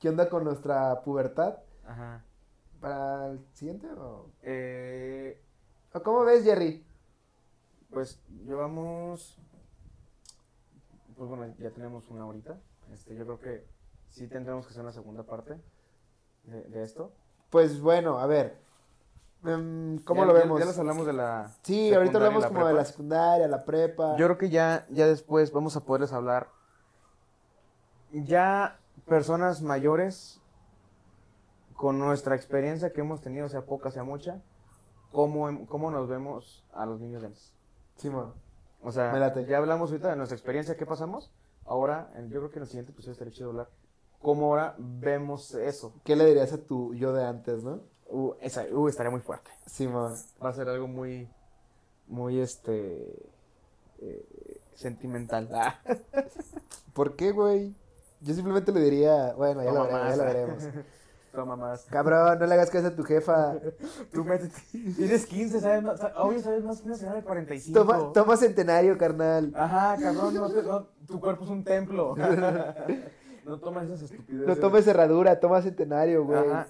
¿Qué 0.00 0.08
onda 0.08 0.28
con 0.28 0.42
nuestra 0.42 1.00
pubertad? 1.02 1.58
Ajá. 1.86 2.24
¿Para 2.84 3.28
el 3.30 3.40
siguiente 3.54 3.86
o...? 3.96 4.26
Eh, 4.42 5.40
¿O 5.94 6.02
cómo 6.02 6.22
ves, 6.24 6.44
Jerry? 6.44 6.84
pues 7.90 8.20
llevamos... 8.44 9.38
Pues 11.16 11.30
bueno, 11.30 11.54
ya 11.58 11.70
tenemos 11.70 12.06
una 12.10 12.26
horita. 12.26 12.58
Este, 12.92 13.14
yo 13.16 13.24
creo 13.24 13.40
que 13.40 13.66
sí 14.10 14.26
tendremos 14.28 14.66
que 14.66 14.72
hacer 14.72 14.82
una 14.82 14.92
segunda 14.92 15.22
parte 15.22 15.58
de, 16.42 16.60
de 16.64 16.82
esto. 16.84 17.10
Pues 17.48 17.80
bueno, 17.80 18.18
a 18.18 18.26
ver. 18.26 18.58
em, 19.46 19.98
¿Cómo 20.00 20.20
Ya- 20.22 20.26
lo 20.26 20.34
ya- 20.34 20.40
vemos? 20.40 20.60
Ya, 20.60 20.66
les 20.66 20.78
hablamos 20.78 21.06
de 21.06 21.12
la... 21.14 21.50
Sí, 21.62 21.94
ahorita 21.94 22.18
hablamos 22.18 22.42
la 22.42 22.48
como 22.48 22.66
de 22.66 22.74
la 22.74 22.84
secundaria, 22.84 23.48
la 23.48 23.64
prepa. 23.64 24.14
Yo 24.18 24.26
creo 24.26 24.36
que 24.36 24.50
ya, 24.50 24.84
ya 24.90 25.06
después 25.06 25.52
vamos 25.52 25.74
a 25.78 25.80
poderles 25.86 26.12
hablar 26.12 26.48
ya 28.12 28.78
personas 29.06 29.62
mayores, 29.62 30.38
con 31.76 31.98
nuestra 31.98 32.34
experiencia 32.36 32.92
que 32.92 33.00
hemos 33.00 33.20
tenido, 33.20 33.48
sea 33.48 33.62
poca, 33.62 33.90
sea 33.90 34.04
mucha, 34.04 34.40
¿cómo, 35.12 35.48
hem- 35.48 35.66
cómo 35.66 35.90
nos 35.90 36.08
vemos 36.08 36.64
a 36.72 36.86
los 36.86 37.00
niños 37.00 37.22
de 37.22 37.28
antes? 37.28 37.52
Simón. 37.96 38.32
O 38.82 38.92
sea, 38.92 39.12
Me 39.12 39.18
late. 39.20 39.44
ya 39.46 39.58
hablamos 39.58 39.90
ahorita 39.90 40.10
de 40.10 40.16
nuestra 40.16 40.36
experiencia, 40.36 40.76
qué 40.76 40.86
pasamos. 40.86 41.32
Ahora, 41.64 42.10
yo 42.28 42.38
creo 42.40 42.50
que 42.50 42.58
en 42.58 42.62
el 42.64 42.68
siguiente 42.68 42.92
episodio 42.92 43.12
estaría 43.12 43.32
chido 43.32 43.48
hablar. 43.50 43.68
¿Cómo 44.20 44.46
ahora 44.46 44.74
vemos 44.78 45.54
eso? 45.54 45.94
¿Qué 46.04 46.16
le 46.16 46.26
dirías 46.26 46.52
a 46.52 46.58
tu 46.58 46.94
yo 46.94 47.12
de 47.12 47.24
antes, 47.24 47.62
no? 47.62 47.80
Uh, 48.10 48.34
esa, 48.40 48.64
uh, 48.70 48.88
estaría 48.88 49.10
muy 49.10 49.20
fuerte. 49.20 49.50
Simón. 49.66 50.14
Va 50.42 50.50
a 50.50 50.52
ser 50.52 50.68
algo 50.68 50.86
muy, 50.86 51.28
muy, 52.06 52.40
este, 52.40 53.30
eh, 54.00 54.60
sentimental. 54.74 55.48
Ah. 55.54 55.78
¿Por 56.94 57.16
qué, 57.16 57.32
güey? 57.32 57.74
Yo 58.20 58.34
simplemente 58.34 58.72
le 58.72 58.80
diría, 58.80 59.32
bueno, 59.34 59.62
ya, 59.64 59.72
lo, 59.72 59.86
Toma 59.86 59.98
veremos, 60.02 60.10
ya 60.10 60.16
lo 60.16 60.24
veremos. 60.24 60.64
Toma 61.34 61.56
más. 61.56 61.84
Cabrón, 61.86 62.38
no 62.38 62.46
le 62.46 62.54
hagas 62.54 62.70
caso 62.70 62.86
a 62.86 62.90
tu 62.94 63.02
jefa. 63.02 63.54
Tú 64.12 64.24
métete. 64.24 64.54
Tienes 64.96 65.26
15, 65.26 65.60
¿sabes 65.60 65.82
más? 65.82 66.00
Oye, 66.18 66.40
¿sabes 66.40 66.62
más 66.64 66.80
que 66.80 66.86
una 66.86 66.96
señora 66.96 67.16
de 67.16 67.24
45? 67.24 67.78
Toma, 67.78 68.12
toma 68.12 68.36
centenario, 68.36 68.96
carnal. 68.96 69.52
Ajá, 69.56 69.96
cabrón, 70.00 70.34
no 70.34 70.50
te- 70.50 70.62
no, 70.62 70.86
tu 71.06 71.20
cuerpo 71.20 71.44
es 71.44 71.50
un 71.50 71.64
templo. 71.64 72.14
no 73.44 73.58
tomes 73.58 73.84
esas 73.90 74.02
estupideces. 74.02 74.46
No 74.48 74.56
tomes 74.56 74.84
cerradura, 74.84 75.40
toma 75.40 75.60
centenario, 75.60 76.24
güey. 76.24 76.38
Ajá. 76.38 76.68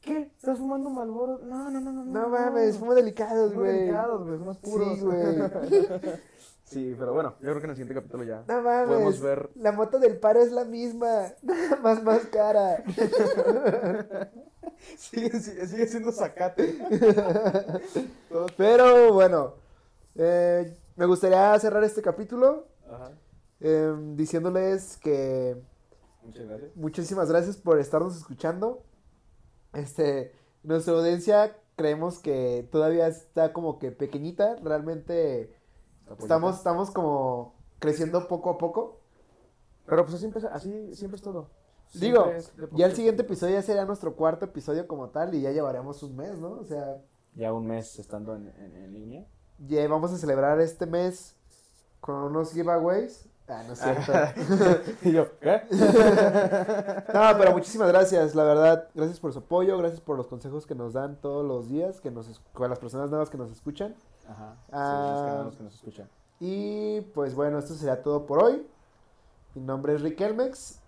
¿Qué? 0.00 0.30
¿Estás 0.36 0.58
fumando 0.58 0.90
Malboro? 0.90 1.38
No, 1.38 1.70
no, 1.70 1.80
no, 1.80 1.90
no. 1.90 2.04
No 2.04 2.28
mames, 2.28 2.76
fumo 2.78 2.94
delicados, 2.94 3.54
güey. 3.54 3.72
delicados, 3.80 4.24
güey, 4.26 4.38
son 4.38 4.46
más 4.46 4.58
puros. 4.58 4.98
Sí, 4.98 5.00
güey. 5.04 5.24
Sí, 6.64 6.96
pero 6.98 7.12
bueno, 7.12 7.34
yo 7.40 7.50
creo 7.50 7.58
que 7.58 7.64
en 7.64 7.70
el 7.70 7.76
siguiente 7.76 7.94
capítulo 7.94 8.24
ya 8.24 8.42
No 8.48 8.62
mames. 8.62 8.88
podemos 8.88 9.20
ver. 9.20 9.50
La 9.56 9.72
moto 9.72 9.98
del 9.98 10.18
paro 10.18 10.40
es 10.40 10.50
la 10.50 10.64
misma. 10.64 11.32
Nada 11.42 11.76
más 11.82 12.02
más 12.02 12.26
cara. 12.26 12.82
Sigue, 14.98 15.30
sigue, 15.40 15.66
sigue 15.66 15.86
siendo 15.86 16.12
zacate. 16.12 16.76
Pero 18.56 19.12
bueno, 19.14 19.54
eh, 20.14 20.76
me 20.96 21.06
gustaría 21.06 21.58
cerrar 21.58 21.84
este 21.84 22.02
capítulo 22.02 22.66
Ajá. 22.90 23.12
eh, 23.60 23.94
diciéndoles 24.14 24.96
que 24.98 25.56
Muchas 26.22 26.46
gracias. 26.46 26.76
muchísimas 26.76 27.28
gracias 27.30 27.56
por 27.56 27.78
estarnos 27.78 28.16
escuchando. 28.16 28.82
Este, 29.72 30.32
nuestra 30.62 30.94
audiencia 30.94 31.56
creemos 31.76 32.18
que 32.18 32.68
todavía 32.70 33.06
está 33.06 33.52
como 33.52 33.78
que 33.78 33.90
pequeñita. 33.90 34.56
Realmente 34.62 35.54
estamos, 36.18 36.56
estamos 36.56 36.90
como 36.90 37.54
creciendo 37.78 38.26
poco 38.28 38.50
a 38.50 38.58
poco. 38.58 38.98
Pero 39.86 40.04
pues 40.04 40.14
así, 40.16 40.24
empieza- 40.26 40.48
así 40.48 40.94
siempre 40.94 41.16
es 41.16 41.22
todo. 41.22 41.48
Digo, 41.94 42.22
Siempre 42.22 42.38
es 42.38 42.56
de 42.56 42.68
ya 42.72 42.86
el 42.86 42.94
siguiente 42.96 43.22
episodio 43.22 43.54
ya 43.54 43.62
será 43.62 43.84
nuestro 43.84 44.14
cuarto 44.16 44.46
episodio 44.46 44.86
como 44.88 45.10
tal 45.10 45.34
y 45.34 45.42
ya 45.42 45.50
llevaremos 45.52 46.02
un 46.02 46.16
mes, 46.16 46.38
¿no? 46.38 46.52
O 46.52 46.64
sea, 46.64 46.96
Ya 47.34 47.52
un 47.52 47.66
mes 47.66 47.98
estando 47.98 48.34
en, 48.34 48.48
en, 48.58 48.76
en 48.76 48.92
línea. 48.94 49.26
ya 49.58 49.86
vamos 49.88 50.12
a 50.12 50.16
celebrar 50.18 50.60
este 50.60 50.86
mes 50.86 51.36
con 52.00 52.14
unos 52.16 52.52
giveaways. 52.52 53.28
Ah, 53.46 53.62
no 53.66 53.74
es 53.74 53.78
cierto. 53.80 54.12
y 55.02 55.12
yo, 55.12 55.38
¿qué? 55.38 55.60
No, 57.12 57.38
pero 57.38 57.52
muchísimas 57.52 57.88
gracias, 57.88 58.34
la 58.34 58.44
verdad. 58.44 58.88
Gracias 58.94 59.20
por 59.20 59.32
su 59.34 59.40
apoyo, 59.40 59.76
gracias 59.78 60.00
por 60.00 60.16
los 60.16 60.26
consejos 60.26 60.66
que 60.66 60.74
nos 60.74 60.94
dan 60.94 61.20
todos 61.20 61.44
los 61.44 61.68
días, 61.68 62.00
que 62.00 62.10
nos, 62.10 62.40
con 62.54 62.70
las 62.70 62.78
personas 62.78 63.10
nuevas 63.10 63.28
que 63.30 63.36
nos 63.36 63.50
escuchan. 63.52 63.94
Ajá. 64.28 64.56
Sí, 64.66 64.70
Ah. 64.72 65.10
los 65.12 65.22
canales 65.32 65.56
que 65.56 65.62
nos 65.64 65.74
escuchan. 65.74 66.08
Y 66.40 67.00
pues 67.14 67.34
bueno, 67.34 67.58
esto 67.58 67.74
será 67.74 68.02
todo 68.02 68.26
por 68.26 68.42
hoy. 68.42 68.66
Mi 69.54 69.62
nombre 69.62 69.94
es 69.94 70.02
Riquelmex. 70.02 70.80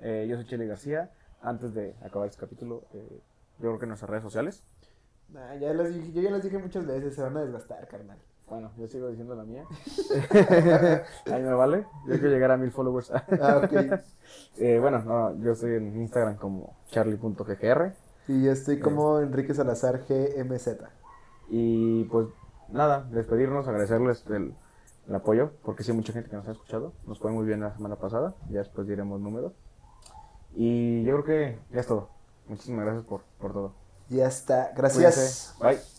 Eh, 0.00 0.26
yo 0.28 0.36
soy 0.36 0.46
Chile 0.46 0.66
García. 0.66 1.10
Antes 1.42 1.74
de 1.74 1.94
acabar 2.02 2.28
este 2.28 2.40
capítulo, 2.40 2.82
eh, 2.94 3.20
yo 3.58 3.68
creo 3.68 3.78
que 3.78 3.84
en 3.84 3.88
nuestras 3.90 4.10
redes 4.10 4.22
sociales. 4.24 4.62
Nah, 5.28 5.54
ya 5.56 5.72
les 5.74 5.94
dije- 5.94 6.12
yo 6.12 6.22
ya 6.22 6.30
les 6.30 6.42
dije 6.42 6.58
muchas 6.58 6.86
veces, 6.86 7.14
se 7.14 7.22
van 7.22 7.36
a 7.36 7.40
desgastar, 7.42 7.86
carnal. 7.88 8.18
Bueno, 8.48 8.70
yo 8.78 8.86
sigo 8.86 9.08
diciendo 9.08 9.34
la 9.34 9.42
mía. 9.44 9.64
Ahí 11.26 11.42
me 11.42 11.52
vale. 11.52 11.84
Yo 12.06 12.12
quiero 12.14 12.28
llegar 12.30 12.50
a 12.52 12.56
mil 12.56 12.70
followers. 12.70 13.10
Ah, 13.10 13.60
ok. 13.64 14.00
Eh, 14.58 14.78
bueno, 14.80 14.98
no, 15.00 15.36
yo 15.42 15.52
estoy 15.52 15.74
en 15.74 16.00
Instagram 16.00 16.36
como 16.36 16.74
charlie.ggr. 16.88 17.94
Y 18.26 18.44
yo 18.44 18.50
estoy 18.52 18.80
como 18.80 19.20
Enrique 19.20 19.54
Salazar 19.54 20.00
GMZ. 20.08 20.78
Y 21.48 22.04
pues 22.04 22.26
nada, 22.70 23.06
despedirnos, 23.10 23.66
agradecerles 23.68 24.24
el, 24.28 24.54
el 25.08 25.14
apoyo, 25.14 25.52
porque 25.64 25.82
sí 25.82 25.90
hay 25.90 25.96
mucha 25.96 26.12
gente 26.12 26.30
que 26.30 26.36
nos 26.36 26.48
ha 26.48 26.52
escuchado. 26.52 26.92
Nos 27.06 27.18
fue 27.18 27.30
muy 27.30 27.46
bien 27.46 27.60
la 27.60 27.74
semana 27.74 27.96
pasada, 27.96 28.34
ya 28.50 28.58
después 28.60 28.86
diremos 28.86 29.20
números. 29.20 29.52
Y 30.54 31.04
yo 31.04 31.22
creo 31.22 31.24
que 31.24 31.58
ya 31.70 31.80
es 31.80 31.86
todo. 31.86 32.08
Muchísimas 32.48 32.84
gracias 32.84 33.04
por, 33.04 33.22
por 33.38 33.52
todo. 33.52 33.74
Ya 34.08 34.26
está. 34.26 34.72
Gracias. 34.74 35.56
Cuídense. 35.58 35.80
Bye. 35.80 35.95